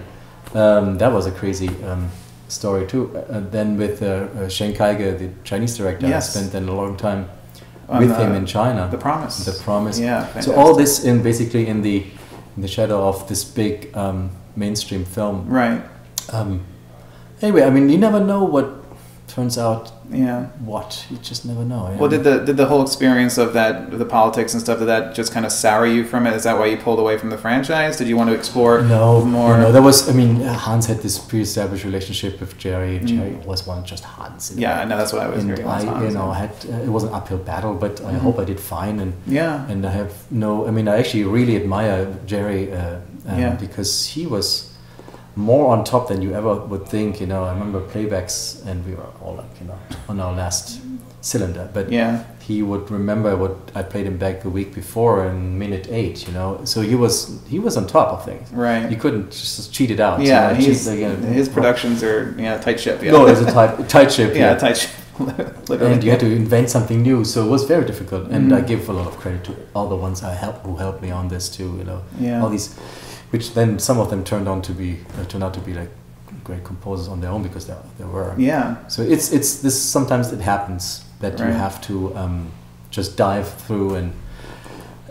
Um, 0.54 0.98
that 0.98 1.14
was 1.14 1.28
a 1.28 1.32
crazy 1.32 1.70
um, 1.86 2.10
story 2.52 2.86
too. 2.86 3.16
Uh, 3.18 3.40
then 3.52 3.78
with 3.78 4.02
uh, 4.04 4.06
uh, 4.06 4.50
Chen 4.50 4.74
Kaige, 4.74 5.18
the 5.18 5.30
Chinese 5.44 5.78
director, 5.78 6.08
Yes. 6.08 6.36
I 6.36 6.40
spent 6.40 6.52
then 6.52 6.68
a 6.68 6.76
long 6.76 6.98
time 6.98 7.30
with 7.88 8.10
the- 8.10 8.16
him 8.16 8.34
in 8.36 8.46
China. 8.46 8.88
The 8.92 8.98
Promise. 8.98 9.46
The 9.46 9.64
Promise. 9.64 10.00
Yeah. 10.00 10.40
so 10.42 10.54
all 10.56 10.76
this 10.76 11.04
in 11.04 11.22
basically 11.24 11.68
in 11.68 11.82
the 11.82 12.06
in 12.56 12.62
the 12.62 12.68
shadow 12.68 13.08
of 13.08 13.28
this 13.28 13.44
big 13.46 13.96
um, 13.96 14.30
mainstream 14.56 15.06
film. 15.06 15.48
Right. 15.48 15.82
Um, 16.34 16.62
anyway, 17.42 17.64
I 17.64 17.70
mean, 17.70 17.90
you 17.90 17.98
never 17.98 18.20
know 18.20 18.44
what 18.44 18.81
turns 19.28 19.58
out 19.58 19.92
yeah. 20.10 20.48
what? 20.66 21.06
You 21.10 21.18
just 21.18 21.46
never 21.46 21.64
know 21.64 21.96
well 22.00 22.10
did 22.10 22.24
the 22.24 22.40
did 22.40 22.58
the 22.58 22.66
whole 22.66 22.82
experience 22.82 23.38
of 23.38 23.54
that 23.54 23.98
the 23.98 24.06
politics 24.06 24.54
and 24.54 24.62
stuff 24.62 24.80
did 24.80 24.88
that 24.88 25.16
just 25.16 25.32
kind 25.32 25.46
of 25.46 25.52
sour 25.52 25.86
you 25.86 26.04
from 26.04 26.28
it? 26.28 26.34
Is 26.34 26.44
that 26.44 26.58
why 26.60 26.66
you 26.66 26.78
pulled 26.78 27.00
away 27.00 27.18
from 27.18 27.30
the 27.30 27.38
franchise? 27.38 27.98
Did 27.98 28.08
you 28.08 28.18
want 28.18 28.30
to 28.30 28.36
explore 28.36 28.82
no 28.82 29.24
more? 29.24 29.58
no 29.58 29.72
there 29.72 29.82
was 29.82 30.10
i 30.10 30.14
mean 30.14 30.36
hans 30.38 30.86
had 30.86 30.98
this 30.98 31.18
pre-established 31.20 31.84
relationship 31.84 32.40
with 32.40 32.58
jerry 32.58 33.00
mm. 33.00 33.06
jerry 33.06 33.34
was 33.46 33.66
one 33.68 33.84
just 33.86 34.04
hans 34.04 34.54
yeah 34.58 34.84
no 34.86 34.98
that's 34.98 35.14
what 35.14 35.22
i 35.22 35.28
was 35.28 35.40
and 35.40 35.50
hearing 35.50 35.68
i 35.68 35.84
hans, 35.84 36.04
you 36.04 36.18
know 36.18 36.32
had 36.32 36.52
uh, 36.70 36.88
it 36.88 36.90
was 36.90 37.04
an 37.04 37.14
uphill 37.14 37.38
battle 37.38 37.74
but 37.74 37.96
mm-hmm. 37.96 38.08
i 38.08 38.14
hope 38.14 38.40
i 38.40 38.44
did 38.44 38.60
fine 38.60 39.00
and 39.00 39.14
yeah. 39.28 39.68
and 39.70 39.86
i 39.86 39.92
have 39.92 40.32
no 40.32 40.68
i 40.68 40.72
mean 40.72 40.88
i 40.88 40.98
actually 40.98 41.24
really 41.24 41.56
admire 41.56 42.14
jerry 42.26 42.74
uh, 42.74 43.00
um, 43.28 43.40
Yeah. 43.40 43.56
because 43.56 44.08
he 44.08 44.26
was 44.26 44.71
more 45.36 45.74
on 45.76 45.84
top 45.84 46.08
than 46.08 46.22
you 46.22 46.34
ever 46.34 46.56
would 46.56 46.86
think. 46.88 47.20
You 47.22 47.28
know, 47.28 47.44
I 47.44 47.54
remember 47.54 47.82
playbacks, 47.82 48.66
and 48.66 48.86
we 48.86 48.94
were 48.96 49.08
all 49.22 49.36
like, 49.36 49.60
you 49.62 49.68
know, 49.68 49.78
on 50.10 50.20
our 50.20 50.34
last 50.34 50.80
cylinder. 51.22 51.70
But 51.74 51.92
yeah 51.92 52.24
he 52.42 52.64
would 52.64 52.90
remember 52.90 53.38
what 53.38 53.56
I 53.76 53.84
played 53.84 54.08
him 54.08 54.18
back 54.18 54.42
the 54.42 54.50
week 54.50 54.74
before 54.74 55.26
in 55.28 55.58
minute 55.60 55.88
eight. 55.92 56.28
You 56.28 56.34
know, 56.34 56.60
so 56.66 56.82
he 56.82 56.96
was 56.96 57.40
he 57.48 57.60
was 57.60 57.78
on 57.78 57.86
top 57.88 58.08
of 58.14 58.26
things. 58.26 58.52
right 58.52 58.90
You 58.92 58.98
couldn't 58.98 59.30
just 59.32 59.72
cheat 59.72 59.92
it 59.92 60.00
out. 60.00 60.20
you 60.20 60.28
yeah 60.28 60.48
know, 60.50 60.56
he's, 60.56 60.84
cheat, 60.86 61.02
like, 61.04 61.12
uh, 61.12 61.16
his 61.40 61.48
productions 61.48 62.04
are 62.04 62.36
yeah 62.38 62.58
tight 62.58 62.80
ship 62.80 63.02
yeah 63.04 63.12
No, 63.12 63.28
it's 63.28 63.42
a 63.42 63.46
tight 63.52 63.88
tight 63.88 64.12
ship. 64.12 64.34
yeah 64.36 64.52
yeah. 64.52 64.56
tight 64.58 64.78
ship 64.78 64.90
and 65.70 66.04
you 66.04 66.10
had 66.10 66.20
to 66.22 66.26
invent 66.44 66.68
something 66.70 67.04
new, 67.04 67.24
so 67.24 67.46
it 67.46 67.50
was 67.50 67.64
very 67.66 67.86
difficult. 67.86 68.24
And 68.32 68.52
Mhm. 68.52 68.58
I 68.58 68.62
give 68.62 68.90
a 68.90 68.94
lot 68.94 69.08
of 69.08 69.16
credit 69.22 69.44
to 69.48 69.52
all 69.76 69.88
the 69.88 69.96
ones 70.08 70.24
I 70.24 70.34
helped 70.34 70.66
who 70.66 70.76
helped 70.78 71.02
me 71.04 71.12
on 71.12 71.28
this 71.28 71.48
too. 71.58 71.70
You 71.80 71.84
know, 71.90 72.02
yeah 72.20 72.42
all 72.42 72.50
these, 72.50 72.68
which 73.32 73.54
then 73.54 73.80
some 73.80 74.00
of 74.00 74.10
them 74.10 74.24
turned 74.24 74.48
on 74.48 74.62
to 74.62 74.72
be 74.74 75.00
uh, 75.18 75.26
turned 75.26 75.44
out 75.44 75.54
to 75.54 75.60
be 75.60 75.74
like 75.74 75.90
great 76.44 76.64
composers 76.64 77.08
on 77.08 77.22
their 77.22 77.32
own 77.32 77.44
because 77.44 77.66
there 77.68 77.78
there 77.98 78.08
were. 78.08 78.36
yeah 78.38 78.88
So 78.88 79.02
it's 79.02 79.32
it's 79.32 79.62
this 79.62 79.82
sometimes 79.82 80.32
it 80.32 80.42
happens 80.42 81.04
that 81.20 81.40
you 81.40 81.46
have 81.46 81.80
to 81.82 82.16
um, 82.16 82.52
just 82.90 83.18
dive 83.18 83.48
through 83.66 83.96
and 83.96 84.14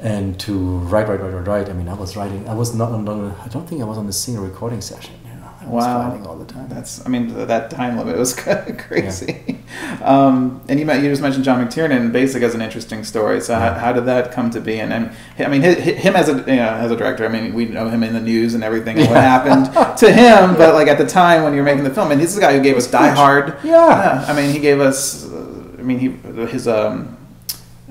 and 0.03 0.39
to 0.41 0.79
write 0.91 1.09
write 1.09 1.21
write 1.21 1.35
write 1.35 1.47
write. 1.47 1.69
I 1.69 1.73
mean, 1.73 1.89
I 1.89 1.95
was 1.95 2.17
writing. 2.17 2.49
I 2.49 2.55
was 2.55 2.75
not 2.75 2.91
on. 2.93 3.09
on 3.09 3.35
I 3.45 3.49
don't 3.49 3.69
think 3.69 3.83
I 3.83 3.85
was 3.85 3.99
on 3.99 4.07
the 4.07 4.13
single 4.13 4.45
recording 4.45 4.81
session. 4.81 5.15
I 5.63 5.67
was 5.67 5.85
Wow. 5.85 6.09
writing 6.09 6.27
all 6.27 6.37
the 6.37 6.47
time. 6.47 6.69
That's, 6.71 7.05
I 7.05 7.11
mean, 7.11 7.35
th- 7.35 7.47
that 7.49 7.71
time 7.71 7.99
limit 7.99 8.17
was 8.17 8.35
crazy. 8.79 9.59
Um, 10.03 10.63
and 10.69 10.81
you, 10.81 10.87
you 10.91 11.09
just 11.11 11.21
mentioned 11.21 11.45
John 11.45 11.63
McTiernan. 11.65 12.13
Basic 12.13 12.43
as 12.43 12.55
an 12.55 12.63
interesting 12.63 13.05
story. 13.05 13.41
So 13.43 13.53
Yeah. 13.53 13.75
how, 13.75 13.79
how 13.79 13.93
did 13.93 14.07
that 14.07 14.33
come 14.33 14.49
to 14.51 14.61
be? 14.61 14.81
And, 14.81 14.91
and 14.93 15.11
I 15.39 15.49
mean, 15.49 15.61
hi- 15.61 15.75
hi- 15.75 15.93
him 15.93 16.17
as 16.17 16.29
a 16.31 16.33
you 16.39 16.57
know, 16.57 16.71
as 16.71 16.91
a 16.91 16.97
director. 16.97 17.27
I 17.27 17.29
mean, 17.29 17.53
we 17.53 17.67
know 17.67 17.89
him 17.91 18.03
in 18.03 18.15
the 18.15 18.21
news 18.21 18.55
and 18.55 18.65
everything. 18.65 18.99
And 18.99 19.09
what 19.09 19.19
happened 19.19 19.67
to 19.99 20.11
him? 20.13 20.55
But 20.57 20.75
like 20.75 20.89
at 20.89 20.97
the 20.99 21.07
time 21.07 21.43
when 21.45 21.53
you 21.53 21.59
were 21.61 21.65
making 21.67 21.85
the 21.85 21.91
film, 21.95 22.11
and 22.11 22.21
he's 22.21 22.35
the 22.35 22.41
guy 22.41 22.57
who 22.57 22.63
gave 22.63 22.77
us 22.79 22.91
Die 22.91 23.11
Hard. 23.11 23.57
Yeah. 23.63 23.71
Yeah, 23.73 24.25
I 24.29 24.33
mean, 24.35 24.53
he 24.53 24.61
gave 24.61 24.81
us. 24.81 25.27
Uh, 25.31 25.77
I 25.79 25.83
mean, 25.83 25.99
he 25.99 26.09
his 26.47 26.67
um. 26.69 27.17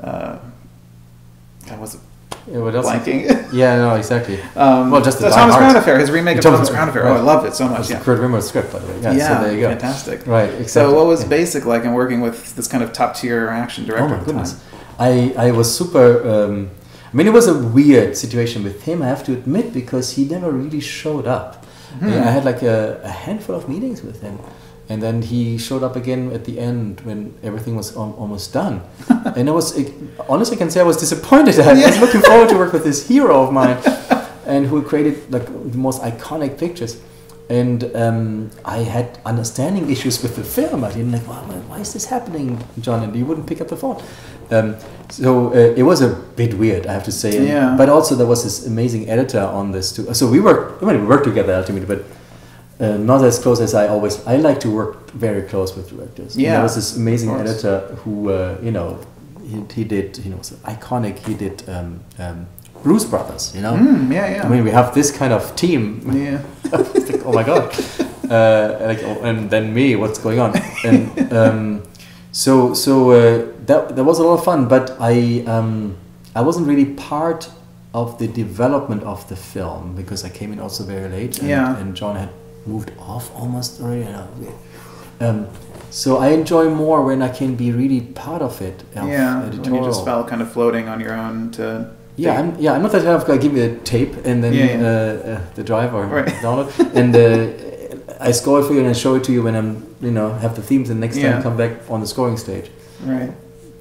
Uh, 0.02 0.40
God, 1.68 1.80
what's 1.80 1.94
it? 1.96 2.02
Yeah, 2.52 2.60
what 2.60 2.74
else? 2.74 2.88
Blanking. 2.88 3.39
Yeah, 3.52 3.78
no, 3.78 3.96
exactly. 3.96 4.40
Um, 4.56 4.92
Well, 4.92 5.02
just 5.02 5.20
the 5.20 5.30
the 5.30 5.36
Thomas 5.36 5.56
Crown 5.56 5.76
Affair, 5.76 5.98
his 6.00 6.12
remake 6.12 6.38
of 6.38 6.44
Thomas- 6.44 6.60
Thomas 6.60 6.70
Crown 6.72 6.90
Affair. 6.90 7.06
Oh, 7.08 7.12
I 7.12 7.16
right. 7.16 7.24
loved 7.24 7.48
it 7.48 7.56
so 7.56 7.66
much. 7.68 7.78
That's 7.78 7.90
Yeah, 7.90 8.00
the 8.00 8.04
Kurt 8.06 8.20
Wimmer 8.20 8.42
script, 8.42 8.72
by 8.74 8.80
the 8.80 8.88
way. 8.88 9.00
Yeah, 9.02 9.12
yeah, 9.14 9.28
so 9.38 9.44
there 9.44 9.54
you 9.54 9.62
go. 9.62 9.70
fantastic. 9.70 10.28
Right, 10.28 10.50
exactly. 10.50 10.68
So, 10.68 10.94
what 10.96 11.06
was 11.08 11.22
Yeah. 11.24 11.30
Basic 11.30 11.66
like 11.66 11.84
in 11.86 11.94
working 11.94 12.22
with 12.22 12.56
this 12.56 12.68
kind 12.68 12.84
of 12.84 12.94
top 12.94 13.16
tier 13.16 13.48
action 13.50 13.86
director? 13.86 14.06
Oh 14.06 14.10
my 14.10 14.18
the 14.20 14.26
goodness. 14.26 14.54
time? 14.54 14.62
I, 15.00 15.34
I 15.48 15.52
was 15.52 15.68
super. 15.76 16.28
Um, 16.30 16.70
I 17.12 17.16
mean, 17.18 17.26
it 17.26 17.34
was 17.34 17.48
a 17.48 17.58
weird 17.58 18.16
situation 18.16 18.64
with 18.64 18.84
him, 18.84 19.02
I 19.02 19.08
have 19.08 19.24
to 19.26 19.34
admit, 19.34 19.74
because 19.74 20.12
he 20.12 20.26
never 20.26 20.52
really 20.52 20.80
showed 20.82 21.26
up. 21.26 21.66
Hmm. 22.00 22.06
I 22.10 22.32
had 22.38 22.46
like 22.46 22.62
a, 22.62 23.00
a 23.04 23.10
handful 23.10 23.56
of 23.56 23.68
meetings 23.68 24.04
with 24.04 24.22
him. 24.22 24.38
And 24.90 25.04
then 25.04 25.22
he 25.22 25.60
showed 25.60 25.84
up 25.84 25.96
again 25.96 26.32
at 26.32 26.46
the 26.46 26.60
end 26.60 27.02
when 27.02 27.36
everything 27.44 27.76
was 27.76 27.96
al- 27.96 28.16
almost 28.18 28.52
done. 28.52 28.82
and 29.36 29.48
I 29.48 29.52
was, 29.52 29.78
it, 29.78 29.94
honestly, 30.28 30.58
I 30.58 30.58
can 30.58 30.72
say 30.72 30.80
I 30.80 30.84
was 30.84 30.98
disappointed. 30.98 31.60
I 31.60 31.74
was 31.74 32.00
looking 32.00 32.22
forward 32.22 32.50
to 32.50 32.58
work 32.58 32.74
with 32.74 32.84
this 32.90 33.08
hero 33.08 33.44
of 33.44 33.54
mine 33.54 33.78
and 34.48 34.66
who 34.66 34.82
created 34.82 35.32
like 35.32 35.46
the 35.46 35.78
most 35.78 36.02
iconic 36.02 36.58
pictures. 36.58 37.00
And 37.50 37.84
um, 37.96 38.52
I 38.66 38.80
had 38.80 39.20
understanding 39.26 39.90
issues 39.90 40.22
with 40.22 40.36
the 40.36 40.44
film. 40.44 40.84
I 40.84 40.92
didn't 40.92 41.12
like, 41.12 41.28
why, 41.28 41.38
why 41.38 41.80
is 41.80 41.94
this 41.94 42.06
happening, 42.06 42.64
John? 42.80 43.04
And 43.04 43.16
he 43.16 43.24
wouldn't 43.24 43.48
pick 43.48 43.62
up 43.62 43.68
the 43.68 43.78
phone. 43.78 44.02
Um, 44.52 44.76
so 45.10 45.52
uh, 45.54 45.74
it 45.76 45.84
was 45.84 46.02
a 46.02 46.10
bit 46.10 46.56
weird, 46.56 46.88
I 46.88 46.94
have 46.94 47.04
to 47.06 47.12
say. 47.12 47.48
Yeah. 47.48 47.76
But 47.78 47.90
also 47.90 48.16
there 48.16 48.28
was 48.28 48.44
this 48.44 48.66
amazing 48.66 49.10
editor 49.10 49.42
on 49.42 49.72
this 49.72 49.92
too. 49.92 50.14
So 50.14 50.30
we 50.30 50.40
worked, 50.40 50.82
I 50.82 50.88
mean, 50.88 51.02
we 51.02 51.08
worked 51.08 51.26
together 51.26 51.54
ultimately, 51.54 51.88
but 51.88 52.06
uh, 52.80 52.98
not 52.98 53.24
as 53.24 53.40
close 53.40 53.60
as 53.60 53.74
I 53.74 53.88
always. 53.88 54.26
I 54.28 54.38
like 54.38 54.60
to 54.62 54.70
work 54.70 55.12
very 55.12 55.42
close 55.44 55.76
with 55.76 55.90
directors. 55.90 56.36
And 56.36 56.44
Yeah, 56.44 56.54
there 56.54 56.64
was 56.64 56.76
this 56.76 56.96
amazing 56.96 57.30
editor 57.32 57.80
who, 58.04 58.30
uh, 58.30 58.58
you 58.64 58.72
know, 58.72 58.98
he, 59.44 59.64
he 59.74 59.84
did, 59.84 60.18
you 60.20 60.30
know, 60.32 60.38
was 60.38 60.52
iconic. 60.64 61.18
He 61.28 61.34
did 61.34 61.68
um, 61.70 62.00
um, 62.20 62.46
Blues 62.84 63.06
Brothers. 63.06 63.54
You 63.56 63.62
know, 63.62 63.74
Mm, 63.74 64.12
yeah, 64.14 64.30
yeah. 64.36 64.46
I 64.46 64.50
mean, 64.50 64.64
we 64.64 64.72
have 64.72 64.94
this 64.94 65.12
kind 65.12 65.34
of 65.34 65.56
team. 65.56 66.02
yeah. 66.14 66.42
Like, 66.72 67.26
oh 67.26 67.34
my 67.34 67.44
god! 67.44 67.74
Uh, 68.30 68.78
like, 68.88 69.02
oh, 69.04 69.24
and 69.24 69.50
then 69.50 69.74
me, 69.74 69.96
what's 69.96 70.20
going 70.20 70.40
on? 70.40 70.54
And 70.86 71.34
um, 71.34 71.84
so, 72.32 72.74
so 72.76 73.12
uh, 73.12 73.46
that 73.66 73.96
that 73.96 74.04
was 74.04 74.20
a 74.20 74.24
lot 74.24 74.36
of 74.36 74.44
fun. 74.44 74.68
But 74.68 74.96
I 75.00 75.44
um, 75.48 75.96
I 76.36 76.42
wasn't 76.42 76.68
really 76.68 76.86
part 76.86 77.50
of 77.94 78.18
the 78.20 78.28
development 78.28 79.04
of 79.04 79.28
the 79.30 79.36
film 79.36 79.96
because 79.96 80.24
I 80.24 80.30
came 80.30 80.54
in 80.54 80.60
also 80.60 80.84
very 80.84 81.10
late. 81.10 81.40
And, 81.40 81.50
Yeah. 81.50 81.76
and 81.82 81.96
John 81.96 82.16
had 82.16 82.30
moved 82.66 82.92
off 83.00 83.32
almost 83.36 83.82
already. 83.82 84.08
Um, 85.20 85.48
so 85.92 86.18
I 86.18 86.30
enjoy 86.30 86.70
more 86.70 87.04
when 87.04 87.22
I 87.22 87.30
can 87.30 87.56
be 87.56 87.72
really 87.72 88.02
part 88.02 88.42
of 88.42 88.62
it. 88.62 88.82
Of 88.96 89.08
yeah, 89.10 89.50
when 89.50 89.74
you 89.76 89.84
just 89.84 90.06
felt 90.06 90.28
kind 90.28 90.42
of 90.42 90.52
floating 90.52 90.88
on 90.88 91.00
your 91.00 91.14
own 91.14 91.52
to. 91.52 91.92
Yeah, 92.16 92.38
I'm, 92.40 92.58
yeah, 92.60 92.74
I'm 92.74 92.82
not 92.82 92.92
that 92.92 93.04
kind 93.04 93.16
of 93.16 93.26
guy. 93.26 93.38
Give 93.38 93.54
me 93.54 93.62
a 93.62 93.76
tape 93.78 94.14
and 94.26 94.44
then 94.44 94.54
Yeah, 94.54 94.66
yeah. 94.66 94.88
Uh, 94.88 95.30
uh, 95.38 95.42
the 95.56 95.64
drive 95.64 95.94
or 95.94 96.06
Right. 96.06 96.28
download, 96.44 96.70
and 96.94 97.16
uh, 97.16 98.20
I 98.20 98.32
score 98.34 98.60
it 98.60 98.66
for 98.66 98.74
you 98.74 98.80
and 98.82 98.90
I 98.90 98.94
show 98.94 99.16
it 99.16 99.24
to 99.26 99.32
you 99.32 99.42
when 99.42 99.56
I'm, 99.56 99.96
you 100.02 100.12
know, 100.12 100.34
have 100.34 100.56
the 100.58 100.62
themes. 100.62 100.90
And 100.90 101.00
next 101.00 101.16
Yeah. 101.18 101.32
time 101.34 101.42
come 101.42 101.56
back 101.56 101.72
on 101.90 102.02
the 102.02 102.08
scoring 102.08 102.36
stage. 102.38 102.70
Right. 103.04 103.32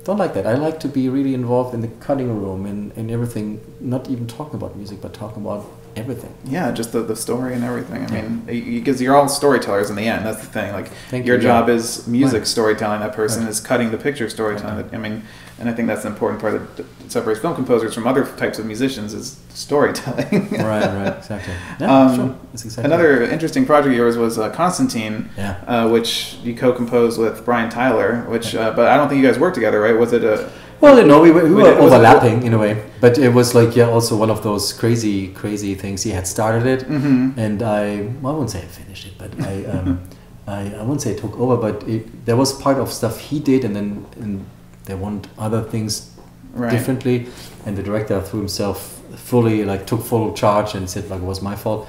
Don't 0.05 0.19
like 0.19 0.35
that. 0.35 0.47
I 0.47 0.55
like 0.55 0.79
to 0.81 0.89
be 0.89 1.09
really 1.09 1.35
involved 1.35 1.75
in 1.75 1.81
the 1.81 1.89
cutting 2.01 2.29
room 2.41 2.65
and, 2.65 2.93
and 2.97 3.11
everything. 3.11 3.61
Not 3.81 4.09
even 4.09 4.27
talking 4.29 4.55
about 4.55 4.77
music, 4.77 5.03
but 5.03 5.13
talking 5.13 5.43
about 5.45 5.67
everything. 5.99 6.35
Yeah, 6.45 6.71
just 6.73 6.93
the, 6.93 7.03
the 7.03 7.17
story 7.17 7.55
and 7.55 7.65
everything. 7.65 8.05
I 8.07 8.11
mean, 8.11 8.41
because 8.47 9.01
you're 9.03 9.17
all 9.17 9.29
storytellers 9.29 9.91
in 9.91 9.97
the 9.97 10.07
end. 10.07 10.25
That's 10.25 10.41
the 10.41 10.47
thing. 10.47 10.73
Like 10.73 10.89
Thank 11.11 11.27
your 11.27 11.37
you, 11.37 11.43
job 11.43 11.69
yeah. 11.69 11.75
is 11.75 12.07
music 12.07 12.41
Right. 12.41 12.47
storytelling. 12.47 13.01
That 13.01 13.13
person 13.15 13.43
Right. 13.43 13.51
is 13.51 13.61
cutting 13.61 13.91
the 13.91 13.99
picture 13.99 14.29
storytelling. 14.29 14.77
Right. 14.77 14.95
I 14.95 14.99
mean, 14.99 15.23
and 15.61 15.69
I 15.69 15.73
think 15.73 15.89
that's 15.89 16.05
an 16.05 16.13
important 16.13 16.41
part 16.41 16.77
that 16.77 16.87
separates 17.11 17.41
film 17.41 17.55
composers 17.57 17.93
from 17.93 18.07
other 18.07 18.25
types 18.25 18.59
of 18.61 18.67
musicians 18.67 19.13
is 19.13 19.39
storytelling. 19.49 20.29
right, 20.53 20.61
right, 20.87 21.17
exactly. 21.19 21.55
Yeah, 21.81 21.93
Um, 22.01 22.15
sure. 22.17 22.35
That's 22.53 22.65
exactly. 22.65 22.85
Another 22.93 23.23
interesting 23.23 23.67
project 23.67 23.89
of 23.93 23.97
yours 23.97 24.17
was 24.17 24.39
uh, 24.39 24.51
Constantine, 24.51 25.31
Yeah. 25.37 25.57
uh, 25.67 25.89
which 25.89 26.37
you 26.45 26.55
co-composed 26.55 27.19
with 27.19 27.45
Brian 27.45 27.71
Tyler. 27.71 28.25
Which, 28.29 28.55
uh, 28.55 28.73
but 28.77 28.89
I 28.89 28.97
don't 28.97 29.09
think 29.09 29.21
you 29.21 29.27
guys 29.29 29.39
worked 29.39 29.57
together, 29.57 29.81
right? 29.81 29.97
Was 29.99 30.13
it 30.13 30.23
a? 30.25 30.49
Well, 30.81 30.97
you 30.99 31.05
know, 31.07 31.21
we 31.21 31.31
were, 31.33 31.43
we 31.45 31.55
were 31.55 31.73
it- 31.73 31.77
was 31.81 31.93
it- 31.93 31.97
overlapping 31.97 32.43
in 32.45 32.55
a 32.55 32.59
way, 32.59 32.83
but 33.01 33.19
it 33.19 33.31
was 33.35 33.55
like 33.55 33.75
yeah, 33.77 33.89
also 33.91 34.17
one 34.17 34.31
of 34.31 34.43
those 34.43 34.73
crazy, 34.73 35.29
crazy 35.29 35.75
things. 35.75 36.03
He 36.05 36.11
had 36.11 36.27
started 36.27 36.67
it, 36.67 36.89
Mhm. 36.89 37.37
and 37.37 37.63
I, 37.63 38.09
well, 38.23 38.33
I 38.35 38.37
wouldn't 38.37 38.51
say 38.51 38.61
I 38.61 38.67
finished 38.67 39.07
it, 39.07 39.15
but 39.19 39.31
I, 39.45 39.65
um, 39.65 40.01
I, 40.47 40.61
I 40.75 40.83
wouldn't 40.83 41.03
say 41.03 41.13
I 41.15 41.19
took 41.19 41.39
over, 41.39 41.57
but 41.57 41.87
it, 41.89 42.25
there 42.27 42.37
was 42.37 42.53
part 42.53 42.79
of 42.79 42.93
stuff 42.93 43.19
he 43.19 43.41
did, 43.41 43.65
and 43.65 43.75
then 43.75 44.07
and 44.21 44.45
they 44.85 44.95
want 44.95 45.29
other 45.39 45.63
things 45.63 46.11
Right. 46.55 46.71
differently, 46.71 47.27
and 47.67 47.77
the 47.77 47.83
director 47.83 48.21
threw 48.21 48.41
himself 48.41 49.01
fully 49.17 49.65
like 49.65 49.87
took 49.87 50.03
full 50.03 50.33
charge 50.33 50.75
and 50.75 50.89
said 50.89 51.09
like 51.11 51.21
it 51.21 51.27
was 51.27 51.41
my 51.43 51.55
fault. 51.57 51.87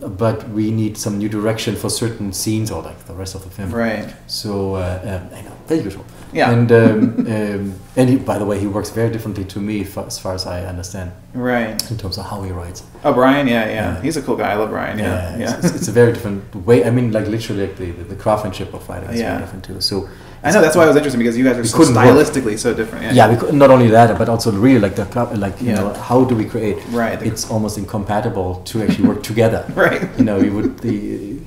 But 0.00 0.48
we 0.50 0.70
need 0.70 0.96
some 0.96 1.18
new 1.18 1.28
direction 1.28 1.76
for 1.76 1.90
certain 1.90 2.32
scenes 2.32 2.70
or 2.70 2.82
like 2.82 2.98
the 3.06 3.12
rest 3.14 3.34
of 3.34 3.42
the 3.44 3.50
film. 3.50 3.70
Right. 3.70 4.08
So, 4.26 4.76
uh, 4.76 5.00
um, 5.30 5.36
I 5.38 5.42
know, 5.42 5.52
the 5.66 5.76
usual. 5.82 6.04
Yeah. 6.36 6.50
And 6.52 6.70
um, 6.70 7.26
um, 7.34 7.74
and 7.98 8.08
he, 8.10 8.16
by 8.16 8.36
the 8.38 8.44
way, 8.44 8.58
he 8.60 8.66
works 8.66 8.90
very 8.90 9.10
differently 9.10 9.44
to 9.54 9.58
me, 9.58 9.82
fa- 9.84 10.04
as 10.06 10.18
far 10.18 10.34
as 10.34 10.44
I 10.46 10.58
understand, 10.66 11.10
Right. 11.32 11.90
in 11.90 11.96
terms 11.96 12.18
of 12.18 12.26
how 12.26 12.42
he 12.42 12.50
writes. 12.52 12.82
Oh, 13.04 13.14
Brian. 13.14 13.46
Yeah, 13.48 13.64
yeah. 13.66 13.74
Yeah. 13.74 14.02
He's 14.02 14.16
a 14.18 14.22
cool 14.22 14.36
guy. 14.36 14.50
I 14.52 14.56
love 14.56 14.68
Brian. 14.70 14.98
Yeah. 14.98 15.38
Yeah. 15.38 15.56
It's, 15.58 15.70
it's 15.78 15.88
a 15.88 15.92
very 15.92 16.12
different 16.12 16.42
way. 16.68 16.84
I 16.84 16.90
mean, 16.90 17.10
like 17.12 17.26
literally, 17.26 17.62
like 17.66 17.76
the, 17.76 17.90
the, 17.92 18.04
the 18.12 18.16
craftsmanship 18.16 18.74
of 18.74 18.86
writing 18.88 19.08
is 19.10 19.20
Yeah. 19.20 19.28
very 19.30 19.40
different 19.44 19.64
too. 19.64 19.80
So 19.80 20.08
I 20.44 20.52
know 20.52 20.60
that's 20.60 20.76
why 20.76 20.84
it 20.84 20.88
was 20.88 20.96
interesting 20.96 21.20
because 21.24 21.38
you 21.38 21.44
guys 21.48 21.56
are 21.56 21.64
so 21.64 21.76
couldn't 21.78 21.94
work. 21.94 22.04
stylistically 22.06 22.58
so 22.58 22.74
different. 22.74 23.04
Yeah. 23.06 23.12
yeah, 23.18 23.26
we 23.32 23.36
could, 23.40 23.54
not 23.54 23.70
only 23.70 23.88
that, 23.88 24.18
but 24.18 24.28
also 24.28 24.52
really 24.52 24.78
like 24.86 24.94
the 24.94 25.06
like 25.46 25.56
you 25.62 25.68
Yeah. 25.70 25.76
know 25.80 25.94
how 25.94 26.18
do 26.30 26.34
we 26.36 26.44
create? 26.44 26.76
Right. 26.90 27.18
It's 27.30 27.50
almost 27.50 27.78
incompatible 27.78 28.50
to 28.70 28.82
actually 28.82 29.08
work 29.08 29.22
together. 29.22 29.64
Right. 29.86 30.02
You 30.18 30.24
know, 30.28 30.38
he 30.46 30.50
would 30.50 30.78
the 30.86 30.94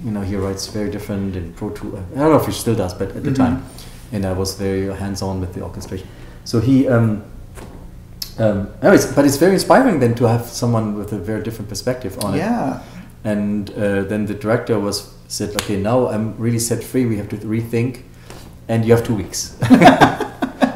you 0.06 0.12
know 0.16 0.22
he 0.22 0.36
writes 0.36 0.66
very 0.78 0.90
different 0.90 1.36
in 1.36 1.54
Pro 1.54 1.70
Tool. 1.78 1.94
I 2.16 2.20
don't 2.20 2.32
know 2.34 2.40
if 2.44 2.48
he 2.48 2.52
still 2.66 2.76
does, 2.84 2.94
but 2.96 3.10
at 3.16 3.24
the 3.24 3.32
Mhm. 3.32 3.44
time, 3.44 3.56
and 4.12 4.26
I 4.26 4.34
was 4.34 4.56
very 4.56 4.94
hands 4.94 5.22
on 5.22 5.40
with 5.40 5.54
the 5.54 5.62
orchestration. 5.62 6.08
So 6.46 6.60
he. 6.60 6.88
Um, 6.88 7.24
um, 8.38 8.72
anyways, 8.82 9.14
but 9.14 9.26
it's 9.26 9.36
very 9.36 9.54
inspiring 9.54 10.00
then 10.00 10.16
to 10.16 10.24
have 10.26 10.46
someone 10.46 10.96
with 10.96 11.12
a 11.12 11.18
very 11.18 11.44
different 11.44 11.68
perspective 11.68 12.18
on 12.24 12.36
it. 12.36 12.38
Yeah. 12.38 12.82
and 13.26 13.70
uh, 13.72 14.04
then 14.04 14.28
the 14.28 14.34
director 14.34 14.80
was 14.80 15.14
said, 15.28 15.50
okay, 15.62 15.78
now 15.78 16.08
I'm 16.08 16.38
really 16.38 16.60
set 16.60 16.84
free. 16.84 17.06
We 17.06 17.18
have 17.18 17.28
to 17.30 17.38
rethink, 17.38 18.04
and 18.70 18.86
you 18.86 18.96
have 18.96 19.06
two 19.06 19.16
weeks. 19.16 19.58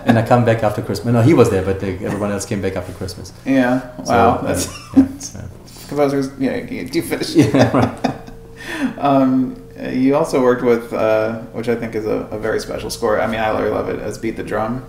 and 0.06 0.20
I 0.20 0.26
come 0.28 0.46
back 0.46 0.62
after 0.64 0.82
Christmas. 0.82 1.14
No, 1.14 1.22
he 1.22 1.34
was 1.34 1.50
there, 1.50 1.64
but 1.64 1.80
they, 1.80 1.94
everyone 2.06 2.32
else 2.32 2.46
came 2.46 2.62
back 2.62 2.76
after 2.76 2.94
Christmas. 2.94 3.34
Yeah. 3.46 3.96
Wow. 4.00 4.42
So, 4.42 4.48
that's 4.48 4.68
yeah, 4.96 5.18
so. 5.20 5.50
composers. 5.88 6.32
Yeah. 6.40 6.60
Do 6.66 7.00
you 7.00 7.02
finish? 7.02 7.36
Yeah. 7.36 7.72
Right. 7.76 9.00
um, 9.00 9.62
you 9.90 10.16
also 10.16 10.42
worked 10.42 10.64
with, 10.64 10.94
uh, 10.94 11.40
which 11.52 11.68
I 11.68 11.76
think 11.76 11.96
is 11.96 12.06
a, 12.06 12.28
a, 12.32 12.40
very 12.40 12.60
special 12.60 12.90
score. 12.90 13.20
I 13.20 13.28
mean, 13.28 13.40
I 13.40 13.50
really 13.60 13.72
love 13.72 13.90
it 13.90 14.00
as 14.00 14.18
"Beat 14.18 14.38
the 14.38 14.44
Drum." 14.44 14.86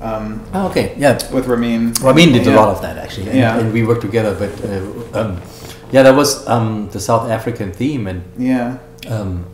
Um, 0.00 0.44
oh, 0.52 0.68
okay, 0.68 0.94
yeah. 0.98 1.14
With 1.32 1.46
Ramin. 1.46 1.94
Ramin 1.94 2.32
did 2.32 2.44
yeah. 2.46 2.54
a 2.54 2.56
lot 2.56 2.68
of 2.68 2.82
that 2.82 2.98
actually, 2.98 3.28
and, 3.30 3.38
yeah. 3.38 3.58
and 3.58 3.72
we 3.72 3.84
worked 3.84 4.02
together. 4.02 4.34
But 4.34 4.52
uh, 4.64 5.18
um, 5.18 5.42
yeah, 5.90 6.02
that 6.02 6.14
was 6.14 6.46
um, 6.48 6.90
the 6.90 7.00
South 7.00 7.30
African 7.30 7.72
theme, 7.72 8.06
and 8.06 8.22
yeah, 8.36 8.78
um, 9.08 9.46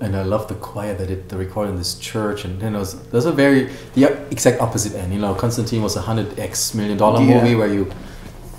and 0.00 0.16
I 0.16 0.22
love 0.22 0.48
the 0.48 0.54
choir 0.54 0.94
that 0.94 1.08
did 1.08 1.28
the 1.28 1.36
recording 1.36 1.74
in 1.74 1.78
this 1.78 1.98
church, 1.98 2.44
and 2.44 2.60
you 2.62 2.70
know, 2.70 2.84
there's 2.84 3.26
a 3.26 3.32
very 3.32 3.70
the 3.94 4.04
exact 4.30 4.60
opposite 4.60 4.94
end. 4.94 5.12
You 5.12 5.20
know, 5.20 5.34
Constantine 5.34 5.82
was 5.82 5.96
a 5.96 6.02
hundred 6.02 6.38
x 6.38 6.74
million 6.74 6.96
dollar 6.96 7.22
yeah. 7.22 7.42
movie 7.42 7.54
where 7.54 7.72
you. 7.72 7.90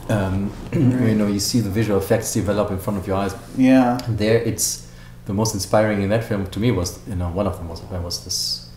Um, 0.07 0.51
right. 0.71 1.09
you 1.09 1.15
know, 1.15 1.25
you 1.25 1.39
see 1.39 1.61
the 1.61 1.69
visual 1.71 1.97
effects 1.97 2.31
develop 2.31 2.69
in 2.69 2.77
front 2.77 2.99
of 2.99 3.07
your 3.07 3.15
eyes. 3.15 3.35
Yeah. 3.57 3.97
And 4.05 4.19
there, 4.19 4.37
it's 4.37 4.84
the 5.25 5.33
most 5.33 5.53
inspiring 5.53 6.01
in 6.01 6.09
that 6.09 6.23
film 6.23 6.47
to 6.47 6.59
me 6.59 6.71
was, 6.71 6.99
you 7.07 7.15
know, 7.15 7.29
one 7.29 7.47
of 7.47 7.57
the 7.57 7.63
most 7.63 7.81
inspiring 7.81 8.05
was 8.05 8.23
this, 8.23 8.69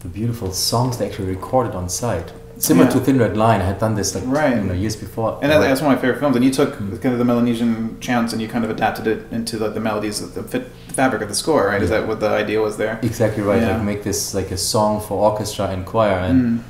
the 0.00 0.08
beautiful 0.08 0.52
songs 0.52 0.98
they 0.98 1.06
actually 1.08 1.28
recorded 1.28 1.74
on 1.74 1.88
site 1.88 2.32
similar 2.60 2.86
yeah. 2.86 2.92
to 2.92 3.00
Thin 3.00 3.18
Red 3.18 3.36
Line. 3.36 3.60
I 3.60 3.64
had 3.64 3.78
done 3.78 3.94
this 3.94 4.14
like 4.14 4.24
right. 4.26 4.56
you 4.56 4.62
know, 4.62 4.74
years 4.74 4.96
before. 4.96 5.38
And 5.42 5.50
that's 5.50 5.80
one 5.80 5.92
of 5.92 5.98
my 5.98 6.02
favorite 6.02 6.20
films. 6.20 6.36
And 6.36 6.44
you 6.44 6.50
took 6.50 6.74
mm-hmm. 6.74 6.96
kind 6.96 7.12
of 7.12 7.18
the 7.18 7.24
Melanesian 7.24 7.98
chants 8.00 8.32
and 8.32 8.42
you 8.42 8.48
kind 8.48 8.64
of 8.64 8.70
adapted 8.70 9.06
it 9.06 9.32
into 9.32 9.56
the, 9.56 9.68
the 9.68 9.80
melodies 9.80 10.20
of 10.20 10.34
the 10.34 10.42
fit, 10.42 10.66
fabric 10.88 11.22
of 11.22 11.28
the 11.28 11.34
score, 11.34 11.66
right? 11.66 11.78
Yeah. 11.78 11.84
Is 11.84 11.90
that 11.90 12.08
what 12.08 12.20
the 12.20 12.28
idea 12.28 12.60
was 12.60 12.76
there? 12.76 12.98
Exactly 13.02 13.42
right. 13.42 13.62
Yeah. 13.62 13.76
Like 13.76 13.84
make 13.84 14.02
this 14.02 14.34
like 14.34 14.50
a 14.50 14.58
song 14.58 15.00
for 15.00 15.30
orchestra 15.30 15.66
and 15.66 15.86
choir 15.86 16.18
and. 16.18 16.60
Mm. 16.60 16.62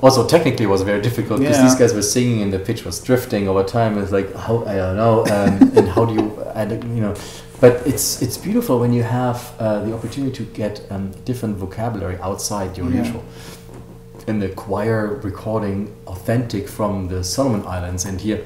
Also, 0.00 0.26
technically, 0.26 0.64
it 0.64 0.68
was 0.68 0.82
very 0.82 1.00
difficult 1.00 1.38
because 1.38 1.62
these 1.62 1.76
guys 1.76 1.94
were 1.94 2.02
singing 2.02 2.42
and 2.42 2.52
the 2.52 2.58
pitch 2.58 2.84
was 2.84 2.98
drifting 2.98 3.46
over 3.46 3.62
time. 3.62 3.96
It's 3.98 4.10
like 4.10 4.34
how 4.34 4.64
I 4.64 4.74
don't 4.74 4.96
know, 4.96 5.20
um, 5.26 5.78
and 5.78 5.86
how 5.86 6.04
do 6.04 6.14
you, 6.14 6.42
add, 6.56 6.72
you 6.72 7.00
know, 7.00 7.14
but 7.62 7.86
it's 7.86 8.20
it's 8.20 8.36
beautiful 8.36 8.80
when 8.80 8.92
you 8.92 9.04
have 9.04 9.54
uh, 9.60 9.84
the 9.84 9.94
opportunity 9.94 10.34
to 10.34 10.44
get 10.52 10.84
um, 10.90 11.12
different 11.24 11.56
vocabulary 11.56 12.18
outside 12.20 12.76
your 12.76 12.90
usual 12.90 13.24
in 14.26 14.40
the 14.40 14.48
choir 14.48 15.20
recording 15.22 15.94
authentic 16.08 16.68
from 16.68 17.06
the 17.06 17.22
Solomon 17.22 17.64
Islands 17.64 18.04
and 18.04 18.20
here 18.20 18.44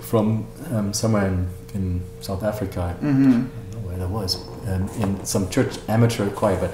from 0.00 0.46
um, 0.72 0.94
somewhere 0.94 1.26
in, 1.26 1.48
in 1.74 2.02
South 2.22 2.42
Africa. 2.42 2.96
Mm-hmm. 3.02 3.32
I 3.32 3.72
don't 3.72 3.82
know 3.82 3.88
where 3.88 3.98
that 3.98 4.08
was. 4.08 4.48
Um, 4.66 4.88
in 5.02 5.24
some 5.26 5.50
church 5.50 5.76
amateur 5.88 6.30
choir, 6.30 6.58
but 6.58 6.72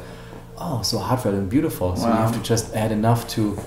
oh, 0.58 0.82
so 0.82 0.96
heartfelt 0.98 1.34
and 1.34 1.50
beautiful. 1.50 1.96
So 1.96 2.04
wow. 2.04 2.10
you 2.10 2.22
have 2.22 2.34
to 2.34 2.42
just 2.42 2.72
add 2.74 2.92
enough 2.92 3.26
to 3.34 3.58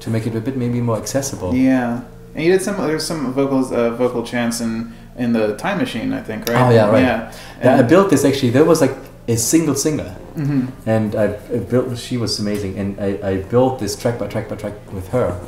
to 0.00 0.10
make 0.10 0.26
it 0.26 0.34
a 0.36 0.40
bit 0.40 0.54
maybe 0.54 0.82
more 0.82 0.98
accessible. 0.98 1.54
Yeah, 1.54 2.04
and 2.34 2.44
you 2.44 2.52
did 2.52 2.60
some. 2.60 2.76
There's 2.76 3.06
some 3.06 3.32
vocals, 3.32 3.72
uh, 3.72 3.90
vocal 3.96 4.22
chants 4.22 4.60
in 4.60 4.92
in 5.20 5.32
the 5.32 5.56
Time 5.56 5.78
Machine, 5.78 6.12
I 6.12 6.22
think, 6.22 6.48
right? 6.48 6.68
Oh 6.68 6.70
yeah, 6.70 6.90
right. 6.90 7.02
Yeah, 7.02 7.32
yeah 7.62 7.76
I 7.78 7.82
built 7.82 8.10
this 8.10 8.24
actually. 8.24 8.50
There 8.50 8.64
was 8.64 8.80
like 8.80 8.96
a 9.28 9.36
single 9.36 9.74
singer, 9.74 10.16
mm-hmm. 10.34 10.66
and 10.88 11.14
I, 11.14 11.34
I, 11.52 11.58
built. 11.58 11.96
She 11.98 12.16
was 12.16 12.38
amazing, 12.40 12.78
and 12.78 12.98
I, 12.98 13.30
I 13.30 13.36
built 13.42 13.78
this 13.78 13.94
track 14.00 14.18
by 14.18 14.26
track 14.26 14.48
by 14.48 14.56
track 14.56 14.74
with 14.92 15.08
her 15.08 15.38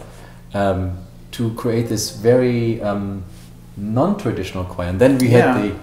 um, 0.55 0.99
to 1.33 1.55
create 1.55 1.89
this 1.89 2.15
very 2.15 2.83
um, 2.83 3.25
non-traditional 3.77 4.65
choir. 4.65 4.89
And 4.89 5.01
then 5.01 5.19
we 5.19 5.29
yeah. 5.29 5.55
had 5.55 5.63
the 5.63 5.77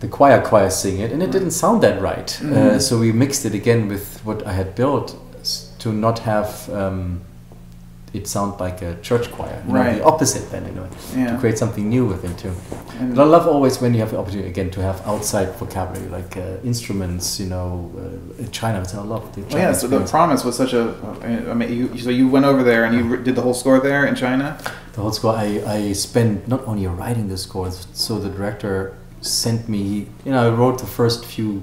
the 0.00 0.08
choir 0.08 0.42
choir 0.42 0.68
sing 0.68 0.98
it, 0.98 1.12
and 1.12 1.22
it 1.22 1.30
didn't 1.30 1.52
sound 1.52 1.82
that 1.82 2.02
right. 2.02 2.26
Mm-hmm. 2.26 2.52
Uh, 2.52 2.78
so 2.80 2.98
we 2.98 3.12
mixed 3.12 3.44
it 3.44 3.54
again 3.54 3.88
with 3.88 4.20
what 4.24 4.44
I 4.46 4.52
had 4.52 4.74
built 4.74 5.16
to 5.78 5.92
not 5.92 6.18
have. 6.20 6.68
Um, 6.70 7.20
it 8.16 8.26
sound 8.26 8.58
like 8.58 8.82
a 8.82 8.96
church 9.02 9.30
choir. 9.30 9.62
You 9.66 9.74
right. 9.74 9.92
Know, 9.92 9.98
the 9.98 10.04
opposite 10.04 10.50
then, 10.50 10.66
you 10.66 10.72
know, 10.72 10.88
yeah. 11.14 11.32
to 11.32 11.38
create 11.38 11.58
something 11.58 11.88
new 11.88 12.04
with 12.06 12.24
it 12.24 12.36
too. 12.38 12.54
And 12.98 13.18
I 13.18 13.24
love 13.24 13.46
always 13.46 13.80
when 13.80 13.92
you 13.94 14.00
have 14.00 14.10
the 14.10 14.18
opportunity 14.18 14.48
again 14.48 14.70
to 14.70 14.80
have 14.82 15.00
outside 15.06 15.54
vocabulary 15.56 16.08
like 16.08 16.36
uh, 16.36 16.56
instruments. 16.64 17.38
You 17.38 17.46
know, 17.46 17.92
uh, 17.96 18.42
in 18.42 18.50
China, 18.50 18.78
a 18.80 19.00
lot. 19.02 19.32
The 19.34 19.42
China 19.42 19.54
well, 19.54 19.62
yeah, 19.62 19.72
so 19.72 19.86
the 19.86 20.00
promise 20.04 20.44
was 20.44 20.56
such 20.56 20.72
a. 20.72 20.94
I 21.50 21.54
mean, 21.54 21.72
you, 21.72 21.98
so 21.98 22.10
you 22.10 22.28
went 22.28 22.46
over 22.46 22.62
there 22.62 22.84
and 22.84 22.94
you 22.96 23.16
did 23.18 23.36
the 23.36 23.42
whole 23.42 23.54
score 23.54 23.80
there 23.80 24.06
in 24.06 24.14
China. 24.14 24.58
The 24.94 25.00
whole 25.02 25.12
score. 25.12 25.34
I 25.34 25.62
I 25.66 25.92
spent 25.92 26.48
not 26.48 26.66
only 26.66 26.86
writing 26.86 27.28
the 27.28 27.38
score, 27.38 27.70
so 27.70 28.18
the 28.18 28.30
director 28.30 28.96
sent 29.20 29.68
me. 29.68 30.08
You 30.24 30.32
know, 30.32 30.46
I 30.46 30.50
wrote 30.50 30.78
the 30.78 30.86
first 30.86 31.24
few. 31.24 31.62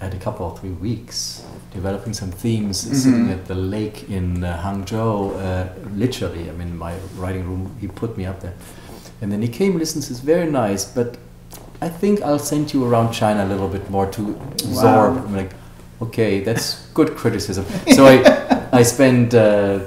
I 0.00 0.04
had 0.04 0.14
a 0.14 0.18
couple 0.18 0.50
of 0.50 0.58
three 0.58 0.76
weeks 0.88 1.43
developing 1.74 2.14
some 2.14 2.30
themes 2.30 2.84
mm-hmm. 2.84 2.94
sitting 2.94 3.30
at 3.30 3.46
the 3.46 3.54
lake 3.54 4.08
in 4.08 4.44
uh, 4.44 4.62
Hangzhou. 4.64 5.34
Uh, 5.36 5.68
literally, 5.90 6.48
I 6.48 6.52
mean, 6.52 6.76
my 6.76 6.94
writing 7.16 7.44
room, 7.44 7.76
he 7.80 7.88
put 7.88 8.16
me 8.16 8.24
up 8.24 8.40
there. 8.40 8.54
And 9.20 9.30
then 9.30 9.42
he 9.42 9.48
came, 9.48 9.78
listens, 9.78 10.10
it's 10.10 10.20
very 10.20 10.50
nice, 10.50 10.84
but 10.84 11.18
I 11.80 11.88
think 11.88 12.22
I'll 12.22 12.38
send 12.38 12.72
you 12.72 12.84
around 12.84 13.12
China 13.12 13.44
a 13.44 13.48
little 13.48 13.68
bit 13.68 13.90
more 13.90 14.06
to 14.12 14.22
absorb. 14.52 15.16
Wow. 15.16 15.24
I'm 15.24 15.36
like, 15.36 15.52
okay, 16.00 16.40
that's 16.40 16.86
good 16.94 17.16
criticism. 17.16 17.64
So 17.94 18.06
I, 18.06 18.68
I 18.72 18.82
spent 18.82 19.34
uh, 19.34 19.80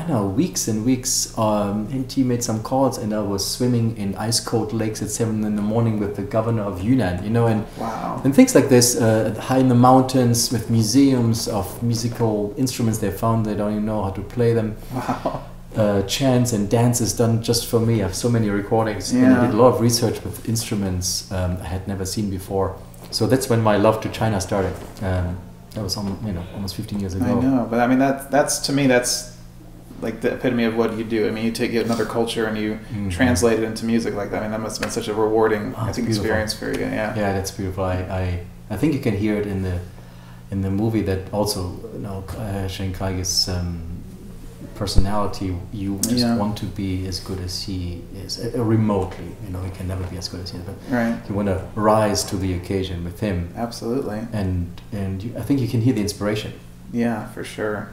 I 0.00 0.06
know, 0.06 0.26
weeks 0.26 0.66
and 0.66 0.86
weeks. 0.86 1.36
Um, 1.36 1.86
and 1.92 2.10
he 2.10 2.22
made 2.22 2.42
some 2.42 2.62
calls, 2.62 2.96
and 2.96 3.12
I 3.12 3.20
was 3.20 3.46
swimming 3.46 3.96
in 3.98 4.14
ice 4.14 4.40
cold 4.40 4.72
lakes 4.72 5.02
at 5.02 5.10
seven 5.10 5.44
in 5.44 5.56
the 5.56 5.62
morning 5.62 6.00
with 6.00 6.16
the 6.16 6.22
governor 6.22 6.62
of 6.62 6.82
Yunnan, 6.82 7.22
you 7.22 7.28
know, 7.28 7.46
and 7.46 7.66
wow. 7.76 8.20
and 8.24 8.34
things 8.34 8.54
like 8.54 8.70
this, 8.70 8.96
uh, 8.96 9.38
high 9.38 9.58
in 9.58 9.68
the 9.68 9.74
mountains 9.74 10.50
with 10.50 10.70
museums 10.70 11.48
of 11.48 11.82
musical 11.82 12.54
instruments 12.56 12.98
they 12.98 13.10
found. 13.10 13.44
They 13.44 13.54
don't 13.54 13.72
even 13.72 13.84
know 13.84 14.02
how 14.02 14.10
to 14.10 14.22
play 14.22 14.54
them. 14.54 14.76
Wow. 14.94 15.46
Uh, 15.76 16.02
chants 16.02 16.52
and 16.52 16.68
dances 16.68 17.12
done 17.12 17.42
just 17.42 17.66
for 17.66 17.78
me. 17.78 18.00
I 18.00 18.06
have 18.06 18.14
so 18.14 18.28
many 18.28 18.48
recordings, 18.48 19.12
yeah. 19.12 19.24
and 19.24 19.34
I 19.34 19.46
did 19.46 19.54
a 19.54 19.56
lot 19.56 19.74
of 19.74 19.80
research 19.80 20.20
with 20.24 20.48
instruments 20.48 21.30
um, 21.30 21.58
I 21.60 21.66
had 21.66 21.86
never 21.86 22.04
seen 22.04 22.28
before. 22.28 22.76
So 23.12 23.26
that's 23.26 23.48
when 23.48 23.62
my 23.62 23.76
love 23.76 24.00
to 24.00 24.08
China 24.08 24.40
started. 24.40 24.74
Um, 25.02 25.38
that 25.74 25.84
was 25.84 25.96
almost, 25.96 26.22
you 26.22 26.32
know 26.32 26.44
almost 26.54 26.74
15 26.74 26.98
years 27.00 27.14
ago. 27.14 27.24
I 27.24 27.34
know, 27.40 27.68
but 27.70 27.78
I 27.78 27.86
mean 27.86 28.00
that 28.00 28.30
that's 28.30 28.58
to 28.66 28.72
me 28.72 28.88
that's 28.88 29.36
like 30.00 30.20
the 30.20 30.34
epitome 30.34 30.64
of 30.64 30.76
what 30.76 30.96
you 30.96 31.04
do. 31.04 31.28
I 31.28 31.30
mean, 31.30 31.44
you 31.44 31.52
take 31.52 31.72
another 31.74 32.06
culture 32.06 32.46
and 32.46 32.56
you 32.56 32.74
mm-hmm. 32.74 33.08
translate 33.10 33.58
it 33.58 33.64
into 33.64 33.84
music 33.84 34.14
like 34.14 34.30
that. 34.30 34.38
I 34.38 34.42
mean, 34.42 34.52
that 34.52 34.60
must 34.60 34.76
have 34.78 34.82
been 34.82 34.92
such 34.92 35.08
a 35.08 35.14
rewarding, 35.14 35.74
oh, 35.76 35.82
I 35.82 35.92
think, 35.92 36.08
experience 36.08 36.54
for 36.54 36.72
you. 36.72 36.80
Yeah. 36.80 37.14
Yeah, 37.14 37.32
that's 37.32 37.50
beautiful. 37.50 37.84
I, 37.84 37.94
I, 37.94 38.46
I 38.70 38.76
think 38.76 38.94
you 38.94 39.00
can 39.00 39.16
hear 39.16 39.36
it 39.36 39.46
in 39.46 39.62
the, 39.62 39.80
in 40.50 40.62
the 40.62 40.70
movie 40.70 41.02
that 41.02 41.32
also, 41.32 41.78
you 41.92 42.00
know, 42.00 42.24
uh, 42.36 42.66
Chen 42.68 42.92
Kaige's 42.92 43.48
um, 43.48 43.82
personality. 44.74 45.56
You 45.72 45.98
just 45.98 46.18
yeah. 46.18 46.36
want 46.36 46.56
to 46.58 46.66
be 46.66 47.06
as 47.06 47.20
good 47.20 47.38
as 47.40 47.62
he 47.62 48.02
is, 48.14 48.40
uh, 48.42 48.64
remotely. 48.64 49.36
You 49.44 49.50
know, 49.50 49.62
he 49.62 49.70
can 49.70 49.86
never 49.86 50.04
be 50.04 50.16
as 50.16 50.28
good 50.28 50.40
as 50.40 50.50
he 50.50 50.58
is, 50.58 50.64
but 50.64 50.74
right. 50.88 51.20
you 51.28 51.34
want 51.34 51.48
to 51.48 51.64
rise 51.74 52.24
to 52.24 52.36
the 52.36 52.54
occasion 52.54 53.04
with 53.04 53.20
him. 53.20 53.52
Absolutely. 53.56 54.26
And 54.32 54.80
and 54.92 55.22
you, 55.22 55.36
I 55.36 55.42
think 55.42 55.60
you 55.60 55.68
can 55.68 55.82
hear 55.82 55.92
the 55.92 56.00
inspiration. 56.00 56.52
Yeah, 56.92 57.28
for 57.28 57.44
sure. 57.44 57.92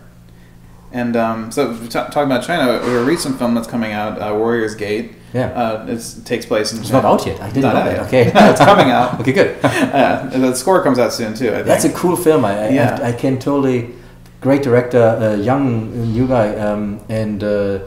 And 0.91 1.15
um, 1.15 1.51
so, 1.51 1.77
t- 1.77 1.89
talking 1.89 2.23
about 2.23 2.43
China, 2.43 2.71
a 2.71 3.03
recent 3.03 3.38
film 3.38 3.53
that's 3.55 3.67
coming 3.67 3.91
out, 3.91 4.19
uh, 4.21 4.33
Warriors 4.33 4.73
Gate. 4.73 5.13
Yeah. 5.33 5.47
Uh, 5.47 5.85
it 5.89 6.21
takes 6.25 6.45
place 6.45 6.71
in. 6.71 6.79
It's 6.79 6.89
China. 6.89 7.03
not 7.03 7.21
out 7.21 7.27
yet. 7.27 7.41
I 7.41 7.47
didn't 7.47 7.63
know 7.63 7.73
that. 7.73 8.07
Okay. 8.07 8.31
it's 8.33 8.59
coming 8.59 8.89
out. 8.91 9.19
okay, 9.19 9.33
good. 9.33 9.57
Uh, 9.63 10.25
the 10.29 10.53
score 10.53 10.81
comes 10.83 10.99
out 10.99 11.11
soon 11.11 11.33
too. 11.33 11.49
I 11.49 11.55
think. 11.55 11.65
That's 11.65 11.85
a 11.85 11.91
cool 11.91 12.15
film. 12.15 12.45
I, 12.45 12.67
I 12.67 12.69
yeah. 12.69 12.99
I, 13.01 13.09
I 13.09 13.11
can 13.11 13.38
totally. 13.39 13.93
Great 14.39 14.61
director, 14.61 15.01
uh, 15.01 15.35
young 15.35 16.13
new 16.13 16.27
guy, 16.27 16.55
um, 16.57 17.03
and 17.09 17.43
uh, 17.43 17.79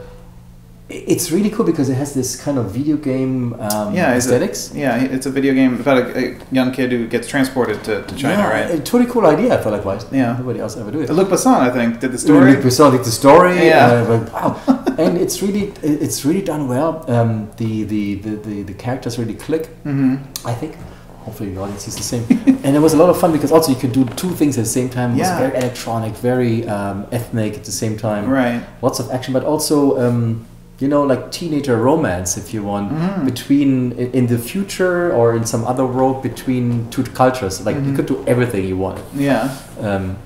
it's 0.91 1.31
really 1.31 1.49
cool 1.49 1.65
because 1.65 1.89
it 1.89 1.95
has 1.95 2.13
this 2.13 2.35
kind 2.35 2.57
of 2.57 2.71
video 2.71 2.97
game 2.97 3.53
um, 3.53 3.93
yeah, 3.93 4.13
aesthetics. 4.13 4.73
A, 4.73 4.77
yeah, 4.77 5.03
it's 5.03 5.25
a 5.25 5.29
video 5.29 5.53
game 5.53 5.79
about 5.79 5.97
a, 5.97 6.35
a, 6.35 6.39
young 6.51 6.71
kid 6.71 6.91
who 6.91 7.07
gets 7.07 7.27
transported 7.27 7.83
to, 7.85 8.03
to 8.03 8.15
China, 8.15 8.43
yeah, 8.43 8.49
right? 8.49 8.71
A 8.71 8.77
totally 8.77 9.09
cool 9.09 9.25
idea. 9.25 9.57
I 9.57 9.63
feel 9.63 9.71
like 9.71 9.85
why 9.85 9.99
yeah. 10.11 10.37
nobody 10.37 10.59
else 10.59 10.77
ever 10.77 10.91
do 10.91 11.01
it. 11.01 11.09
Luc 11.09 11.29
Besson, 11.29 11.59
I 11.59 11.69
think, 11.69 11.99
did 11.99 12.11
the 12.11 12.17
story. 12.17 12.53
Luc 12.53 12.63
Besson 12.63 12.91
did 12.91 13.05
the 13.05 13.11
story. 13.11 13.55
Yeah, 13.67 13.87
uh, 13.87 14.29
wow, 14.33 14.85
and 14.97 15.17
it's 15.17 15.41
really 15.41 15.73
it's 15.81 16.25
really 16.25 16.41
done 16.41 16.67
well. 16.67 17.09
Um, 17.09 17.49
the, 17.57 17.83
the, 17.83 18.15
the, 18.15 18.35
the 18.35 18.63
the 18.63 18.73
characters 18.73 19.17
really 19.17 19.35
click. 19.35 19.63
Mm-hmm. 19.83 20.47
I 20.47 20.53
think. 20.53 20.75
Hopefully 21.21 21.53
the 21.53 21.61
audience 21.61 21.87
is 21.87 21.95
the 21.95 22.01
same. 22.01 22.25
and 22.63 22.75
it 22.75 22.79
was 22.79 22.93
a 22.95 22.97
lot 22.97 23.07
of 23.07 23.19
fun 23.19 23.31
because 23.31 23.51
also 23.51 23.71
you 23.71 23.77
could 23.77 23.91
do 23.91 24.05
two 24.15 24.31
things 24.31 24.57
at 24.57 24.63
the 24.63 24.69
same 24.69 24.89
time. 24.89 25.11
It 25.11 25.17
yeah. 25.17 25.29
was 25.29 25.39
very 25.39 25.55
electronic, 25.55 26.13
very 26.13 26.67
um, 26.67 27.05
ethnic 27.11 27.53
at 27.53 27.63
the 27.63 27.71
same 27.71 27.95
time. 27.95 28.27
Right. 28.27 28.63
Lots 28.81 28.99
of 28.99 29.11
action, 29.11 29.31
but 29.31 29.43
also 29.43 29.99
um, 29.99 30.47
you 30.81 30.87
know, 30.87 31.03
like 31.03 31.31
teenager 31.31 31.77
romance, 31.77 32.37
if 32.37 32.53
you 32.53 32.63
want, 32.63 32.91
mm. 32.91 33.25
between 33.25 33.91
in 33.91 34.25
the 34.27 34.37
future 34.37 35.13
or 35.13 35.35
in 35.35 35.45
some 35.45 35.63
other 35.65 35.85
world 35.85 36.23
between 36.23 36.89
two 36.89 37.03
cultures. 37.03 37.63
Like 37.65 37.75
mm-hmm. 37.75 37.89
you 37.89 37.95
could 37.95 38.07
do 38.07 38.23
everything 38.25 38.65
you 38.65 38.77
want. 38.77 38.99
Yeah. 39.13 39.55
Um, 39.79 40.17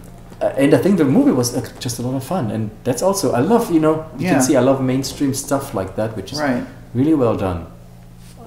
and 0.41 0.73
I 0.73 0.77
think 0.77 0.97
the 0.97 1.05
movie 1.05 1.31
was 1.31 1.53
just 1.79 1.99
a 1.99 2.01
lot 2.01 2.15
of 2.15 2.23
fun, 2.23 2.51
and 2.51 2.69
that's 2.83 3.01
also 3.01 3.33
I 3.33 3.39
love. 3.39 3.71
You 3.71 3.79
know, 3.79 4.09
you 4.17 4.25
yeah. 4.25 4.33
can 4.33 4.41
see 4.41 4.55
I 4.55 4.61
love 4.61 4.81
mainstream 4.81 5.33
stuff 5.33 5.73
like 5.73 5.95
that, 5.95 6.15
which 6.15 6.31
is 6.33 6.39
right. 6.39 6.65
really 6.93 7.13
well 7.13 7.35
done. 7.35 7.67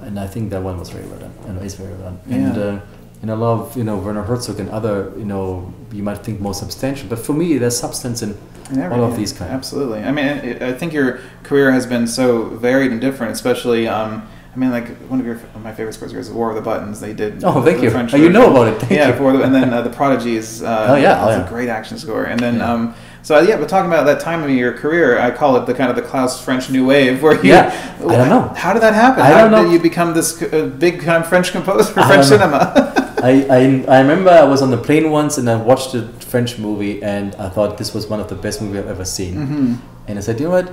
And 0.00 0.18
I 0.18 0.26
think 0.26 0.50
that 0.50 0.62
one 0.62 0.78
was 0.78 0.90
very 0.90 1.06
well 1.06 1.18
done, 1.18 1.34
and 1.46 1.62
is 1.62 1.74
very 1.74 1.92
well 1.92 2.10
done. 2.10 2.20
And 2.30 2.58
uh, 2.58 2.80
and 3.22 3.30
I 3.30 3.34
love 3.34 3.76
you 3.76 3.84
know 3.84 3.96
Werner 3.96 4.22
Herzog 4.22 4.60
and 4.60 4.68
other 4.70 5.12
you 5.16 5.24
know 5.24 5.72
you 5.92 6.02
might 6.02 6.18
think 6.18 6.40
more 6.40 6.54
substantial, 6.54 7.08
but 7.08 7.18
for 7.18 7.32
me 7.32 7.58
there's 7.58 7.78
substance 7.78 8.22
in 8.22 8.36
all 8.76 9.04
of 9.04 9.16
these 9.16 9.32
kind. 9.32 9.50
Absolutely. 9.50 10.00
I 10.00 10.12
mean, 10.12 10.62
I 10.62 10.72
think 10.72 10.92
your 10.92 11.20
career 11.42 11.70
has 11.72 11.86
been 11.86 12.06
so 12.06 12.44
varied 12.44 12.92
and 12.92 13.00
different, 13.00 13.32
especially. 13.32 13.88
Um, 13.88 14.28
I 14.54 14.56
mean, 14.58 14.70
like 14.70 14.88
one 15.08 15.20
of 15.20 15.26
your 15.26 15.36
one 15.36 15.56
of 15.56 15.62
my 15.62 15.72
favorite 15.72 15.92
scores 15.92 16.12
is 16.12 16.30
War 16.30 16.50
of 16.50 16.56
the 16.56 16.62
Buttons. 16.62 17.00
They 17.00 17.12
did. 17.12 17.44
Oh, 17.44 17.62
thank 17.62 17.78
the 17.78 17.84
you. 17.84 17.90
French 17.90 18.12
oh, 18.14 18.16
you 18.16 18.28
know 18.30 18.50
about 18.50 18.68
it. 18.68 18.80
Thank 18.80 18.92
yeah, 18.92 19.08
you. 19.08 19.32
the, 19.32 19.42
and 19.44 19.54
then 19.54 19.72
uh, 19.72 19.82
the 19.82 19.90
Prodigies. 19.90 20.62
Uh, 20.62 20.86
Oh, 20.90 20.96
yeah, 20.96 21.24
oh, 21.24 21.28
yeah. 21.30 21.46
a 21.46 21.48
great 21.48 21.68
action 21.68 21.98
score. 21.98 22.24
And 22.24 22.40
then, 22.40 22.56
Yeah. 22.56 22.72
um, 22.72 22.94
so 23.28 23.38
yeah, 23.40 23.58
but 23.58 23.68
talking 23.68 23.92
about 23.92 24.06
that 24.06 24.20
time 24.20 24.42
of 24.42 24.48
your 24.48 24.72
career, 24.72 25.18
I 25.18 25.30
call 25.30 25.56
it 25.56 25.66
the 25.66 25.74
kind 25.74 25.90
of 25.90 25.96
the 25.96 26.00
Klaus 26.10 26.42
French 26.42 26.70
New 26.70 26.86
Wave, 26.86 27.22
where 27.24 27.34
you. 27.44 27.50
Yeah, 27.52 27.68
I 27.98 28.16
don't 28.16 28.30
know. 28.30 28.54
How 28.56 28.72
did 28.72 28.80
that 28.80 28.94
happen? 28.94 29.20
I 29.20 29.26
how 29.26 29.42
don't 29.42 29.50
know. 29.50 29.64
did 29.64 29.72
you 29.74 29.80
become 29.80 30.14
this 30.14 30.32
big 30.78 31.00
kind 31.00 31.22
of 31.22 31.28
French 31.28 31.52
composer 31.52 31.92
for 31.92 32.00
I 32.00 32.06
French 32.08 32.24
cinema? 32.24 32.72
I, 33.22 33.32
I, 33.50 33.96
I 33.96 34.00
remember 34.00 34.30
I 34.30 34.44
was 34.44 34.62
on 34.62 34.70
the 34.70 34.78
plane 34.78 35.10
once 35.10 35.36
and 35.36 35.50
I 35.50 35.56
watched 35.56 35.92
a 35.94 36.08
French 36.32 36.56
movie 36.58 37.02
and 37.02 37.34
I 37.34 37.50
thought 37.50 37.76
this 37.76 37.92
was 37.92 38.06
one 38.06 38.18
of 38.18 38.28
the 38.30 38.34
best 38.34 38.62
movies 38.62 38.78
I've 38.80 38.88
ever 38.88 39.04
seen. 39.04 39.34
hmm 39.34 39.74
And 40.06 40.16
I 40.16 40.22
said, 40.22 40.40
you 40.40 40.46
know 40.46 40.52
what? 40.52 40.72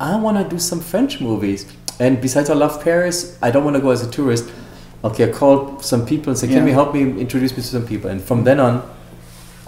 I 0.00 0.16
want 0.16 0.38
to 0.38 0.44
do 0.54 0.58
some 0.58 0.80
French 0.80 1.20
movies. 1.20 1.72
And 2.00 2.20
besides, 2.20 2.50
I 2.50 2.54
love 2.54 2.82
Paris. 2.82 3.38
I 3.40 3.52
don't 3.52 3.62
want 3.62 3.76
to 3.76 3.82
go 3.82 3.90
as 3.90 4.02
a 4.04 4.10
tourist. 4.10 4.50
Okay, 5.04 5.28
I 5.28 5.32
called 5.32 5.84
some 5.84 6.04
people 6.04 6.30
and 6.30 6.38
said, 6.40 6.48
can 6.48 6.62
Yeah. 6.64 6.70
you 6.70 6.72
help 6.72 6.94
me 6.94 7.02
introduce 7.26 7.52
me 7.52 7.62
to 7.62 7.70
some 7.78 7.86
people? 7.86 8.10
And 8.10 8.20
from 8.20 8.42
then 8.42 8.58
on, 8.58 8.82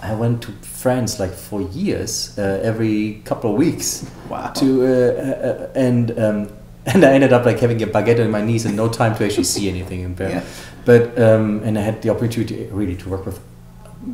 I 0.05 0.13
went 0.13 0.43
to 0.43 0.51
France 0.61 1.19
like 1.19 1.33
for 1.33 1.61
years, 1.61 2.37
uh, 2.37 2.61
every 2.63 3.21
couple 3.25 3.51
of 3.51 3.57
weeks. 3.57 4.05
Wow. 4.29 4.51
To 4.51 4.85
uh, 4.85 4.89
uh, 4.89 5.71
and 5.75 6.11
um, 6.19 6.49
and 6.85 7.03
I 7.03 7.13
ended 7.13 7.33
up 7.33 7.45
like 7.45 7.59
having 7.59 7.81
a 7.81 7.87
baguette 7.87 8.23
on 8.23 8.29
my 8.29 8.41
knees 8.41 8.65
and 8.65 8.75
no 8.75 8.87
time 8.87 9.15
to 9.15 9.25
actually 9.25 9.45
see 9.45 9.67
anything 9.69 10.01
in 10.01 10.15
Paris. 10.15 10.33
Yeah. 10.33 10.43
But 10.85 11.19
um, 11.19 11.61
and 11.63 11.77
I 11.77 11.81
had 11.81 12.01
the 12.01 12.09
opportunity 12.11 12.67
really 12.71 12.95
to 12.97 13.09
work 13.09 13.25
with 13.25 13.39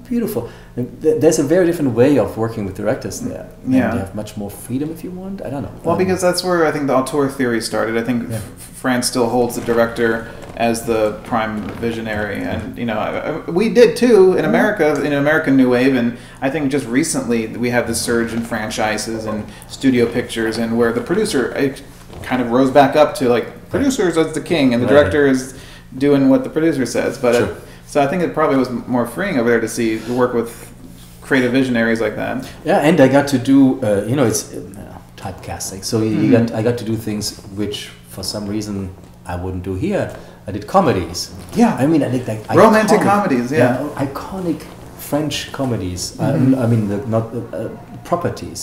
beautiful. 0.07 0.49
There's 0.75 1.39
a 1.39 1.43
very 1.43 1.65
different 1.65 1.93
way 1.95 2.17
of 2.17 2.37
working 2.37 2.65
with 2.65 2.75
directors 2.75 3.19
there. 3.21 3.47
And 3.65 3.73
Yeah. 3.73 3.91
they 3.91 3.99
have 3.99 4.15
much 4.15 4.37
more 4.37 4.49
freedom 4.49 4.89
if 4.91 5.03
you 5.03 5.11
want. 5.11 5.41
I 5.45 5.49
don't 5.49 5.63
know. 5.63 5.71
Well, 5.83 5.93
Um, 5.93 5.97
because 5.99 6.21
that's 6.21 6.43
where 6.43 6.65
I 6.65 6.71
think 6.71 6.87
the 6.87 6.95
auteur 6.95 7.27
theory 7.29 7.61
started. 7.61 7.97
I 7.97 8.01
think 8.03 8.29
Yeah. 8.29 8.35
f- 8.37 8.69
France 8.81 9.07
still 9.07 9.27
holds 9.29 9.55
the 9.55 9.61
director 9.61 10.27
as 10.57 10.83
the 10.85 11.13
prime 11.23 11.61
visionary, 11.81 12.41
and 12.41 12.77
you 12.77 12.85
know 12.85 12.97
I- 12.97 13.29
I- 13.29 13.51
we 13.51 13.69
did 13.69 13.95
too 13.95 14.33
in 14.37 14.45
America 14.45 15.01
in 15.03 15.13
American 15.13 15.55
New 15.57 15.69
Wave, 15.69 15.95
and 15.95 16.17
I 16.41 16.49
think 16.49 16.71
just 16.71 16.85
recently 16.87 17.47
we 17.47 17.69
have 17.71 17.87
this 17.87 17.99
surge 18.01 18.33
in 18.33 18.41
franchises 18.41 19.25
and 19.25 19.43
studio 19.67 20.05
pictures, 20.05 20.57
and 20.57 20.77
where 20.77 20.91
the 20.91 21.01
producer 21.01 21.53
kind 22.23 22.41
of 22.41 22.51
rose 22.51 22.69
back 22.69 22.95
up 22.95 23.15
to 23.15 23.29
like 23.29 23.69
producers 23.69 24.17
as 24.17 24.33
the 24.33 24.41
king, 24.41 24.73
and 24.73 24.81
the 24.83 24.87
director 24.87 25.25
is 25.25 25.53
doing 25.97 26.29
what 26.29 26.43
the 26.43 26.49
producer 26.49 26.85
says. 26.85 27.17
But 27.17 27.35
Sure. 27.35 27.45
it, 27.45 27.55
so 27.91 28.01
I 28.01 28.07
think 28.07 28.23
it 28.23 28.33
probably 28.33 28.55
was 28.57 28.69
more 28.87 29.05
freeing 29.05 29.37
over 29.37 29.49
there 29.49 29.59
to 29.59 29.67
see 29.67 29.99
to 29.99 30.13
work 30.13 30.33
with 30.33 30.49
creative 31.21 31.51
visionaries 31.51 31.99
like 31.99 32.15
that. 32.15 32.35
Yeah, 32.63 32.79
and 32.87 32.97
I 33.01 33.07
got 33.09 33.27
to 33.33 33.37
do, 33.37 33.57
uh, 33.83 34.05
you 34.09 34.15
know, 34.15 34.25
it's 34.25 34.53
uh, 34.53 34.97
typecasting. 35.17 35.83
So 35.83 35.95
you 36.01 36.15
Mhm. 36.15 36.31
got, 36.31 36.45
I 36.59 36.61
got 36.63 36.77
to 36.77 36.85
do 36.85 36.95
things 36.95 37.25
which, 37.59 37.77
for 38.15 38.23
some 38.23 38.45
reason, 38.47 38.75
I 39.25 39.35
wouldn't 39.35 39.63
do 39.63 39.75
here. 39.75 40.05
I 40.47 40.51
did 40.53 40.67
comedies. 40.67 41.19
Yeah. 41.53 41.75
I 41.83 41.85
mean, 41.85 42.01
I 42.01 42.09
did 42.15 42.25
like 42.27 42.41
Romantic 42.65 42.99
iconic- 43.01 43.11
comedies, 43.13 43.51
yeah. 43.51 43.77
iconic 44.05 44.59
French 45.09 45.51
comedies. 45.51 46.13
Mhm. 46.17 46.57
I, 46.57 46.63
I 46.63 46.65
mean, 46.71 46.87
the, 46.87 46.97
not 47.15 47.23
uh, 47.35 47.39
uh, 47.57 47.69
properties 48.09 48.61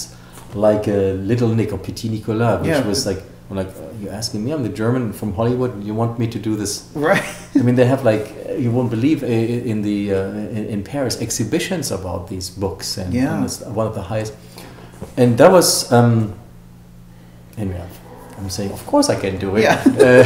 like 0.55 0.89
uh, 0.89 1.13
Little 1.31 1.53
Nick 1.55 1.71
or 1.75 1.79
Petit 1.79 2.09
Nicolas, 2.09 2.61
which 2.63 2.71
Yeah. 2.71 2.89
was 2.89 3.05
like, 3.07 3.23
like 3.57 3.69
uh, 3.69 3.73
you're 4.01 4.13
asking 4.13 4.45
me, 4.45 4.53
I'm 4.53 4.63
the 4.63 4.69
German 4.69 5.13
from 5.13 5.33
Hollywood. 5.35 5.83
You 5.85 5.95
want 5.95 6.19
me 6.19 6.27
to 6.29 6.39
do 6.39 6.55
this 6.57 6.89
Right. 6.95 7.23
I 7.55 7.63
mean, 7.63 7.77
they 7.77 7.87
have 7.87 8.05
like 8.05 8.35
you 8.59 8.71
won't 8.71 8.91
believe 8.91 9.23
in 9.23 9.83
the 9.83 10.13
uh, 10.15 10.73
in, 10.75 10.83
Paris 10.85 11.21
exhibitions 11.21 11.91
about 11.91 12.29
these 12.29 12.51
books, 12.51 12.99
and, 12.99 13.15
Yeah. 13.15 13.35
and 13.37 13.45
it's 13.45 13.61
one 13.61 13.87
of 13.87 13.95
the 13.95 14.03
highest. 14.03 14.35
And 15.17 15.39
that 15.39 15.51
was, 15.53 15.91
um, 15.93 16.35
anyway, 17.57 17.85
I'm 18.39 18.51
saying, 18.51 18.73
of 18.73 18.85
course 18.87 19.09
I 19.09 19.17
can 19.21 19.39
do 19.39 19.57
it. 19.57 19.63
Yeah. 19.63 19.83
Uh, 19.99 20.25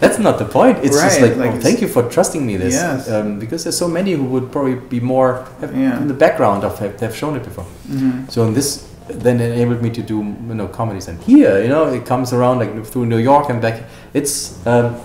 that's 0.00 0.18
not 0.18 0.38
the 0.38 0.46
point. 0.46 0.78
It's 0.82 0.98
just 0.98 1.20
like, 1.20 1.36
like 1.36 1.50
oh, 1.52 1.60
thank 1.60 1.82
you 1.82 1.88
for 1.88 2.02
trusting 2.08 2.46
me 2.46 2.56
this, 2.56 2.72
Yes. 2.74 3.10
um, 3.10 3.38
because 3.38 3.64
there's 3.64 3.76
so 3.76 3.86
many 3.88 4.12
who 4.12 4.24
would 4.24 4.50
probably 4.50 4.76
be 4.76 4.98
more 4.98 5.46
have, 5.60 5.76
Yeah. 5.76 6.00
in 6.00 6.08
the 6.08 6.14
background 6.14 6.64
of 6.64 6.78
have, 6.78 6.98
have 7.00 7.14
shown 7.14 7.36
it 7.36 7.44
before. 7.44 7.64
hmm 7.86 8.26
So 8.28 8.44
in 8.46 8.54
this 8.54 8.86
then 9.12 9.40
enabled 9.40 9.82
me 9.82 9.90
to 9.90 10.02
do 10.02 10.18
you 10.18 10.54
know 10.54 10.68
comedies, 10.68 11.08
and 11.08 11.20
here 11.22 11.62
you 11.62 11.68
know 11.68 11.86
it 11.92 12.04
comes 12.06 12.32
around 12.32 12.58
like 12.58 12.86
through 12.86 13.06
New 13.06 13.18
York 13.18 13.48
and 13.50 13.60
back. 13.60 13.82
It's 14.14 14.64
um, 14.66 14.96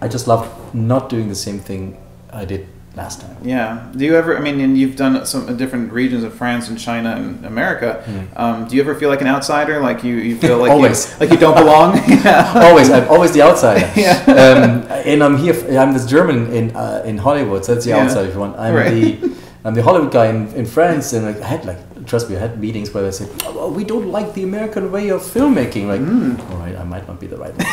I 0.00 0.08
just 0.08 0.26
love 0.28 0.74
not 0.74 1.08
doing 1.08 1.28
the 1.28 1.34
same 1.34 1.58
thing 1.58 1.96
I 2.32 2.44
did 2.44 2.66
last 2.94 3.20
time. 3.20 3.36
Yeah. 3.42 3.88
Do 3.96 4.04
you 4.04 4.16
ever? 4.16 4.36
I 4.36 4.40
mean, 4.40 4.60
and 4.60 4.76
you've 4.76 4.96
done 4.96 5.24
some 5.26 5.56
different 5.56 5.92
regions 5.92 6.24
of 6.24 6.34
France 6.34 6.68
and 6.68 6.78
China 6.78 7.10
and 7.16 7.44
America. 7.44 8.02
Mm. 8.06 8.38
Um, 8.38 8.68
do 8.68 8.76
you 8.76 8.82
ever 8.82 8.94
feel 8.94 9.08
like 9.08 9.20
an 9.20 9.26
outsider? 9.28 9.80
Like 9.80 10.04
you, 10.04 10.14
you 10.16 10.36
feel 10.36 10.58
like 10.58 10.70
Always. 10.70 11.10
you, 11.12 11.16
like 11.20 11.30
you 11.30 11.36
don't 11.36 11.56
belong? 11.56 11.96
yeah. 12.08 12.52
always, 12.56 12.90
I'm 12.90 13.08
always 13.08 13.32
the 13.32 13.42
outsider. 13.42 13.90
Yeah. 13.96 14.22
Um, 14.28 14.86
and 15.04 15.22
I'm 15.22 15.36
here. 15.36 15.54
I'm 15.78 15.92
this 15.92 16.06
German 16.06 16.52
in 16.52 16.76
uh, 16.76 17.02
in 17.04 17.18
Hollywood. 17.18 17.64
So 17.64 17.74
that's 17.74 17.84
the 17.86 17.92
Yeah. 17.92 18.04
outside 18.04 18.26
if 18.26 18.34
you 18.34 18.40
want. 18.40 18.58
I'm 18.58 18.74
Right. 18.74 19.20
the 19.20 19.34
I'm 19.64 19.74
the 19.74 19.82
Hollywood 19.82 20.12
guy 20.12 20.26
in, 20.26 20.48
in 20.54 20.66
France, 20.66 21.12
and 21.12 21.26
I 21.26 21.32
had 21.46 21.64
like 21.64 21.78
trust 22.06 22.30
me, 22.30 22.36
I 22.36 22.40
had 22.40 22.58
meetings 22.60 22.94
where 22.94 23.02
they 23.02 23.10
said, 23.10 23.28
oh, 23.44 23.70
"We 23.70 23.84
don't 23.84 24.08
like 24.10 24.32
the 24.34 24.42
American 24.44 24.90
way 24.92 25.08
of 25.10 25.20
filmmaking." 25.20 25.86
Like, 25.88 26.00
Mm. 26.00 26.38
all 26.50 26.56
right, 26.58 26.76
I 26.76 26.84
might 26.84 27.06
not 27.08 27.18
be 27.20 27.26
the 27.26 27.36
right 27.36 27.54
one. 27.56 27.66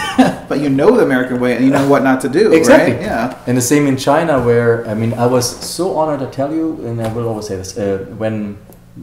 But 0.49 0.59
you 0.59 0.69
know 0.69 0.89
the 0.97 1.03
American 1.03 1.39
way, 1.39 1.55
and 1.55 1.63
you 1.65 1.71
know 1.71 1.87
what 1.87 2.03
not 2.03 2.21
to 2.21 2.29
do. 2.29 2.51
Exactly. 2.53 2.93
Right? 2.95 3.01
Yeah. 3.01 3.37
And 3.47 3.55
the 3.57 3.61
same 3.73 3.87
in 3.87 3.97
China, 3.97 4.33
where 4.41 4.85
I 4.87 4.93
mean, 4.93 5.13
I 5.13 5.25
was 5.27 5.45
so 5.75 5.95
honored 5.97 6.19
to 6.19 6.27
tell 6.39 6.51
you, 6.53 6.65
and 6.85 7.01
I 7.01 7.11
will 7.13 7.27
always 7.27 7.47
say 7.47 7.55
this: 7.55 7.77
uh, 7.77 8.05
when 8.17 8.57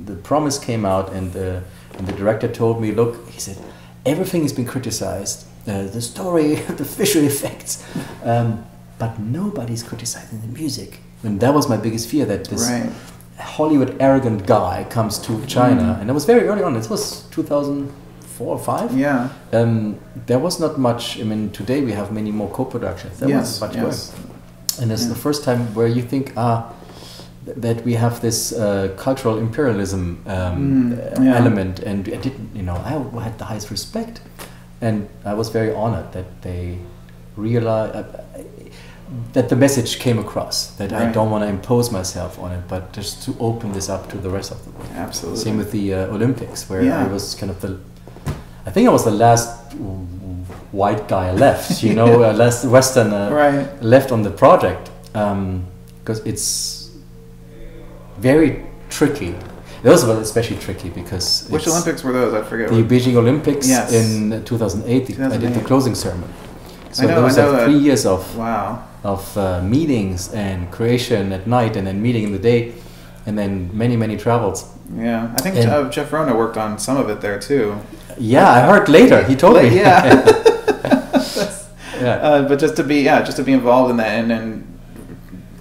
the 0.06 0.14
promise 0.14 0.58
came 0.58 0.84
out, 0.84 1.12
and 1.12 1.32
the 1.32 1.62
and 1.98 2.06
the 2.06 2.12
director 2.12 2.48
told 2.48 2.80
me, 2.82 2.92
"Look," 2.92 3.12
he 3.30 3.40
said, 3.40 3.56
"everything 4.04 4.42
has 4.42 4.52
been 4.52 4.66
criticized: 4.66 5.46
uh, 5.68 5.84
the 5.96 6.00
story, 6.02 6.54
the 6.80 6.84
visual 6.84 7.26
effects, 7.26 7.82
um, 8.24 8.64
but 8.98 9.18
nobody's 9.18 9.82
criticizing 9.82 10.40
the 10.42 10.52
music." 10.60 11.00
And 11.24 11.40
that 11.40 11.54
was 11.54 11.68
my 11.68 11.76
biggest 11.76 12.08
fear 12.08 12.24
that 12.26 12.44
this 12.48 12.68
Right. 12.68 12.90
Hollywood 13.38 13.96
arrogant 14.00 14.46
guy 14.46 14.86
comes 14.90 15.18
to 15.18 15.32
China, 15.46 15.82
Mm. 15.82 16.00
and 16.00 16.08
that 16.08 16.14
was 16.14 16.24
very 16.24 16.46
early 16.48 16.62
on. 16.62 16.74
This 16.74 16.88
was 16.90 17.24
2004 17.30 18.46
or 18.54 18.58
five. 18.58 18.96
Yeah. 18.96 19.28
Um, 19.52 19.96
there 20.26 20.38
was 20.38 20.58
not 20.60 20.78
much. 20.78 21.18
I 21.20 21.24
mean, 21.24 21.50
today 21.50 21.80
we 21.84 21.92
have 21.92 22.12
many 22.12 22.30
more 22.30 22.48
co-productions. 22.50 23.18
There 23.18 23.28
yes. 23.28 23.40
was 23.40 23.60
much 23.60 23.76
yes. 23.76 24.12
And 24.80 24.90
it's 24.92 25.02
Yeah. 25.02 25.08
the 25.14 25.18
first 25.26 25.44
time 25.44 25.60
where 25.74 25.86
you 25.88 26.02
think, 26.02 26.32
ah, 26.36 26.64
th- 27.44 27.56
that 27.60 27.84
we 27.84 27.94
have 27.94 28.20
this 28.20 28.52
uh, 28.52 28.88
cultural 28.96 29.38
imperialism 29.38 30.18
um, 30.26 30.34
Mm, 30.34 31.24
yeah. 31.24 31.36
element, 31.40 31.80
and 31.80 32.08
I 32.08 32.16
didn't, 32.16 32.48
you 32.54 32.62
know, 32.62 32.76
I 32.86 33.22
had 33.24 33.36
the 33.38 33.44
highest 33.44 33.70
respect, 33.70 34.20
and 34.80 35.06
I 35.24 35.34
was 35.34 35.48
very 35.50 35.72
honored 35.74 36.12
that 36.12 36.26
they 36.42 36.78
realized 37.36 37.94
uh, 37.96 38.02
that 39.32 39.48
the 39.48 39.56
message 39.56 39.98
came 39.98 40.18
across 40.18 40.66
that 40.76 40.92
I 40.92 41.10
don't 41.12 41.30
want 41.30 41.42
to 41.44 41.48
impose 41.48 41.90
myself 41.90 42.38
on 42.38 42.52
it, 42.52 42.62
but 42.68 42.92
just 42.92 43.22
to 43.24 43.34
open 43.40 43.72
this 43.72 43.88
up 43.88 44.08
to 44.10 44.18
the 44.18 44.30
rest 44.30 44.50
of 44.52 44.62
the 44.64 44.70
world. 44.70 44.90
Absolutely. 44.94 45.40
Same 45.40 45.56
with 45.58 45.70
the 45.72 45.94
uh, 45.94 46.14
Olympics, 46.14 46.68
where 46.68 46.82
Yeah. 46.82 47.04
I 47.04 47.06
was 47.08 47.34
kind 47.34 47.50
of 47.50 47.60
the, 47.60 47.78
I 48.66 48.70
think 48.70 48.88
I 48.88 48.92
was 48.92 49.04
the 49.04 49.10
last 49.26 49.50
white 50.72 51.08
guy 51.08 51.32
left, 51.32 51.82
you 51.82 51.94
know, 51.94 52.22
uh, 52.30 52.32
last 52.32 52.64
Westerner 52.64 53.30
Right. 53.34 53.82
left 53.82 54.12
on 54.12 54.22
the 54.22 54.30
project, 54.30 54.90
because 55.12 56.20
it's 56.24 56.90
very 58.18 58.64
tricky. 58.90 59.34
Those 59.82 60.04
were 60.04 60.20
especially 60.20 60.58
tricky 60.58 60.90
because 60.90 61.46
Which 61.50 61.66
Olympics 61.66 62.04
were 62.04 62.12
those? 62.12 62.34
I 62.34 62.42
forget. 62.48 62.68
The 62.70 62.82
Beijing 62.84 63.16
Olympics 63.16 63.68
Yes. 63.68 63.92
in 63.92 64.44
2008. 64.44 65.18
I 65.20 65.36
did 65.36 65.54
the 65.54 65.60
closing 65.60 65.94
ceremony. 65.94 66.32
So 66.92 67.02
know- 67.02 67.14
there 67.14 67.22
was 67.24 67.38
I 67.38 67.42
know 67.42 67.50
like 67.50 67.58
that. 67.60 67.64
three 67.66 67.78
years 67.78 68.06
of 68.06 68.36
Wow. 68.36 68.84
of 69.04 69.36
uh, 69.36 69.60
meetings 69.62 70.32
and 70.32 70.70
creation 70.70 71.32
at 71.32 71.46
night, 71.46 71.76
and 71.76 71.86
then 71.86 72.00
meeting 72.02 72.22
in 72.24 72.32
the 72.32 72.38
day, 72.38 72.72
and 73.26 73.36
then 73.38 73.70
many 73.72 73.96
many 73.96 74.16
travels. 74.16 74.66
Yeah. 74.94 75.30
I 75.36 75.40
think 75.40 75.56
And- 75.56 75.70
uh, 75.70 75.88
Jeff 75.90 76.12
Rona 76.12 76.34
worked 76.36 76.56
on 76.56 76.78
some 76.78 76.96
of 76.98 77.08
it 77.10 77.20
there 77.20 77.38
too. 77.38 77.76
Yeah, 78.18 78.48
I 78.50 78.60
heard 78.60 78.88
later. 78.88 79.22
He 79.24 79.34
told 79.36 79.56
me. 79.62 79.74
Yeah. 79.74 80.04
yeah. 82.00 82.14
Uh, 82.28 82.48
but 82.48 82.58
just 82.58 82.76
to 82.76 82.84
be 82.84 83.02
yeah, 83.02 83.22
just 83.22 83.36
to 83.38 83.42
be 83.44 83.52
involved 83.52 83.90
in 83.90 83.96
that 83.96 84.08
and, 84.20 84.30
and 84.32 84.78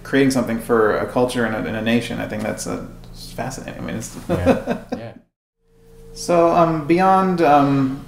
creating 0.04 0.32
something 0.32 0.60
for 0.60 0.98
a 0.98 1.06
culture 1.06 1.46
and 1.46 1.56
a, 1.56 1.60
and 1.60 1.78
a 1.78 1.82
nation, 1.82 2.20
I 2.20 2.28
think 2.28 2.44
that's 2.44 2.68
uh, 2.68 2.86
it's 3.12 3.32
fascinating. 3.32 3.82
I 3.82 3.86
mean, 3.86 3.96
it's 3.98 4.18
yeah. 4.28 4.84
yeah. 4.98 5.14
so 6.14 6.52
um, 6.54 6.86
beyond 6.88 7.42
um, 7.42 8.04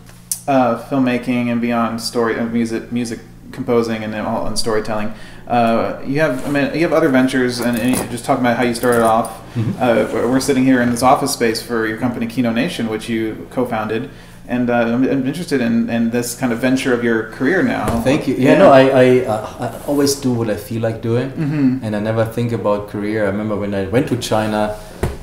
uh, 0.47 0.83
filmmaking 0.89 1.51
and 1.51 1.61
beyond 1.61 2.01
story 2.01 2.37
uh, 2.37 2.45
music 2.45 2.91
music 2.91 3.19
composing 3.51 4.03
and 4.03 4.15
all 4.15 4.45
and 4.47 4.57
storytelling. 4.57 5.13
Uh, 5.47 6.01
you 6.05 6.19
have 6.19 6.45
I 6.47 6.49
mean 6.49 6.73
you 6.73 6.81
have 6.81 6.93
other 6.93 7.09
ventures 7.09 7.59
and, 7.59 7.77
and 7.77 8.09
just 8.11 8.25
talking 8.25 8.43
about 8.43 8.57
how 8.57 8.63
you 8.63 8.73
started 8.73 9.03
off. 9.03 9.41
Mhm. 9.55 9.75
Uh, 9.75 10.11
we're 10.11 10.29
we're 10.31 10.39
sitting 10.39 10.63
here 10.63 10.81
in 10.81 10.89
this 10.89 11.03
office 11.03 11.33
space 11.33 11.61
for 11.61 11.85
your 11.85 11.97
company 11.97 12.27
Kino 12.27 12.51
Nation, 12.51 12.89
which 12.89 13.09
you 13.09 13.47
co-founded. 13.51 14.09
and 14.45 14.69
uh, 14.69 14.73
I'm, 14.73 15.03
I'm, 15.05 15.25
interested 15.25 15.61
in, 15.61 15.89
in 15.89 16.09
this 16.09 16.35
kind 16.35 16.51
of 16.51 16.59
venture 16.59 16.93
of 16.93 17.01
your 17.01 17.29
career 17.31 17.63
now. 17.63 18.01
Thank 18.01 18.27
you. 18.27 18.35
Yeah, 18.35 18.51
yeah. 18.51 18.57
no, 18.57 18.71
I 18.71 18.83
I, 19.03 19.25
uh, 19.25 19.65
I 19.65 19.85
always 19.87 20.15
do 20.15 20.33
what 20.33 20.49
I 20.49 20.57
feel 20.57 20.81
like 20.81 21.01
doing, 21.01 21.31
mm-hmm. 21.31 21.83
and 21.83 21.95
I 21.95 21.99
never 21.99 22.25
think 22.25 22.51
about 22.51 22.89
career. 22.89 23.23
I 23.23 23.29
remember 23.29 23.55
when 23.55 23.73
I 23.73 23.85
went 23.87 24.09
to 24.09 24.17
China, 24.17 24.77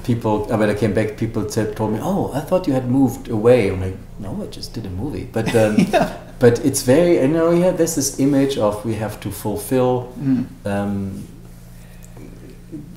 people 0.04 0.52
uh, 0.52 0.56
when 0.56 0.70
I 0.70 0.74
came 0.74 0.92
back, 0.92 1.16
people 1.16 1.48
said, 1.48 1.76
told 1.76 1.92
me, 1.92 1.98
"Oh, 2.02 2.32
I 2.32 2.40
thought 2.40 2.66
you 2.66 2.72
had 2.72 2.88
moved 2.88 3.28
away." 3.28 3.70
I'm 3.70 3.80
like, 3.80 3.96
"No, 4.18 4.42
I 4.42 4.46
just 4.46 4.74
did 4.74 4.86
a 4.86 4.90
movie." 4.90 5.28
But 5.32 5.54
um, 5.62 5.76
yeah. 5.78 6.16
but 6.38 6.64
it's 6.64 6.82
very 6.82 7.14
you 7.20 7.28
know 7.28 7.50
yeah. 7.50 7.70
There's 7.70 7.94
this 7.94 8.18
image 8.18 8.58
of 8.58 8.84
we 8.84 8.94
have 8.94 9.20
to 9.20 9.30
fulfill. 9.30 10.12
Mm. 10.18 10.46
Um, 10.66 11.26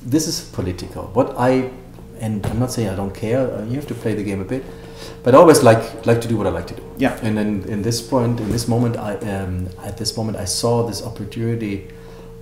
this 0.06 0.28
is 0.28 0.42
political. 0.42 1.04
What 1.14 1.36
I 1.38 1.72
and 2.20 2.46
I'm 2.46 2.60
not 2.60 2.72
saying 2.72 2.90
I 2.90 2.96
don't 2.96 3.14
care. 3.14 3.52
Uh, 3.52 3.66
you 3.66 3.76
have 3.76 3.88
to 3.88 3.96
play 3.96 4.14
the 4.14 4.24
game 4.24 4.42
a 4.42 4.46
bit, 4.46 4.64
but 5.24 5.36
I 5.36 5.38
always 5.38 5.64
like 5.64 6.06
like 6.06 6.22
to 6.22 6.28
do 6.28 6.38
what 6.38 6.48
I 6.48 6.52
like 6.52 6.68
to 6.68 6.76
do. 6.76 6.84
Yeah. 6.98 7.18
And 7.22 7.38
then 7.38 7.64
in 7.68 7.82
this 7.82 8.02
point, 8.02 8.40
in 8.40 8.52
this 8.52 8.68
moment, 8.68 8.98
I 8.98 9.16
um, 9.18 9.70
at 9.84 9.98
this 9.98 10.16
moment 10.18 10.38
I 10.38 10.46
saw 10.46 10.86
this 10.88 11.04
opportunity 11.04 11.88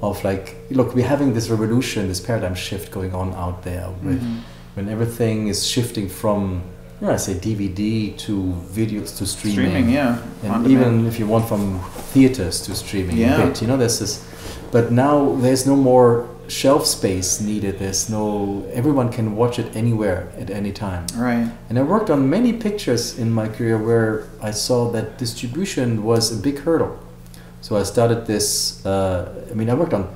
of 0.01 0.23
like, 0.23 0.55
look, 0.71 0.95
we're 0.95 1.07
having 1.07 1.33
this 1.33 1.49
revolution, 1.49 2.07
this 2.07 2.19
paradigm 2.19 2.55
shift 2.55 2.91
going 2.91 3.13
on 3.13 3.33
out 3.35 3.63
there, 3.63 3.87
with, 4.03 4.21
mm-hmm. 4.21 4.39
When 4.75 4.89
everything 4.89 5.47
is 5.47 5.65
shifting 5.65 6.07
from 6.09 6.63
you 7.01 7.07
know, 7.07 7.13
I 7.13 7.17
say 7.17 7.33
DVD 7.33 8.15
to 8.19 8.33
videos 8.71 9.17
to 9.17 9.25
streaming. 9.25 9.71
Streaming, 9.71 9.89
yeah. 9.89 10.21
And 10.43 10.67
even 10.67 11.07
if 11.07 11.17
you 11.17 11.25
want 11.25 11.47
from 11.47 11.79
theaters 12.13 12.61
to 12.61 12.75
streaming, 12.75 13.17
yeah. 13.17 13.43
Bit, 13.47 13.61
you 13.61 13.67
know, 13.67 13.75
there's 13.75 13.99
this. 13.99 14.23
But 14.71 14.91
now 14.91 15.35
there's 15.37 15.65
no 15.65 15.75
more 15.75 16.29
shelf 16.47 16.85
space 16.85 17.41
needed. 17.41 17.79
There's 17.79 18.07
no 18.07 18.69
everyone 18.71 19.11
can 19.11 19.35
watch 19.35 19.57
it 19.57 19.75
anywhere 19.75 20.31
at 20.37 20.51
any 20.51 20.71
time. 20.71 21.07
Right. 21.15 21.49
And 21.69 21.79
I 21.79 21.81
worked 21.81 22.11
on 22.11 22.29
many 22.29 22.53
pictures 22.53 23.17
in 23.17 23.31
my 23.31 23.47
career 23.47 23.77
where 23.79 24.27
I 24.39 24.51
saw 24.51 24.91
that 24.91 25.17
distribution 25.17 26.03
was 26.03 26.31
a 26.31 26.39
big 26.39 26.59
hurdle. 26.59 26.99
So 27.61 27.77
I 27.77 27.83
started 27.83 28.27
this. 28.27 28.85
Uh, 28.85 29.47
I 29.49 29.53
mean, 29.55 29.69
I 29.71 29.73
worked 29.73 29.93
on 29.93 30.07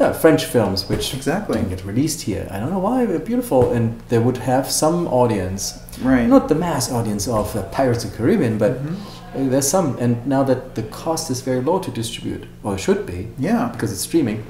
yeah, 0.00 0.12
French 0.12 0.44
films 0.44 0.88
which 0.88 1.14
exactly 1.14 1.56
didn't 1.56 1.70
get 1.70 1.84
released 1.84 2.22
here. 2.22 2.48
I 2.50 2.58
don't 2.58 2.70
know 2.70 2.78
why 2.78 3.06
they're 3.06 3.18
beautiful, 3.18 3.72
and 3.72 4.00
they 4.08 4.18
would 4.18 4.38
have 4.38 4.70
some 4.70 5.06
audience. 5.08 5.78
Right. 6.00 6.26
Not 6.26 6.48
the 6.48 6.54
mass 6.54 6.90
audience 6.90 7.28
of 7.28 7.54
uh, 7.54 7.62
Pirates 7.70 8.04
of 8.04 8.10
the 8.10 8.16
Caribbean, 8.16 8.58
but. 8.58 8.72
Mm-hmm 8.72 8.94
there's 9.34 9.66
some 9.66 9.96
and 9.96 10.26
now 10.26 10.42
that 10.42 10.74
the 10.74 10.82
cost 10.82 11.30
is 11.30 11.40
very 11.40 11.62
low 11.62 11.78
to 11.78 11.90
distribute 11.90 12.46
or 12.62 12.76
should 12.76 13.06
be 13.06 13.30
yeah 13.38 13.70
because 13.72 13.90
it's 13.90 14.02
streaming 14.02 14.44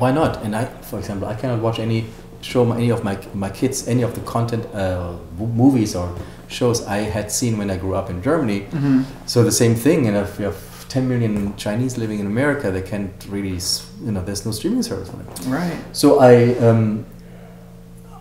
why 0.00 0.10
not? 0.10 0.42
And 0.42 0.56
I, 0.56 0.64
for 0.64 0.98
example, 0.98 1.28
I 1.28 1.34
cannot 1.34 1.60
watch 1.60 1.78
any 1.78 2.06
show 2.40 2.72
any 2.72 2.88
of 2.88 3.04
my 3.04 3.18
my 3.34 3.50
kids 3.50 3.86
any 3.86 4.02
of 4.02 4.14
the 4.14 4.22
content 4.22 4.64
uh, 4.74 5.12
movies 5.38 5.94
or 5.94 6.08
shows 6.48 6.86
I 6.86 6.98
had 7.16 7.30
seen 7.30 7.58
when 7.58 7.70
I 7.70 7.76
grew 7.76 7.94
up 7.94 8.08
in 8.08 8.22
Germany. 8.22 8.60
Mm-hmm. 8.60 9.02
So 9.26 9.44
the 9.44 9.52
same 9.52 9.74
thing, 9.74 10.06
and 10.08 10.16
if 10.16 10.38
you 10.38 10.46
have 10.46 10.69
10 10.90 11.08
million 11.08 11.56
Chinese 11.56 11.96
living 11.96 12.18
in 12.18 12.26
America, 12.26 12.70
they 12.70 12.82
can't 12.82 13.12
really, 13.28 13.58
you 14.04 14.12
know, 14.12 14.22
there's 14.22 14.44
no 14.44 14.52
streaming 14.52 14.82
service 14.82 15.08
for 15.08 15.16
them. 15.16 15.50
Right. 15.50 15.78
So 15.92 16.18
I 16.18 16.58
um, 16.58 17.06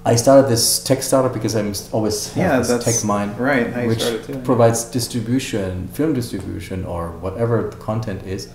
I 0.05 0.15
started 0.15 0.47
this 0.49 0.81
tech 0.83 1.01
startup 1.03 1.33
because 1.33 1.55
I'm 1.55 1.73
always 1.91 2.35
yeah, 2.37 2.59
this 2.59 2.83
tech 2.83 3.03
mind, 3.03 3.37
right? 3.39 3.87
which 3.87 4.03
provides 4.43 4.85
distribution, 4.85 5.87
film 5.89 6.13
distribution, 6.13 6.85
or 6.85 7.09
whatever 7.11 7.69
the 7.69 7.77
content 7.77 8.23
is, 8.23 8.49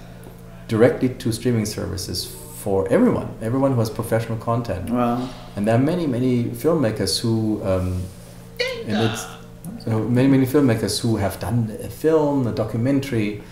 directly 0.69 1.11
to 1.11 1.33
streaming 1.33 1.67
services 1.67 2.35
for 2.63 2.89
everyone, 2.89 3.29
everyone 3.43 3.73
who 3.73 3.81
has 3.81 3.91
professional 3.91 4.39
content. 4.39 4.89
Wow. 4.91 5.29
And 5.55 5.69
there 5.69 5.75
are 5.75 5.85
many, 5.93 6.07
many 6.07 6.45
filmmakers 6.45 7.21
who, 7.21 7.63
um, 7.63 8.03
and 8.87 9.11
it's 9.11 9.27
so 9.85 9.99
many, 10.09 10.29
many 10.29 10.47
filmmakers 10.47 11.01
who 11.01 11.17
have 11.17 11.39
done 11.41 11.77
a 11.83 11.89
film, 11.89 12.47
a 12.47 12.53
documentary, 12.53 13.43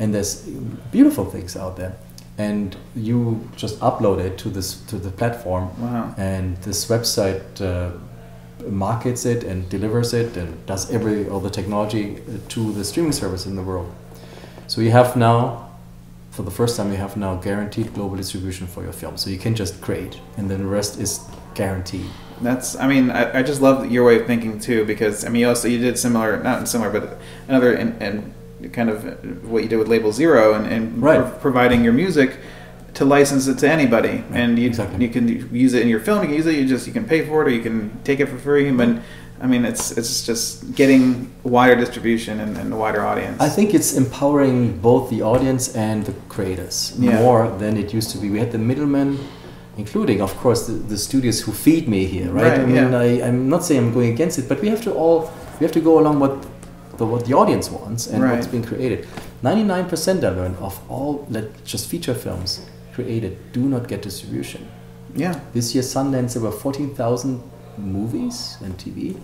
and 0.00 0.12
there's 0.12 0.42
beautiful 0.90 1.24
things 1.24 1.56
out 1.56 1.76
there. 1.76 1.94
And 2.38 2.74
you 2.96 3.48
just 3.54 3.78
upload 3.80 4.18
it 4.18 4.38
to 4.38 4.48
this 4.48 4.80
to 4.86 4.96
the 4.96 5.10
platform, 5.10 5.68
wow. 5.78 6.14
and 6.16 6.56
this 6.62 6.86
website 6.86 7.60
uh, 7.60 7.90
markets 8.68 9.26
it 9.26 9.44
and 9.44 9.68
delivers 9.68 10.14
it 10.14 10.36
and 10.36 10.66
does 10.66 10.90
every 10.90 11.28
all 11.28 11.40
the 11.40 11.50
technology 11.50 12.18
to 12.48 12.72
the 12.72 12.84
streaming 12.84 13.12
service 13.12 13.46
in 13.46 13.56
the 13.56 13.62
world. 13.62 13.92
So 14.66 14.80
you 14.80 14.90
have 14.90 15.16
now 15.16 15.70
for 16.30 16.42
the 16.42 16.50
first 16.50 16.76
time 16.76 16.90
you 16.90 16.96
have 16.96 17.16
now 17.16 17.34
guaranteed 17.36 17.92
global 17.92 18.16
distribution 18.16 18.66
for 18.66 18.82
your 18.82 18.92
film. 18.92 19.16
So 19.16 19.30
you 19.30 19.38
can 19.38 19.54
just 19.54 19.80
create, 19.80 20.18
and 20.36 20.50
then 20.50 20.60
the 20.60 20.66
rest 20.66 20.98
is 20.98 21.20
guaranteed. 21.54 22.06
That's, 22.40 22.76
I 22.76 22.86
mean, 22.86 23.10
I, 23.10 23.40
I 23.40 23.42
just 23.42 23.60
love 23.60 23.90
your 23.90 24.06
way 24.06 24.20
of 24.20 24.26
thinking 24.26 24.58
too, 24.60 24.86
because 24.86 25.26
I 25.26 25.28
mean, 25.28 25.42
you 25.42 25.48
also 25.48 25.68
you 25.68 25.78
did 25.78 25.98
similar, 25.98 26.42
not 26.42 26.68
similar, 26.68 26.90
but 26.90 27.18
another 27.48 27.74
and 27.74 28.00
and 28.00 28.32
kind 28.72 28.90
of 28.90 29.48
what 29.48 29.62
you 29.62 29.68
did 29.68 29.78
with 29.78 29.88
Label 29.88 30.12
Zero 30.12 30.54
and, 30.54 30.66
and 30.66 31.02
right. 31.02 31.20
pro- 31.20 31.38
providing 31.38 31.82
your 31.82 31.92
music 31.92 32.38
to 32.94 33.04
license 33.04 33.46
it 33.46 33.58
to 33.58 33.70
anybody, 33.70 34.24
and 34.32 34.58
you 34.58 34.66
exactly. 34.66 35.04
you 35.04 35.10
can 35.10 35.54
use 35.54 35.74
it 35.74 35.82
in 35.82 35.88
your 35.88 36.00
film. 36.00 36.22
You 36.22 36.28
can 36.28 36.36
use 36.36 36.46
it. 36.46 36.56
You 36.56 36.66
just 36.66 36.86
you 36.86 36.92
can 36.92 37.06
pay 37.06 37.26
for 37.26 37.42
it, 37.42 37.48
or 37.48 37.50
you 37.50 37.62
can 37.62 38.02
take 38.02 38.20
it 38.20 38.28
for 38.28 38.38
free. 38.38 38.70
But 38.70 38.98
I 39.40 39.46
mean, 39.46 39.64
it's 39.64 39.92
it's 39.92 40.26
just 40.26 40.74
getting 40.74 41.32
wider 41.42 41.76
distribution 41.76 42.40
and, 42.40 42.56
and 42.56 42.72
a 42.72 42.76
wider 42.76 43.04
audience. 43.06 43.40
I 43.40 43.48
think 43.48 43.74
it's 43.74 43.94
empowering 43.94 44.78
both 44.80 45.08
the 45.08 45.22
audience 45.22 45.74
and 45.74 46.04
the 46.04 46.12
creators 46.28 46.94
yeah. 46.98 47.18
more 47.20 47.48
than 47.58 47.76
it 47.76 47.94
used 47.94 48.10
to 48.10 48.18
be. 48.18 48.28
We 48.28 48.38
had 48.38 48.52
the 48.52 48.58
middlemen, 48.58 49.18
including, 49.76 50.20
of 50.20 50.36
course, 50.36 50.66
the, 50.66 50.74
the 50.74 50.98
studios 50.98 51.40
who 51.40 51.52
feed 51.52 51.88
me 51.88 52.04
here, 52.04 52.30
right? 52.30 52.42
right 52.42 52.60
I 52.60 52.66
mean, 52.66 52.92
yeah. 52.92 52.98
I, 52.98 53.28
I'm 53.28 53.48
not 53.48 53.64
saying 53.64 53.80
I'm 53.84 53.94
going 53.94 54.12
against 54.12 54.38
it, 54.38 54.48
but 54.48 54.60
we 54.60 54.68
have 54.68 54.82
to 54.82 54.92
all 54.92 55.32
we 55.58 55.64
have 55.64 55.72
to 55.72 55.80
go 55.80 55.98
along 55.98 56.20
what 56.20 56.46
the 57.00 57.06
what 57.06 57.24
the 57.26 57.34
audience 57.34 57.70
wants 57.70 58.06
and 58.06 58.22
right. 58.22 58.34
what's 58.34 58.46
being 58.46 58.66
created. 58.72 59.08
Ninety 59.42 59.64
nine 59.64 59.88
percent 59.88 60.22
of 60.22 60.38
of 60.62 60.74
all 60.88 61.26
let 61.30 61.64
just 61.64 61.88
feature 61.88 62.14
films 62.14 62.50
created 62.92 63.32
do 63.52 63.62
not 63.74 63.88
get 63.88 64.02
distribution. 64.02 64.68
Yeah. 65.14 65.40
This 65.54 65.74
year, 65.74 65.82
Sundance 65.82 66.34
there 66.34 66.42
were 66.42 66.56
fourteen 66.64 66.94
thousand 66.94 67.42
movies 67.78 68.58
and 68.64 68.76
TV 68.76 69.16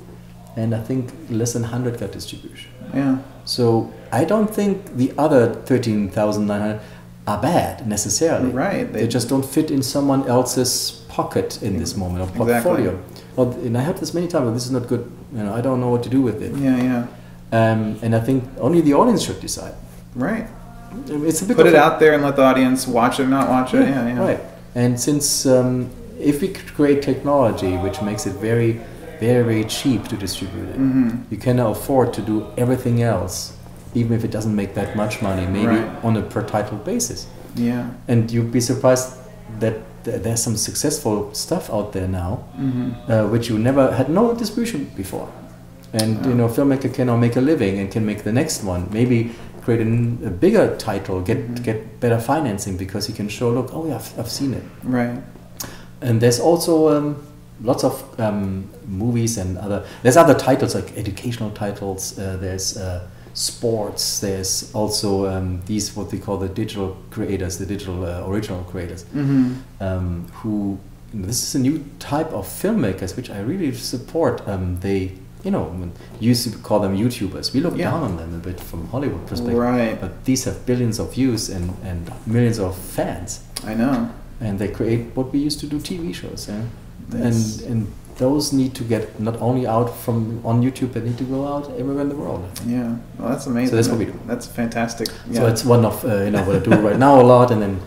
and 0.57 0.75
I 0.75 0.83
think 0.83 1.13
less 1.29 1.53
than 1.53 1.63
100 1.63 2.01
got 2.01 2.13
distribution. 2.13 2.71
Yeah. 2.95 3.19
So 3.45 3.93
I 4.11 4.25
don't 4.25 4.49
think 4.49 4.97
the 4.97 5.13
other 5.19 5.55
13,900 5.55 6.81
are 7.27 7.43
bad 7.43 7.87
necessarily. 7.87 8.51
Right. 8.51 8.91
They, 8.91 9.01
they, 9.01 9.09
just 9.09 9.29
don't 9.29 9.45
fit 9.45 9.71
in 9.71 9.83
someone 9.83 10.27
else's 10.27 11.05
pocket 11.09 11.63
in 11.63 11.79
this 11.79 11.97
moment 11.97 12.23
or 12.23 12.33
portfolio. 12.35 12.95
Exactly. 12.95 13.25
Well, 13.37 13.53
and 13.53 13.77
I 13.77 13.83
heard 13.83 13.99
this 13.99 14.15
many 14.15 14.29
times. 14.29 14.55
This 14.55 14.65
is 14.65 14.71
not 14.71 14.87
good. 14.87 15.11
You 15.33 15.43
know, 15.43 15.55
I 15.55 15.61
don't 15.61 15.81
know 15.81 15.91
what 15.91 16.03
to 16.05 16.09
do 16.09 16.23
with 16.23 16.41
it. 16.43 16.55
Yeah, 16.57 16.77
yeah. 16.77 17.07
Um, 17.53 17.99
and 18.03 18.15
I 18.15 18.21
think 18.21 18.45
only 18.59 18.81
the 18.81 18.95
audience 18.95 19.23
should 19.25 19.41
decide. 19.41 19.75
Right. 20.15 20.49
It's 21.07 21.43
a 21.43 21.47
bit. 21.47 21.57
Put 21.57 21.67
it 21.67 21.75
out 21.75 22.01
there 22.01 22.15
and 22.15 22.23
let 22.23 22.37
the 22.37 22.43
audience 22.43 22.87
watch 22.87 23.21
it 23.21 23.25
or 23.25 23.29
not 23.29 23.49
watch 23.49 23.75
it. 23.75 23.89
Yeah, 23.89 24.09
yeah. 24.09 24.19
Right. 24.19 24.41
And 24.75 24.99
since 24.99 25.47
um, 25.47 25.91
if 26.19 26.41
we 26.41 26.49
create 26.49 27.03
technology 27.03 27.77
which 27.77 28.01
makes 28.03 28.27
it 28.27 28.33
very 28.33 28.81
very, 29.19 29.43
very 29.43 29.65
cheap 29.65 30.09
to 30.09 30.17
distribute 30.17 30.69
it. 30.69 30.79
Mm-hmm. 30.79 31.23
You 31.31 31.37
cannot 31.39 31.71
afford 31.77 32.13
to 32.15 32.23
do 32.23 32.47
everything 32.57 33.03
else, 33.03 33.57
even 33.95 34.13
if 34.17 34.25
it 34.25 34.31
doesn't 34.31 34.55
make 34.55 34.75
that 34.75 34.97
much 34.97 35.23
money, 35.23 35.47
maybe 35.47 35.67
right. 35.67 36.05
on 36.05 36.17
a 36.17 36.23
per 36.23 36.43
title 36.43 36.79
basis. 36.79 37.27
Yeah. 37.55 37.91
And 38.09 38.31
you'd 38.31 38.53
be 38.53 38.61
surprised 38.61 39.17
that 39.61 39.81
there's 40.05 40.43
some 40.43 40.57
successful 40.57 41.35
stuff 41.35 41.71
out 41.71 41.93
there 41.93 42.07
now, 42.07 42.45
mm-hmm. 42.57 43.11
uh, 43.11 43.27
which 43.29 43.49
you 43.49 43.59
never 43.59 43.93
had 43.93 44.09
no 44.09 44.35
distribution 44.35 44.85
before. 44.97 45.33
And 45.93 46.25
you 46.27 46.35
know, 46.35 46.49
filmmaker 46.49 46.93
can 46.93 47.07
now 47.07 47.17
make 47.17 47.37
a 47.37 47.41
living 47.41 47.79
and 47.79 47.91
can 47.91 48.05
make 48.05 48.25
the 48.25 48.33
next 48.33 48.63
one. 48.63 48.89
Maybe 48.93 49.35
create 49.63 49.81
a, 49.81 50.27
a 50.27 50.31
bigger 50.31 50.77
title, 50.77 51.21
get 51.21 51.39
mm-hmm. 51.39 51.63
get 51.63 52.01
better 52.01 52.21
financing 52.21 52.77
because 52.77 53.07
he 53.07 53.13
can 53.13 53.29
show, 53.29 53.51
look, 53.51 53.71
oh 53.73 53.87
yeah, 53.87 53.97
I've, 53.97 54.19
I've 54.19 54.31
seen 54.31 54.55
it. 54.55 54.63
Right. 54.83 55.23
And 56.01 56.21
there's 56.21 56.39
also 56.39 56.97
um, 56.97 57.27
lots 57.63 57.85
of 57.85 58.21
um, 58.21 58.69
movies 58.87 59.39
and 59.39 59.59
other 59.59 59.85
there's 60.03 60.17
other 60.17 60.35
titles 60.35 60.75
like 60.75 60.97
educational 60.97 61.51
titles 61.51 62.19
uh, 62.19 62.37
there's 62.39 62.77
uh, 62.77 63.07
sports 63.35 64.21
there's 64.21 64.75
also 64.75 65.27
um, 65.27 65.61
these 65.67 65.95
what 65.97 66.11
we 66.13 66.19
call 66.19 66.37
the 66.37 66.49
digital 66.49 66.97
creators 67.11 67.59
the 67.59 67.67
digital 67.67 68.05
uh, 68.05 68.29
original 68.29 68.63
creators 68.65 69.05
mm-hmm. 69.05 69.55
um, 69.81 70.27
who 70.35 70.79
this 71.15 71.43
is 71.43 71.55
a 71.55 71.59
new 71.59 71.85
type 71.99 72.31
of 72.33 72.47
filmmakers 72.47 73.17
which 73.17 73.31
i 73.31 73.41
really 73.41 73.73
support 73.73 74.47
um, 74.47 74.79
they 74.81 75.13
you 75.45 75.51
know 75.51 75.91
used 76.21 76.51
to 76.51 76.59
call 76.59 76.81
them 76.81 76.97
youtubers 76.97 77.53
we 77.53 77.61
look 77.61 77.77
yeah. 77.77 77.91
down 77.91 78.03
on 78.03 78.17
them 78.17 78.35
a 78.35 78.39
bit 78.39 78.59
from 78.61 78.87
hollywood 78.89 79.27
perspective 79.27 79.59
right 79.59 80.01
but 80.01 80.25
these 80.25 80.45
have 80.45 80.65
billions 80.67 80.99
of 80.99 81.15
views 81.15 81.49
and, 81.49 81.75
and 81.85 82.11
millions 82.27 82.59
of 82.59 82.77
fans 82.77 83.45
i 83.65 83.75
know 83.75 84.11
and 84.41 84.59
they 84.59 84.69
create 84.69 85.15
what 85.15 85.33
we 85.33 85.39
used 85.39 85.61
to 85.61 85.67
do 85.67 85.79
tv 85.79 86.15
shows 86.15 86.49
yeah 86.49 86.63
and 87.13 87.63
and 87.69 87.93
those 88.17 88.53
need 88.53 88.75
to 88.75 88.83
get 88.83 89.21
not 89.21 89.37
only 89.41 89.67
out 89.67 89.95
from 89.95 90.45
on 90.45 90.63
YouTube, 90.63 90.95
but 90.95 91.05
need 91.05 91.19
to 91.19 91.25
go 91.25 91.47
out 91.47 91.71
everywhere 91.79 92.03
in 92.03 92.09
the 92.09 92.17
world. 92.17 92.49
Yeah, 92.67 92.97
well, 93.19 93.29
that's 93.29 93.47
amazing. 93.47 93.71
So 93.71 93.77
that's 93.77 93.89
what 93.89 93.99
we 93.99 94.07
do. 94.07 94.19
That's 94.27 94.47
fantastic. 94.47 95.09
Yeah. 95.29 95.41
So 95.41 95.47
it's 95.47 95.65
one 95.65 95.85
of 95.85 96.05
uh, 96.05 96.23
you 96.23 96.31
know 96.31 96.43
what 96.45 96.57
I 96.57 96.59
do 96.61 96.71
right 96.89 96.99
now 96.99 97.21
a 97.21 97.23
lot, 97.23 97.51
and 97.51 97.61
then 97.61 97.81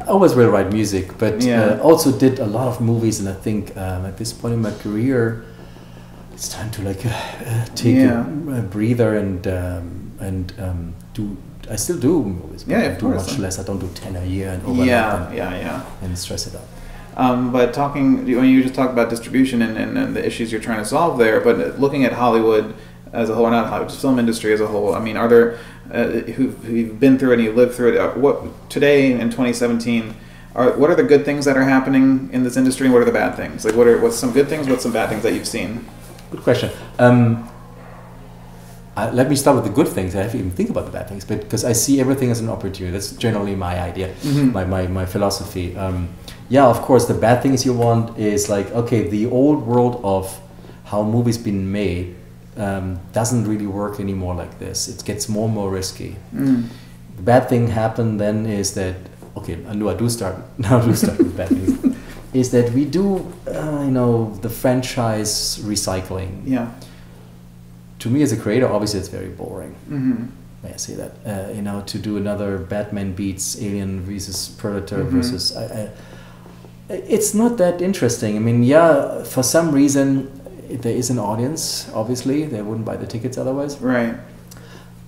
I 0.00 0.06
always 0.06 0.34
will 0.34 0.50
write 0.50 0.72
music, 0.72 1.18
but 1.18 1.42
yeah. 1.42 1.62
uh, 1.62 1.82
also 1.82 2.10
did 2.10 2.38
a 2.38 2.46
lot 2.46 2.68
of 2.68 2.80
movies. 2.80 3.20
And 3.20 3.28
I 3.28 3.34
think 3.34 3.76
um, 3.76 4.06
at 4.06 4.16
this 4.16 4.32
point 4.32 4.54
in 4.54 4.62
my 4.62 4.72
career, 4.72 5.44
it's 6.36 6.48
time 6.50 6.70
to 6.72 6.82
like 6.82 7.04
uh, 7.06 7.64
take 7.74 7.96
Yeah. 7.96 8.26
a, 8.54 8.58
a 8.58 8.62
breather 8.62 9.10
and 9.16 9.46
um, 9.46 9.86
and 10.20 10.52
um, 10.58 10.94
do. 11.14 11.36
I 11.70 11.76
still 11.76 11.98
do 11.98 12.22
movies. 12.22 12.62
but 12.64 12.72
Yeah, 12.72 12.78
I 12.78 12.82
of 12.92 12.98
do 12.98 13.06
course. 13.06 13.26
much 13.26 13.38
less. 13.38 13.58
I 13.58 13.62
don't 13.64 13.78
do 13.80 13.88
ten 13.94 14.14
a 14.16 14.24
year 14.24 14.50
and 14.50 14.62
overlap 14.64 14.86
Yeah, 14.86 15.26
and, 15.26 15.36
yeah, 15.36 15.58
yeah. 15.58 15.82
and 16.02 16.16
stress 16.18 16.46
it 16.46 16.54
out. 16.54 16.68
Um, 17.16 17.50
but 17.52 17.72
talking, 17.72 18.26
when 18.36 18.44
you 18.52 18.62
just 18.62 18.74
talk 18.74 18.90
about 18.90 19.08
distribution 19.08 19.62
and, 19.62 19.76
and, 19.78 19.96
and 19.96 20.14
the 20.14 20.24
issues 20.24 20.52
you're 20.52 20.60
trying 20.60 20.78
to 20.80 20.84
solve 20.84 21.16
there, 21.18 21.40
but 21.40 21.80
looking 21.80 22.04
at 22.04 22.12
Hollywood 22.12 22.74
as 23.12 23.30
a 23.30 23.34
whole, 23.34 23.46
or 23.46 23.50
not 23.50 23.68
Hollywood, 23.68 23.90
film 23.94 24.18
industry 24.18 24.52
as 24.52 24.60
a 24.60 24.66
whole. 24.66 24.94
I 24.94 25.00
mean, 25.00 25.16
are 25.16 25.26
there 25.28 25.58
uh, 25.90 26.04
who 26.36 26.50
who've 26.68 27.00
been 27.00 27.18
through 27.18 27.30
it 27.32 27.34
and 27.38 27.44
you 27.44 27.52
lived 27.52 27.74
through 27.74 27.94
it? 27.94 27.98
uh, 27.98 28.10
What 28.12 28.68
today 28.70 29.12
in 29.12 29.30
2017? 29.30 30.14
Are, 30.54 30.70
what 30.72 30.88
are 30.90 30.94
the 30.94 31.02
good 31.02 31.24
things 31.24 31.44
that 31.46 31.56
are 31.56 31.64
happening 31.64 32.30
in 32.32 32.42
this 32.44 32.56
industry, 32.56 32.86
and 32.86 32.92
what 32.94 33.02
are 33.02 33.10
the 33.12 33.18
bad 33.24 33.34
things? 33.34 33.64
Like, 33.64 33.74
what 33.74 33.86
are 33.88 33.98
what's 33.98 34.16
some 34.16 34.32
good 34.32 34.48
things? 34.48 34.68
What's 34.68 34.82
some 34.84 34.92
bad 34.92 35.08
things 35.08 35.22
that 35.22 35.32
you've 35.34 35.48
seen? 35.48 35.84
Good 36.30 36.42
question. 36.42 36.70
Um, 36.98 37.48
uh, 38.96 39.10
let 39.12 39.28
me 39.28 39.36
start 39.36 39.56
with 39.56 39.64
the 39.64 39.70
good 39.70 39.88
things. 39.88 40.16
I 40.16 40.22
have 40.22 40.32
to 40.32 40.38
even 40.38 40.50
think 40.50 40.70
about 40.70 40.86
the 40.86 40.90
bad 40.90 41.08
things, 41.08 41.24
but 41.24 41.40
because 41.40 41.64
I 41.64 41.72
see 41.72 42.00
everything 42.00 42.30
as 42.30 42.40
an 42.40 42.48
opportunity. 42.48 42.90
That's 42.90 43.12
generally 43.12 43.54
my 43.54 43.78
idea, 43.80 44.08
Mhm. 44.22 44.52
my, 44.52 44.64
my, 44.64 44.86
my 44.86 45.04
philosophy. 45.06 45.76
Um, 45.76 46.08
yeah, 46.48 46.66
of 46.66 46.80
course, 46.80 47.04
the 47.06 47.14
bad 47.14 47.42
things 47.42 47.66
you 47.66 47.74
want 47.74 48.18
is 48.18 48.48
like, 48.48 48.70
okay, 48.72 49.06
the 49.08 49.26
old 49.26 49.66
world 49.66 50.00
of 50.02 50.40
how 50.84 51.02
movies 51.02 51.36
been 51.36 51.70
made 51.70 52.14
um, 52.56 52.98
doesn't 53.12 53.46
really 53.46 53.66
work 53.66 54.00
anymore 54.00 54.34
like 54.34 54.58
this. 54.58 54.88
It 54.88 55.04
gets 55.04 55.28
more 55.28 55.44
and 55.44 55.54
more 55.54 55.70
risky. 55.70 56.16
Mm. 56.34 56.64
The 57.16 57.22
bad 57.22 57.48
thing 57.50 57.68
happened 57.68 58.18
then 58.18 58.46
is 58.46 58.72
that, 58.74 58.94
okay, 59.36 59.58
I 59.68 59.74
know 59.74 59.90
I 59.90 59.94
do 59.94 60.08
start, 60.08 60.36
now 60.58 60.78
I 60.80 60.84
do 60.86 60.94
start 60.94 61.18
with 61.18 61.36
bad 61.36 61.48
things, 61.48 61.95
is 62.36 62.50
that 62.50 62.70
we 62.72 62.84
do, 62.84 63.16
uh, 63.48 63.82
you 63.84 63.90
know, 63.90 64.34
the 64.42 64.48
franchise 64.50 65.58
recycling 65.62 66.30
Yeah. 66.44 66.66
to 68.00 68.10
me 68.10 68.22
as 68.22 68.32
a 68.32 68.36
creator, 68.36 68.68
obviously 68.68 69.00
it's 69.00 69.08
very 69.08 69.28
boring. 69.28 69.74
hmm 69.88 70.14
May 70.62 70.72
I 70.72 70.76
say 70.76 70.94
that? 70.94 71.12
Uh, 71.24 71.52
you 71.54 71.62
know, 71.62 71.82
to 71.86 71.98
do 71.98 72.16
another 72.16 72.58
Batman 72.58 73.12
beats 73.12 73.56
Alien 73.60 74.00
versus 74.00 74.48
Predator 74.58 74.98
Mhm. 75.04 75.10
versus. 75.10 75.54
I, 75.56 75.64
I, 75.64 75.88
it's 77.18 77.34
not 77.34 77.56
that 77.58 77.80
interesting. 77.80 78.36
I 78.36 78.40
mean, 78.40 78.62
yeah, 78.64 79.22
for 79.24 79.42
some 79.42 79.70
reason 79.72 80.28
there 80.82 80.96
is 80.96 81.10
an 81.10 81.18
audience. 81.18 81.86
Obviously, 81.94 82.44
they 82.46 82.62
wouldn't 82.62 82.84
buy 82.84 82.96
the 82.96 83.06
tickets 83.06 83.38
otherwise. 83.38 83.80
Right. 83.80 84.14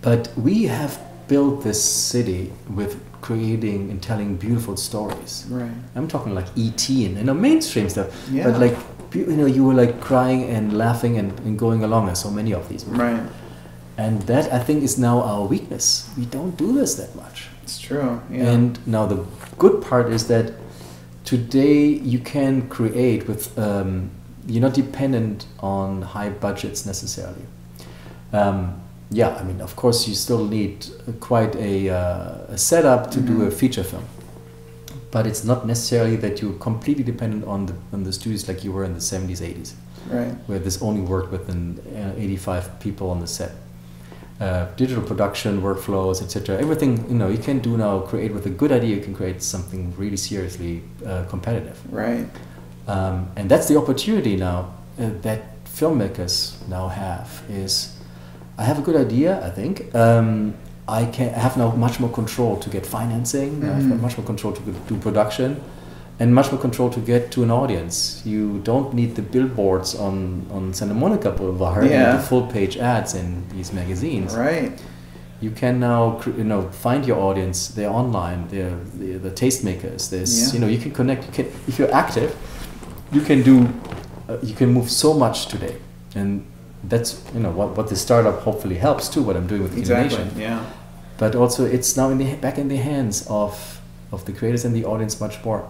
But 0.02 0.28
we 0.36 0.66
have 0.68 0.98
built 1.28 1.62
this 1.64 1.82
city 1.82 2.52
with 2.78 2.92
creating 3.20 3.90
and 3.90 4.02
telling 4.02 4.36
beautiful 4.36 4.76
stories. 4.76 5.46
Right. 5.48 5.70
I'm 5.94 6.08
talking 6.08 6.34
like 6.34 6.46
ET 6.56 6.88
and 6.88 7.16
you 7.18 7.24
know 7.24 7.34
mainstream 7.34 7.88
stuff. 7.88 8.08
Yeah. 8.30 8.44
But 8.44 8.60
like 8.60 8.76
you 9.14 9.36
know, 9.36 9.46
you 9.46 9.64
were 9.64 9.74
like 9.74 10.00
crying 10.00 10.44
and 10.44 10.76
laughing 10.76 11.16
and, 11.18 11.38
and 11.40 11.58
going 11.58 11.82
along. 11.82 12.06
There's 12.06 12.20
so 12.20 12.30
many 12.30 12.52
of 12.52 12.68
these. 12.68 12.84
Right. 12.84 13.22
And 13.96 14.22
that 14.22 14.52
I 14.52 14.58
think 14.60 14.82
is 14.82 14.98
now 14.98 15.22
our 15.22 15.44
weakness. 15.44 16.08
We 16.16 16.26
don't 16.26 16.56
do 16.56 16.72
this 16.72 16.94
that 16.96 17.14
much. 17.16 17.48
It's 17.62 17.78
true. 17.78 18.20
Yeah. 18.30 18.50
And 18.50 18.86
now 18.86 19.06
the 19.06 19.24
good 19.58 19.82
part 19.82 20.12
is 20.12 20.28
that 20.28 20.52
today 21.24 21.84
you 21.84 22.18
can 22.18 22.68
create 22.68 23.26
with 23.26 23.58
um, 23.58 24.10
you're 24.46 24.62
not 24.62 24.74
dependent 24.74 25.46
on 25.60 26.02
high 26.02 26.30
budgets 26.30 26.86
necessarily. 26.86 27.44
Um, 28.32 28.80
yeah, 29.10 29.36
I 29.40 29.42
mean, 29.44 29.60
of 29.60 29.74
course, 29.76 30.06
you 30.08 30.14
still 30.14 30.44
need 30.44 30.86
quite 31.20 31.56
a, 31.56 31.88
uh, 31.90 32.54
a 32.54 32.58
setup 32.58 33.10
to 33.12 33.20
do 33.20 33.42
a 33.42 33.46
Mhm. 33.46 33.52
feature 33.52 33.84
film, 33.84 34.04
but 35.10 35.26
it's 35.26 35.44
not 35.44 35.66
necessarily 35.66 36.16
that 36.16 36.40
you're 36.42 36.58
completely 36.58 37.04
dependent 37.04 37.44
on 37.46 37.66
the 37.66 37.72
on 37.92 38.04
the 38.04 38.12
studios 38.12 38.46
like 38.48 38.64
you 38.64 38.72
were 38.72 38.84
in 38.84 38.94
the 38.94 39.00
70s, 39.00 39.40
80s 39.40 39.74
right. 40.12 40.34
where 40.46 40.58
this 40.58 40.82
only 40.82 41.00
worked 41.00 41.32
with 41.32 41.48
an, 41.48 41.78
uh, 41.96 42.12
85 42.22 42.78
people 42.80 43.10
on 43.10 43.20
the 43.20 43.26
set. 43.26 43.52
Uh, 44.40 44.66
digital 44.76 45.02
production, 45.02 45.60
workflows, 45.62 46.22
etc. 46.22 46.56
Everything 46.60 47.04
you 47.10 47.16
know 47.16 47.28
you 47.28 47.38
can 47.38 47.58
do 47.58 47.76
now. 47.76 47.98
Create 48.00 48.32
with 48.32 48.46
a 48.46 48.50
good 48.50 48.70
idea, 48.70 48.94
you 48.96 49.02
can 49.02 49.12
create 49.14 49.42
something 49.42 49.92
really 49.98 50.16
seriously 50.16 50.82
uh, 51.04 51.24
competitive, 51.28 51.76
Right. 51.90 52.24
um, 52.86 53.26
and 53.36 53.48
that's 53.50 53.66
the 53.66 53.76
opportunity 53.76 54.36
now 54.36 54.58
uh, 55.00 55.10
that 55.22 55.40
filmmakers 55.64 56.52
now 56.68 56.86
have. 56.88 57.28
Is 57.50 57.88
I 58.58 58.64
have 58.64 58.78
a 58.78 58.82
good 58.82 58.96
idea. 58.96 59.30
I 59.46 59.50
think 59.50 59.94
um, 59.94 60.54
I 60.88 61.04
can 61.06 61.28
I 61.34 61.38
have 61.38 61.56
now 61.56 61.70
much 61.86 62.00
more 62.00 62.10
control 62.10 62.56
to 62.64 62.68
get 62.70 62.84
financing. 62.86 63.62
I 63.64 63.74
have 63.74 63.82
Mhm. 63.84 64.00
much 64.06 64.16
more 64.18 64.26
control 64.26 64.52
to 64.52 64.62
do 64.88 64.96
production 64.96 65.50
and 66.20 66.34
much 66.34 66.50
more 66.52 66.60
control 66.60 66.90
to 66.90 67.00
get 67.00 67.30
to 67.34 67.42
an 67.44 67.50
audience. 67.50 67.96
You 68.24 68.58
don't 68.64 68.92
need 68.92 69.14
the 69.14 69.22
billboards 69.22 69.94
on, 69.94 70.16
on 70.50 70.74
Santa 70.74 70.94
Monica 70.94 71.30
Boulevard 71.30 71.84
Yeah. 71.84 71.94
and 72.10 72.18
the 72.18 72.22
full 72.30 72.42
page 72.56 72.76
ads 72.94 73.14
in 73.14 73.44
these 73.54 73.72
magazines. 73.72 74.34
Right. 74.36 74.72
You 75.40 75.52
can 75.52 75.78
now 75.78 76.20
you 76.40 76.42
know 76.52 76.62
find 76.86 77.06
your 77.06 77.18
audience. 77.28 77.68
They're 77.76 77.94
online. 78.02 78.40
They're, 78.50 78.76
they're 79.00 79.20
the 79.20 79.30
tastemakers. 79.30 80.10
There's 80.10 80.32
Yeah. 80.36 80.52
you 80.54 80.58
know 80.60 80.66
you 80.74 80.78
can 80.84 80.90
connect. 80.90 81.20
You 81.26 81.32
can 81.38 81.46
if 81.68 81.78
you're 81.78 81.94
active, 82.04 82.30
you 83.12 83.20
can 83.20 83.42
do 83.42 83.54
uh, 84.28 84.36
you 84.42 84.54
can 84.60 84.68
move 84.72 84.88
so 84.90 85.14
much 85.14 85.46
today, 85.46 85.74
and 86.16 86.42
that's 86.84 87.20
you 87.34 87.40
know 87.40 87.50
what 87.50 87.76
what 87.76 87.88
the 87.88 87.96
startup 87.96 88.40
hopefully 88.40 88.76
helps 88.76 89.08
too. 89.08 89.22
What 89.22 89.36
I'm 89.36 89.46
doing 89.46 89.62
with 89.62 89.76
Exactly. 89.76 90.08
Kino 90.16 90.24
Nation 90.24 90.40
Yeah. 90.40 90.64
but 91.18 91.34
also 91.34 91.64
it's 91.64 91.96
now 91.96 92.10
in 92.10 92.18
the 92.18 92.34
back 92.36 92.58
in 92.58 92.68
the 92.68 92.76
hands 92.76 93.26
of 93.28 93.80
of 94.12 94.24
the 94.24 94.32
creators 94.32 94.64
and 94.64 94.74
the 94.74 94.84
audience 94.84 95.20
much 95.20 95.42
more. 95.44 95.62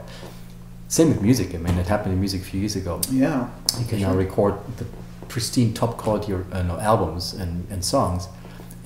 Same 0.89 1.09
with 1.09 1.21
music. 1.21 1.55
I 1.55 1.59
mean, 1.59 1.77
it 1.79 1.87
happened 1.87 2.13
in 2.15 2.21
music 2.21 2.41
a 2.43 2.45
few 2.45 2.61
years 2.61 2.77
ago. 2.77 3.01
Yeah. 3.11 3.49
You 3.79 3.85
can 3.87 3.99
Sure. 3.99 4.09
now 4.09 4.15
record 4.17 4.55
the 4.79 4.85
pristine, 5.29 5.75
top 5.75 5.99
quality 5.99 6.33
uh, 6.33 6.63
no, 6.63 6.79
albums 6.81 7.35
and, 7.35 7.67
and 7.71 7.85
songs, 7.85 8.29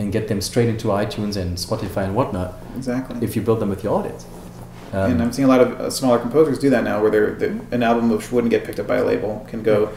and 0.01 0.11
get 0.13 0.27
them 0.27 0.41
straight 0.41 0.69
into 0.69 0.89
iTunes 0.89 1.37
and 1.37 1.57
Spotify 1.57 2.03
and 2.05 2.15
whatnot. 2.17 2.55
Exactly. 2.77 3.17
If 3.21 3.37
you 3.37 3.43
build 3.43 3.61
them 3.61 3.69
with 3.69 3.85
your 3.85 3.95
audience. 3.99 4.25
Um, 4.93 5.13
and 5.13 5.23
I'm 5.23 5.33
seeing 5.33 5.47
a 5.47 5.49
lot 5.49 5.61
of 5.61 5.81
uh, 5.81 5.91
smaller 5.91 6.19
composers 6.19 6.59
do 6.59 6.69
that 6.71 6.85
now, 6.85 7.01
where 7.01 7.11
they're, 7.11 7.31
they 7.35 7.49
an 7.77 7.83
album 7.83 8.11
which 8.11 8.31
wouldn't 8.31 8.51
get 8.51 8.65
picked 8.65 8.79
up 8.79 8.87
by 8.87 8.97
a 8.97 9.05
label 9.05 9.45
can 9.49 9.63
go 9.63 9.91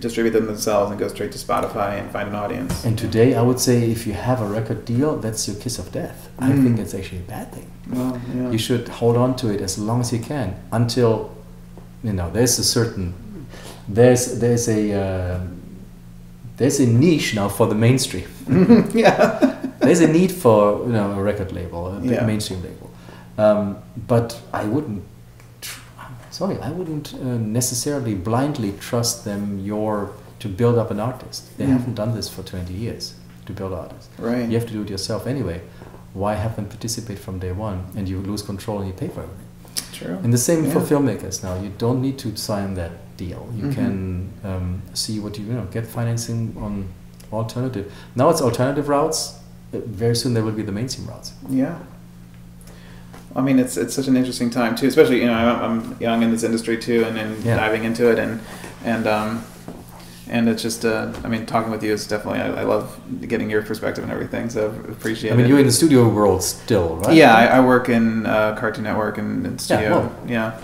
distribute 0.00 0.32
them 0.32 0.46
themselves 0.46 0.90
and 0.90 0.98
go 0.98 1.06
straight 1.08 1.30
to 1.32 1.38
Spotify 1.38 2.00
and 2.00 2.10
find 2.10 2.28
an 2.28 2.34
audience. 2.34 2.84
and 2.84 2.98
today, 2.98 3.34
I 3.36 3.42
would 3.42 3.60
say, 3.60 3.90
if 3.90 4.06
you 4.06 4.14
have 4.14 4.40
a 4.42 4.46
record 4.46 4.84
deal, 4.84 5.16
that's 5.16 5.46
your 5.46 5.56
kiss 5.56 5.78
of 5.78 5.92
death. 5.92 6.28
I 6.38 6.50
Mm. 6.50 6.62
think 6.64 6.78
it's 6.80 6.94
actually 6.94 7.18
a 7.20 7.28
bad 7.36 7.52
thing. 7.52 7.70
Well, 7.90 8.20
yeah. 8.34 8.50
you 8.50 8.58
should 8.58 8.88
hold 8.88 9.16
on 9.16 9.36
to 9.36 9.48
it 9.54 9.60
as 9.60 9.78
long 9.78 10.00
as 10.00 10.12
you 10.12 10.18
can 10.18 10.54
until 10.72 11.30
you 12.04 12.12
know 12.12 12.28
there's 12.30 12.58
a 12.58 12.64
certain 12.64 13.14
there's 13.88 14.38
there's 14.40 14.68
a 14.68 14.92
uh, 15.04 15.40
there's 16.56 16.80
a 16.80 16.86
niche 16.86 17.34
now 17.34 17.48
for 17.48 17.66
the 17.66 17.74
mainstream 17.74 18.28
yeah. 18.94 19.58
there's 19.80 20.00
a 20.00 20.06
need 20.08 20.30
for 20.32 20.84
you 20.86 20.92
know 20.92 21.12
a 21.12 21.22
record 21.22 21.52
label 21.52 21.88
a 21.88 22.00
Yeah. 22.02 22.24
mainstream 22.26 22.62
label 22.62 22.90
um, 23.38 23.76
but 24.08 24.40
i 24.52 24.64
wouldn't 24.64 25.02
sorry 26.30 26.58
i 26.58 26.70
wouldn't 26.70 27.14
uh, 27.14 27.18
necessarily 27.38 28.14
blindly 28.14 28.72
trust 28.80 29.24
them 29.24 29.58
your 29.58 30.10
to 30.38 30.48
build 30.48 30.76
up 30.78 30.90
an 30.90 31.00
artist 31.00 31.56
they 31.58 31.64
Mm. 31.66 31.72
haven't 31.72 31.94
done 31.94 32.14
this 32.14 32.28
for 32.28 32.42
20 32.42 32.72
years 32.72 33.14
to 33.46 33.52
build 33.52 33.72
artists 33.72 34.08
Right. 34.18 34.48
you 34.48 34.58
have 34.58 34.66
to 34.66 34.72
do 34.72 34.82
it 34.82 34.90
yourself 34.90 35.26
anyway 35.26 35.60
why 36.14 36.34
have 36.34 36.56
them 36.56 36.66
participate 36.66 37.18
from 37.18 37.38
day 37.38 37.52
one 37.52 37.84
and 37.96 38.08
you 38.08 38.18
lose 38.20 38.42
control 38.42 38.78
and 38.80 38.86
you 38.88 38.94
pay 38.94 39.08
for 39.08 39.22
everything 39.22 39.48
True. 39.92 40.18
and 40.24 40.32
the 40.32 40.38
same 40.38 40.70
for 40.70 40.80
filmmakers 40.80 41.42
now. 41.42 41.54
You 41.62 41.70
don't 41.78 42.00
need 42.02 42.18
to 42.18 42.36
sign 42.36 42.74
that 42.74 42.92
deal. 43.16 43.46
You 43.56 43.64
Mhm. 43.66 43.74
can 43.74 44.28
um, 44.44 44.82
see 44.94 45.20
what 45.20 45.38
you, 45.38 45.44
you 45.46 45.52
know 45.52 45.66
get 45.70 45.86
financing 45.86 46.54
on 46.60 46.88
alternative. 47.32 47.84
Now 48.14 48.28
it's 48.30 48.42
alternative 48.42 48.88
routes. 48.88 49.34
Uh, 49.72 49.78
Very 49.86 50.14
soon 50.16 50.34
there 50.34 50.42
will 50.44 50.56
be 50.62 50.62
the 50.62 50.72
mainstream 50.72 51.06
routes. 51.08 51.32
Yeah. 51.48 51.76
I 53.34 53.40
mean, 53.40 53.58
it's 53.58 53.76
it's 53.76 53.94
such 53.94 54.08
an 54.08 54.16
interesting 54.16 54.50
time 54.50 54.74
too, 54.76 54.86
especially 54.86 55.20
you 55.20 55.26
know 55.26 55.32
I'm, 55.34 55.80
I'm 55.82 55.96
young 56.00 56.22
in 56.22 56.30
this 56.30 56.42
industry 56.42 56.76
too, 56.78 57.04
and 57.04 57.16
then 57.16 57.36
Yeah. 57.44 57.56
diving 57.56 57.84
into 57.84 58.10
it, 58.10 58.18
and 58.18 58.40
and 58.84 59.06
um, 59.06 59.44
and 60.28 60.48
it's 60.48 60.62
just 60.62 60.84
uh, 60.84 61.12
I 61.24 61.28
mean, 61.28 61.46
talking 61.46 61.70
with 61.70 61.82
you 61.82 61.92
is 61.92 62.06
definitely 62.06 62.40
I, 62.40 62.60
I 62.62 62.64
love 62.64 62.98
getting 63.28 63.50
your 63.50 63.62
perspective 63.62 64.04
and 64.04 64.12
everything, 64.12 64.50
so 64.50 64.66
appreciate 64.88 65.30
it. 65.30 65.34
I 65.34 65.36
mean, 65.36 65.46
it. 65.46 65.48
you're 65.48 65.58
in 65.60 65.66
the 65.66 65.72
studio 65.72 66.08
world 66.08 66.42
still, 66.42 66.96
right? 66.96 67.16
Yeah, 67.16 67.34
I, 67.34 67.58
I 67.58 67.60
work 67.60 67.88
in 67.88 68.26
uh, 68.26 68.54
Cartoon 68.56 68.84
Network 68.84 69.18
and, 69.18 69.46
and 69.46 69.60
studio. 69.60 69.90
well. 69.90 70.12
Yeah, 70.26 70.58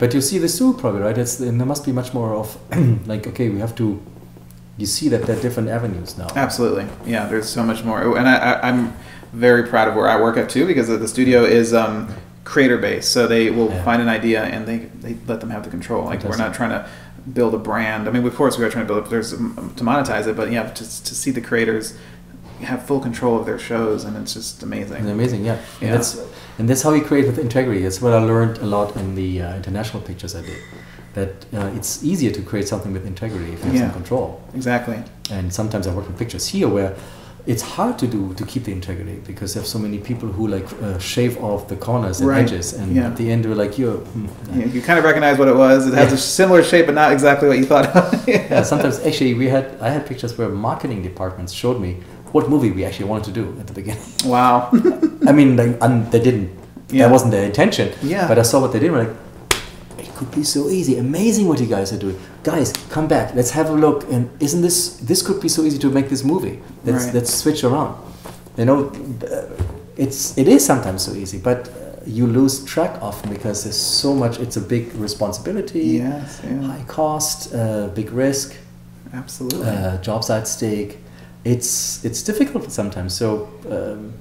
But 0.00 0.14
you 0.14 0.20
see 0.20 0.38
this 0.38 0.58
too, 0.58 0.74
probably, 0.74 1.00
right? 1.02 1.16
It's 1.18 1.40
and 1.40 1.58
there 1.60 1.66
must 1.66 1.84
be 1.84 1.92
much 1.92 2.12
more 2.14 2.34
of 2.34 2.56
like, 3.06 3.26
okay, 3.28 3.48
we 3.50 3.60
have 3.60 3.74
to. 3.76 4.00
You 4.76 4.86
see 4.86 5.08
that 5.10 5.22
there 5.22 5.36
are 5.38 5.40
different 5.42 5.68
avenues 5.68 6.18
now. 6.18 6.26
absolutely. 6.34 6.86
Yeah, 7.06 7.26
there's 7.28 7.48
so 7.48 7.62
much 7.62 7.84
more, 7.84 8.18
and 8.18 8.28
I, 8.28 8.36
I, 8.36 8.68
I'm 8.68 8.92
very 9.34 9.64
proud 9.68 9.88
of 9.88 9.94
where 9.94 10.08
I 10.08 10.20
work 10.20 10.36
at 10.36 10.48
too 10.48 10.66
because 10.66 10.88
the 10.88 11.08
studio 11.08 11.44
is 11.44 11.74
um, 11.74 12.08
creator 12.44 12.78
based, 12.78 13.12
so 13.12 13.26
they 13.26 13.50
will 13.50 13.68
Yeah. 13.70 13.84
find 13.84 14.00
an 14.02 14.08
idea 14.08 14.42
and 14.44 14.66
they 14.66 14.78
they 15.04 15.16
let 15.26 15.40
them 15.40 15.50
have 15.50 15.64
the 15.64 15.70
control. 15.70 16.04
Like 16.04 16.22
we're 16.24 16.36
not 16.36 16.54
trying 16.54 16.70
to 16.70 16.86
build 17.32 17.54
a 17.54 17.58
brand. 17.58 18.06
I 18.08 18.10
mean, 18.12 18.24
of 18.26 18.34
course, 18.36 18.58
we 18.58 18.64
are 18.64 18.70
trying 18.70 18.86
to 18.86 18.92
build. 18.92 19.06
There's 19.10 19.32
um, 19.32 19.72
to 19.76 19.84
monetize 19.84 20.26
it, 20.26 20.36
but 20.36 20.50
yeah, 20.52 20.64
to 20.78 20.84
to 21.08 21.14
see 21.14 21.30
the 21.30 21.40
creators 21.40 21.94
have 22.62 22.86
full 22.86 23.00
control 23.00 23.38
of 23.40 23.44
their 23.46 23.58
shows, 23.58 24.04
and 24.04 24.16
it's 24.16 24.34
just 24.34 24.62
amazing. 24.62 24.98
It's 25.02 25.08
amazing, 25.18 25.44
yeah. 25.44 25.56
Yeah. 25.80 25.88
And 25.88 25.94
that's 25.96 26.10
and 26.58 26.68
that's 26.68 26.82
how 26.82 26.92
we 26.92 27.00
create 27.00 27.26
with 27.26 27.38
integrity. 27.38 27.80
That's 27.82 28.00
what 28.00 28.12
I 28.12 28.18
learned 28.32 28.58
a 28.58 28.66
lot 28.66 28.96
in 28.96 29.14
the 29.16 29.42
uh, 29.42 29.56
international 29.56 30.02
pictures 30.02 30.34
I 30.36 30.42
did. 30.42 30.58
that 31.14 31.32
uh, 31.58 31.76
it's 31.78 32.02
easier 32.02 32.32
to 32.32 32.42
create 32.42 32.66
something 32.66 32.92
with 32.92 33.06
integrity 33.06 33.52
if 33.52 33.58
you 33.60 33.66
have 33.66 33.74
Yeah. 33.74 33.80
some 33.86 33.92
control. 34.00 34.28
Exactly. 34.60 34.98
And 35.30 35.52
sometimes 35.52 35.86
I 35.86 35.90
work 35.94 36.06
with 36.08 36.18
pictures 36.18 36.44
here 36.54 36.66
where 36.76 36.92
it's 37.46 37.62
hard 37.62 37.98
to 37.98 38.06
do 38.06 38.32
to 38.34 38.44
keep 38.46 38.64
the 38.64 38.72
integrity 38.72 39.16
because 39.26 39.52
there's 39.54 39.68
so 39.68 39.78
many 39.78 39.98
people 39.98 40.28
who 40.30 40.46
like 40.48 40.66
uh, 40.82 40.98
shave 40.98 41.36
off 41.42 41.68
the 41.68 41.76
corners 41.76 42.20
and 42.20 42.28
Right. 42.30 42.42
edges, 42.44 42.72
and 42.72 42.96
Yeah. 42.96 43.06
at 43.08 43.16
the 43.16 43.30
end 43.30 43.44
we're 43.44 43.54
like, 43.64 43.78
you're. 43.78 43.98
hmm, 43.98 44.26
You, 44.60 44.66
you 44.74 44.80
kind 44.82 44.98
of 44.98 45.04
recognize 45.04 45.36
what 45.38 45.48
it 45.48 45.56
was. 45.56 45.86
It 45.86 45.94
has 45.94 46.08
Yeah. 46.08 46.14
a 46.14 46.18
similar 46.18 46.62
shape, 46.62 46.86
but 46.86 46.94
not 46.94 47.12
exactly 47.12 47.46
what 47.48 47.58
you 47.58 47.66
thought. 47.66 47.86
yeah, 48.26 48.62
sometimes 48.62 48.98
actually 49.08 49.34
we 49.34 49.48
had 49.48 49.64
I 49.86 49.90
had 49.90 50.06
pictures 50.06 50.32
where 50.38 50.48
marketing 50.48 51.02
departments 51.02 51.52
showed 51.52 51.78
me 51.80 51.92
what 52.32 52.48
movie 52.48 52.70
we 52.78 52.82
actually 52.84 53.08
wanted 53.12 53.26
to 53.34 53.34
do 53.40 53.44
at 53.60 53.66
the 53.66 53.74
beginning. 53.80 54.02
Wow. 54.24 54.70
I 55.28 55.32
mean, 55.32 55.56
like, 55.56 55.72
and 55.82 56.10
they 56.12 56.20
didn't. 56.28 56.48
Yeah. 56.90 57.02
That 57.06 57.12
wasn't 57.12 57.32
their 57.32 57.44
intention. 57.44 57.86
Yeah. 58.02 58.26
But 58.28 58.38
I 58.38 58.42
saw 58.42 58.60
what 58.60 58.72
they 58.72 58.78
did. 58.78 58.90
like, 58.92 59.10
could 60.16 60.30
be 60.30 60.42
so 60.44 60.68
easy. 60.68 60.98
Amazing 60.98 61.48
what 61.48 61.58
you 61.60 61.66
guys 61.66 61.92
are 61.92 61.98
doing. 61.98 62.18
Guys, 62.42 62.72
come 62.90 63.06
back. 63.08 63.34
Let's 63.34 63.50
have 63.50 63.70
a 63.70 63.74
look. 63.74 64.04
And 64.12 64.28
isn't 64.40 64.62
this 64.62 64.96
this 65.06 65.22
could 65.22 65.40
be 65.40 65.48
so 65.48 65.62
easy 65.62 65.78
to 65.78 65.90
make 65.90 66.08
this 66.08 66.22
movie? 66.24 66.58
Let's 66.84 67.04
Right. 67.04 67.14
let's 67.14 67.34
switch 67.34 67.64
around. 67.64 67.94
You 68.56 68.64
know, 68.64 68.78
uh, 68.88 69.46
it's 69.96 70.36
it 70.38 70.48
is 70.48 70.64
sometimes 70.64 71.02
so 71.02 71.12
easy, 71.12 71.38
but 71.38 71.68
uh, 71.68 71.72
you 72.06 72.26
lose 72.26 72.64
track 72.64 73.02
often 73.02 73.30
because 73.30 73.62
there's 73.64 73.80
so 74.00 74.14
much. 74.14 74.38
It's 74.40 74.56
a 74.56 74.60
big 74.60 74.92
responsibility, 74.94 75.98
yes. 75.98 76.40
Yeah. 76.44 76.62
high 76.62 76.84
cost, 76.86 77.54
uh, 77.54 77.88
big 77.94 78.10
risk 78.12 78.54
Absolutely. 79.12 79.66
uh, 79.66 79.96
jobs 80.02 80.30
at 80.30 80.46
stake. 80.48 80.98
It's 81.44 82.04
it's 82.04 82.22
difficult 82.22 82.70
sometimes. 82.72 83.14
So 83.14 83.48
um, 83.70 84.12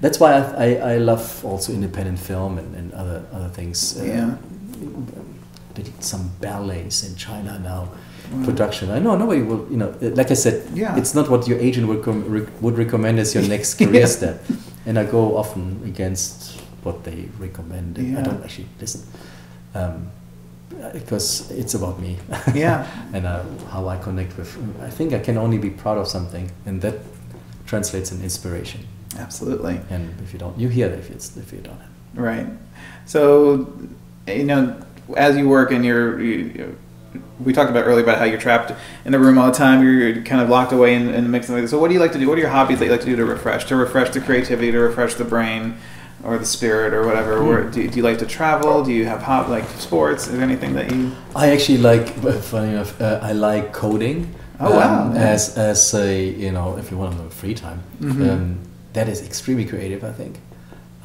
that's 0.00 0.18
why 0.20 0.32
I, 0.34 0.66
I, 0.66 0.94
I 0.94 0.98
love 0.98 1.44
also 1.44 1.72
independent 1.72 2.18
film 2.18 2.58
and, 2.58 2.74
and 2.76 2.92
other 2.92 3.22
other 3.32 3.48
things. 3.48 3.96
Uh, 3.98 4.04
Yeah. 4.04 4.34
They 5.74 5.82
did 5.82 6.02
some 6.04 6.30
ballets 6.40 7.02
in 7.02 7.16
China 7.16 7.58
now. 7.58 7.88
Wow. 8.32 8.44
Production. 8.44 8.90
I 8.90 8.98
know 9.00 9.16
nobody 9.16 9.42
will. 9.42 9.66
You 9.70 9.76
know, 9.76 9.88
uh, 10.02 10.10
like 10.14 10.30
I 10.30 10.34
said, 10.34 10.62
Yeah. 10.74 10.96
it's 10.96 11.14
not 11.14 11.28
what 11.28 11.46
your 11.48 11.58
agent 11.58 11.86
would 11.88 12.62
would 12.62 12.78
recommend 12.78 13.18
as 13.18 13.34
your 13.34 13.46
next 13.48 13.74
career 13.78 14.00
Yeah. 14.00 14.06
step. 14.06 14.44
And 14.86 14.98
I 14.98 15.04
go 15.04 15.36
often 15.36 15.80
against 15.84 16.60
what 16.84 17.04
they 17.04 17.28
recommend. 17.38 17.98
and 17.98 18.18
I 18.18 18.22
don't 18.22 18.42
actually 18.44 18.68
listen. 18.80 19.00
Um, 19.74 20.10
because 20.92 21.50
it's 21.50 21.74
about 21.74 22.00
me 22.00 22.16
yeah. 22.54 22.86
and 23.12 23.26
uh, 23.26 23.42
how 23.70 23.88
I 23.88 23.96
connect 23.98 24.36
with. 24.36 24.56
I 24.82 24.90
think 24.90 25.12
I 25.12 25.18
can 25.18 25.36
only 25.38 25.58
be 25.58 25.70
proud 25.70 25.98
of 25.98 26.06
something, 26.08 26.50
and 26.66 26.80
that 26.82 26.94
translates 27.66 28.12
in 28.12 28.22
inspiration. 28.22 28.80
Absolutely. 29.18 29.80
And 29.90 30.14
if 30.24 30.32
you 30.32 30.38
don't, 30.38 30.58
you 30.58 30.68
hear 30.68 30.88
it 30.88 30.98
if 30.98 31.10
it's 31.10 31.36
if 31.36 31.52
you 31.52 31.60
don't. 31.60 31.78
Right. 32.14 32.46
So, 33.06 33.66
you 34.26 34.44
know, 34.44 34.80
as 35.16 35.36
you 35.36 35.48
work 35.48 35.70
and 35.70 35.84
you're, 35.84 36.20
you, 36.20 36.76
we 37.40 37.52
talked 37.52 37.70
about 37.70 37.84
earlier 37.86 38.02
about 38.04 38.18
how 38.18 38.24
you're 38.24 38.38
trapped 38.40 38.72
in 39.04 39.12
the 39.12 39.18
room 39.18 39.38
all 39.38 39.46
the 39.50 39.56
time. 39.56 39.82
You're 39.82 40.22
kind 40.22 40.40
of 40.40 40.48
locked 40.48 40.72
away 40.72 40.94
in, 40.94 41.08
in 41.14 41.24
the 41.24 41.28
mix. 41.30 41.46
So, 41.46 41.78
what 41.78 41.88
do 41.88 41.94
you 41.94 42.00
like 42.00 42.12
to 42.12 42.18
do? 42.18 42.28
What 42.28 42.38
are 42.38 42.40
your 42.40 42.50
hobbies 42.50 42.78
that 42.78 42.86
you 42.86 42.90
like 42.90 43.00
to 43.00 43.06
do 43.06 43.16
to 43.16 43.24
refresh? 43.24 43.64
To 43.66 43.76
refresh 43.76 44.10
the 44.10 44.20
creativity, 44.20 44.72
to 44.72 44.78
refresh 44.78 45.14
the 45.14 45.24
brain, 45.24 45.76
or 46.24 46.38
the 46.38 46.46
spirit, 46.46 46.94
or 46.94 47.04
whatever. 47.06 47.38
Hmm. 47.38 47.48
Or 47.48 47.70
do, 47.70 47.82
you- 47.82 47.88
do 47.88 47.96
you 47.98 48.02
like 48.02 48.18
to 48.18 48.26
travel? 48.26 48.82
Do 48.84 48.92
you 48.92 49.04
have 49.06 49.22
hot 49.22 49.50
like 49.50 49.68
sports? 49.78 50.26
Is 50.26 50.32
there 50.32 50.42
anything 50.42 50.72
that 50.74 50.90
you? 50.92 51.12
I 51.36 51.50
actually 51.50 51.78
like. 51.78 52.08
Funny 52.42 52.70
enough, 52.70 53.00
uh, 53.00 53.20
I 53.22 53.32
like 53.32 53.72
coding. 53.72 54.34
Oh, 54.60 54.70
wow. 54.70 55.06
Um, 55.10 55.16
as 55.16 55.58
as 55.58 55.92
a 55.94 56.24
you 56.24 56.50
know, 56.52 56.78
if 56.78 56.90
you 56.90 56.96
want 56.96 57.16
to 57.18 57.28
free 57.36 57.54
time, 57.54 57.82
Mhm. 58.00 58.30
um, 58.30 58.58
that 58.94 59.08
is 59.08 59.20
extremely 59.22 59.64
creative. 59.66 60.02
I 60.04 60.12
think. 60.12 60.38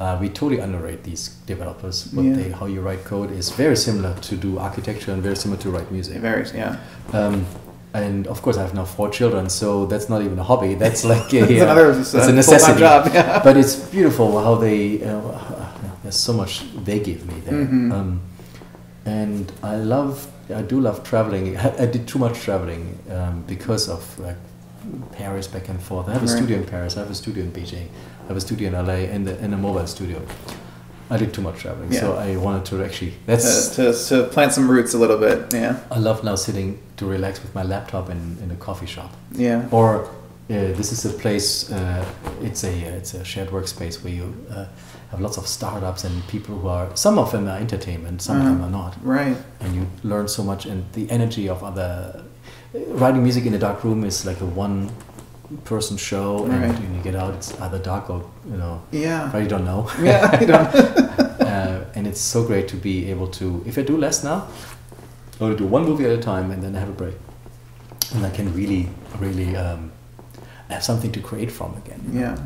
Uh, 0.00 0.16
we 0.18 0.28
totally 0.30 0.60
underrate 0.60 1.02
these 1.04 1.28
developers. 1.46 2.10
What 2.14 2.24
Yeah. 2.24 2.32
they, 2.36 2.48
how 2.50 2.64
you 2.66 2.80
write 2.80 3.04
code 3.04 3.30
is 3.30 3.50
very 3.50 3.76
similar 3.76 4.14
to 4.28 4.34
do 4.36 4.58
architecture 4.58 5.12
and 5.12 5.22
very 5.22 5.36
similar 5.36 5.60
to 5.60 5.70
write 5.70 5.92
music. 5.92 6.16
Very 6.22 6.46
yeah. 6.54 6.76
Um, 7.12 7.44
and 7.92 8.26
of 8.26 8.40
course, 8.40 8.56
I 8.56 8.62
have 8.62 8.74
now 8.74 8.84
four 8.86 9.10
children, 9.10 9.50
so 9.50 9.84
that's 9.84 10.08
not 10.08 10.22
even 10.22 10.38
a 10.38 10.42
hobby. 10.42 10.74
That's 10.84 11.04
like 11.04 11.30
a, 11.34 11.38
It's 11.42 11.60
uh, 11.60 11.64
another 11.64 11.90
it's 12.00 12.14
uh, 12.14 12.28
a 12.28 12.32
necessity. 12.32 12.78
job. 12.80 13.10
Yeah. 13.12 13.42
but 13.46 13.56
it's 13.56 13.74
beautiful 13.76 14.42
how 14.42 14.54
they. 14.54 15.02
Uh, 15.04 15.38
there's 16.02 16.16
so 16.16 16.32
much 16.32 16.62
they 16.84 16.98
give 17.00 17.26
me 17.26 17.34
there, 17.44 17.66
Mhm. 17.66 17.92
um, 17.92 18.20
and 19.04 19.52
I 19.62 19.76
love. 19.76 20.26
I 20.54 20.62
do 20.62 20.80
love 20.80 21.02
traveling. 21.04 21.56
I, 21.58 21.68
I 21.84 21.86
did 21.86 22.06
too 22.08 22.18
much 22.18 22.40
traveling 22.40 22.98
um, 23.10 23.42
because 23.46 23.88
of 23.90 24.02
like 24.18 24.36
Paris 25.12 25.46
back 25.48 25.68
and 25.68 25.80
forth. 25.82 26.08
I 26.08 26.12
have 26.12 26.22
a 26.24 26.28
studio 26.28 26.56
in 26.58 26.64
Paris. 26.64 26.96
I 26.96 27.00
have 27.00 27.10
a 27.10 27.14
studio 27.14 27.44
in 27.44 27.52
Beijing. 27.52 27.88
I 28.30 28.32
have 28.32 28.36
a 28.36 28.40
studio 28.40 28.68
in 28.68 28.74
LA 28.86 29.10
and, 29.12 29.26
the, 29.26 29.36
and 29.40 29.52
a 29.52 29.56
mobile 29.56 29.84
studio. 29.88 30.22
I 31.10 31.16
did 31.16 31.34
too 31.34 31.42
much 31.42 31.58
traveling, 31.58 31.92
so 31.92 32.14
I 32.16 32.36
wanted 32.36 32.64
to 32.66 32.84
actually. 32.84 33.10
To, 33.10 33.26
That's 33.26 33.74
to, 33.74 33.92
to 33.92 34.28
plant 34.28 34.52
some 34.52 34.70
roots 34.70 34.94
a 34.94 34.98
little 34.98 35.18
bit. 35.18 35.52
Yeah. 35.52 35.80
I 35.90 35.98
love 35.98 36.22
now 36.22 36.36
sitting 36.36 36.78
to 36.98 37.06
relax 37.06 37.42
with 37.42 37.52
my 37.56 37.64
laptop 37.64 38.08
in, 38.08 38.38
in 38.40 38.52
a 38.52 38.54
coffee 38.54 38.86
shop. 38.86 39.10
Yeah. 39.32 39.66
Or 39.72 40.04
uh, 40.04 40.08
this 40.48 40.92
is 40.92 41.04
a 41.04 41.10
place. 41.10 41.72
Uh, 41.72 42.04
it's 42.40 42.62
a 42.62 42.72
it's 42.98 43.14
a 43.14 43.24
shared 43.24 43.48
workspace 43.48 44.04
where 44.04 44.12
you 44.12 44.32
uh, 44.48 44.66
have 45.10 45.20
lots 45.20 45.36
of 45.36 45.48
startups 45.48 46.04
and 46.04 46.24
people 46.28 46.56
who 46.56 46.68
are. 46.68 46.88
Some 46.94 47.18
of 47.18 47.32
them 47.32 47.48
are 47.48 47.58
entertainment, 47.58 48.22
some 48.22 48.36
of 48.36 48.44
them 48.44 48.58
Uh-huh. 48.62 48.66
are 48.68 48.70
not, 48.70 48.96
Right. 49.02 49.36
and 49.58 49.74
you 49.74 49.86
learn 50.04 50.28
so 50.28 50.44
much. 50.44 50.66
And 50.66 50.84
the 50.92 51.10
energy 51.10 51.48
of 51.48 51.64
other 51.64 52.22
writing 53.00 53.24
music 53.24 53.46
in 53.46 53.54
a 53.54 53.58
dark 53.58 53.82
room 53.82 54.04
is 54.04 54.24
like 54.24 54.40
a 54.40 54.46
one 54.46 54.90
person 55.64 55.96
show, 55.96 56.44
and 56.44 56.62
Right. 56.62 56.78
when 56.78 56.94
you 56.94 57.02
get 57.02 57.14
out, 57.14 57.34
it's 57.34 57.52
either 57.60 57.78
dark 57.78 58.08
or 58.10 58.24
you 58.50 58.56
know. 58.56 58.80
Yeah. 58.92 59.30
I 59.42 59.46
don't 59.46 59.64
know. 59.64 59.88
Yeah. 60.02 60.28
I 60.32 60.44
don't. 60.44 60.74
uh, 61.40 61.84
and 61.94 62.06
it's 62.06 62.20
so 62.20 62.44
great 62.44 62.68
to 62.68 62.76
be 62.76 63.10
able 63.10 63.26
to. 63.28 63.62
If 63.66 63.76
I 63.78 63.82
do 63.82 63.96
less 63.96 64.22
now, 64.24 64.46
I'll 65.40 65.54
do 65.56 65.66
one 65.66 65.84
movie 65.84 66.04
at 66.04 66.12
a 66.12 66.22
time 66.22 66.50
and 66.50 66.62
then 66.62 66.76
I 66.76 66.80
have 66.80 66.88
a 66.88 66.92
break, 66.92 67.14
and 68.14 68.24
I 68.26 68.30
can 68.30 68.52
really, 68.54 68.88
really 69.18 69.56
um, 69.56 69.90
have 70.68 70.82
something 70.84 71.12
to 71.12 71.20
create 71.20 71.50
from 71.50 71.74
again. 71.84 72.00
Yeah. 72.12 72.36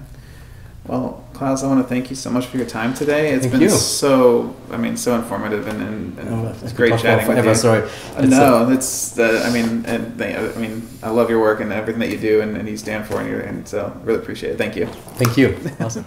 Well, 0.87 1.25
Klaus, 1.33 1.63
I 1.63 1.67
want 1.67 1.83
to 1.83 1.89
thank 1.89 2.11
you 2.11 2.17
so 2.17 2.31
much 2.31 2.47
for 2.47 2.59
your 2.59 2.67
time 2.67 2.93
today. 2.93 3.31
It's 3.33 3.43
Thank 3.45 3.53
been 3.53 3.63
you. 3.63 3.71
so, 3.71 4.55
I 4.71 4.77
mean, 4.77 4.99
so 4.99 5.15
informative 5.17 5.67
and, 5.67 5.81
and, 5.81 6.19
and 6.19 6.29
Oh, 6.29 6.55
it's 6.63 6.75
great 6.75 6.99
chatting 7.01 7.25
forever, 7.25 7.49
with 7.49 7.57
you. 7.57 7.63
Sorry. 7.63 7.83
Uh, 7.83 8.23
It's, 8.23 8.31
no, 8.31 8.71
it's, 8.71 9.19
uh, 9.19 9.45
I 9.47 9.51
mean, 9.53 9.87
and 9.87 10.19
they, 10.19 10.37
I 10.37 10.55
mean, 10.57 10.87
I 11.03 11.09
love 11.09 11.31
your 11.31 11.41
work 11.41 11.61
and 11.61 11.73
everything 11.73 12.01
that 12.01 12.11
you 12.11 12.19
do 12.19 12.43
and, 12.43 12.57
and 12.57 12.69
you 12.69 12.77
stand 12.77 13.07
for, 13.07 13.19
and, 13.21 13.31
you're, 13.31 13.41
and 13.41 13.67
so 13.67 13.99
really 14.05 14.19
appreciate 14.19 14.51
it. 14.53 14.59
Thank 14.59 14.77
you. 14.77 14.87
Thank 15.17 15.39
you. 15.39 15.57
Awesome. 15.81 16.05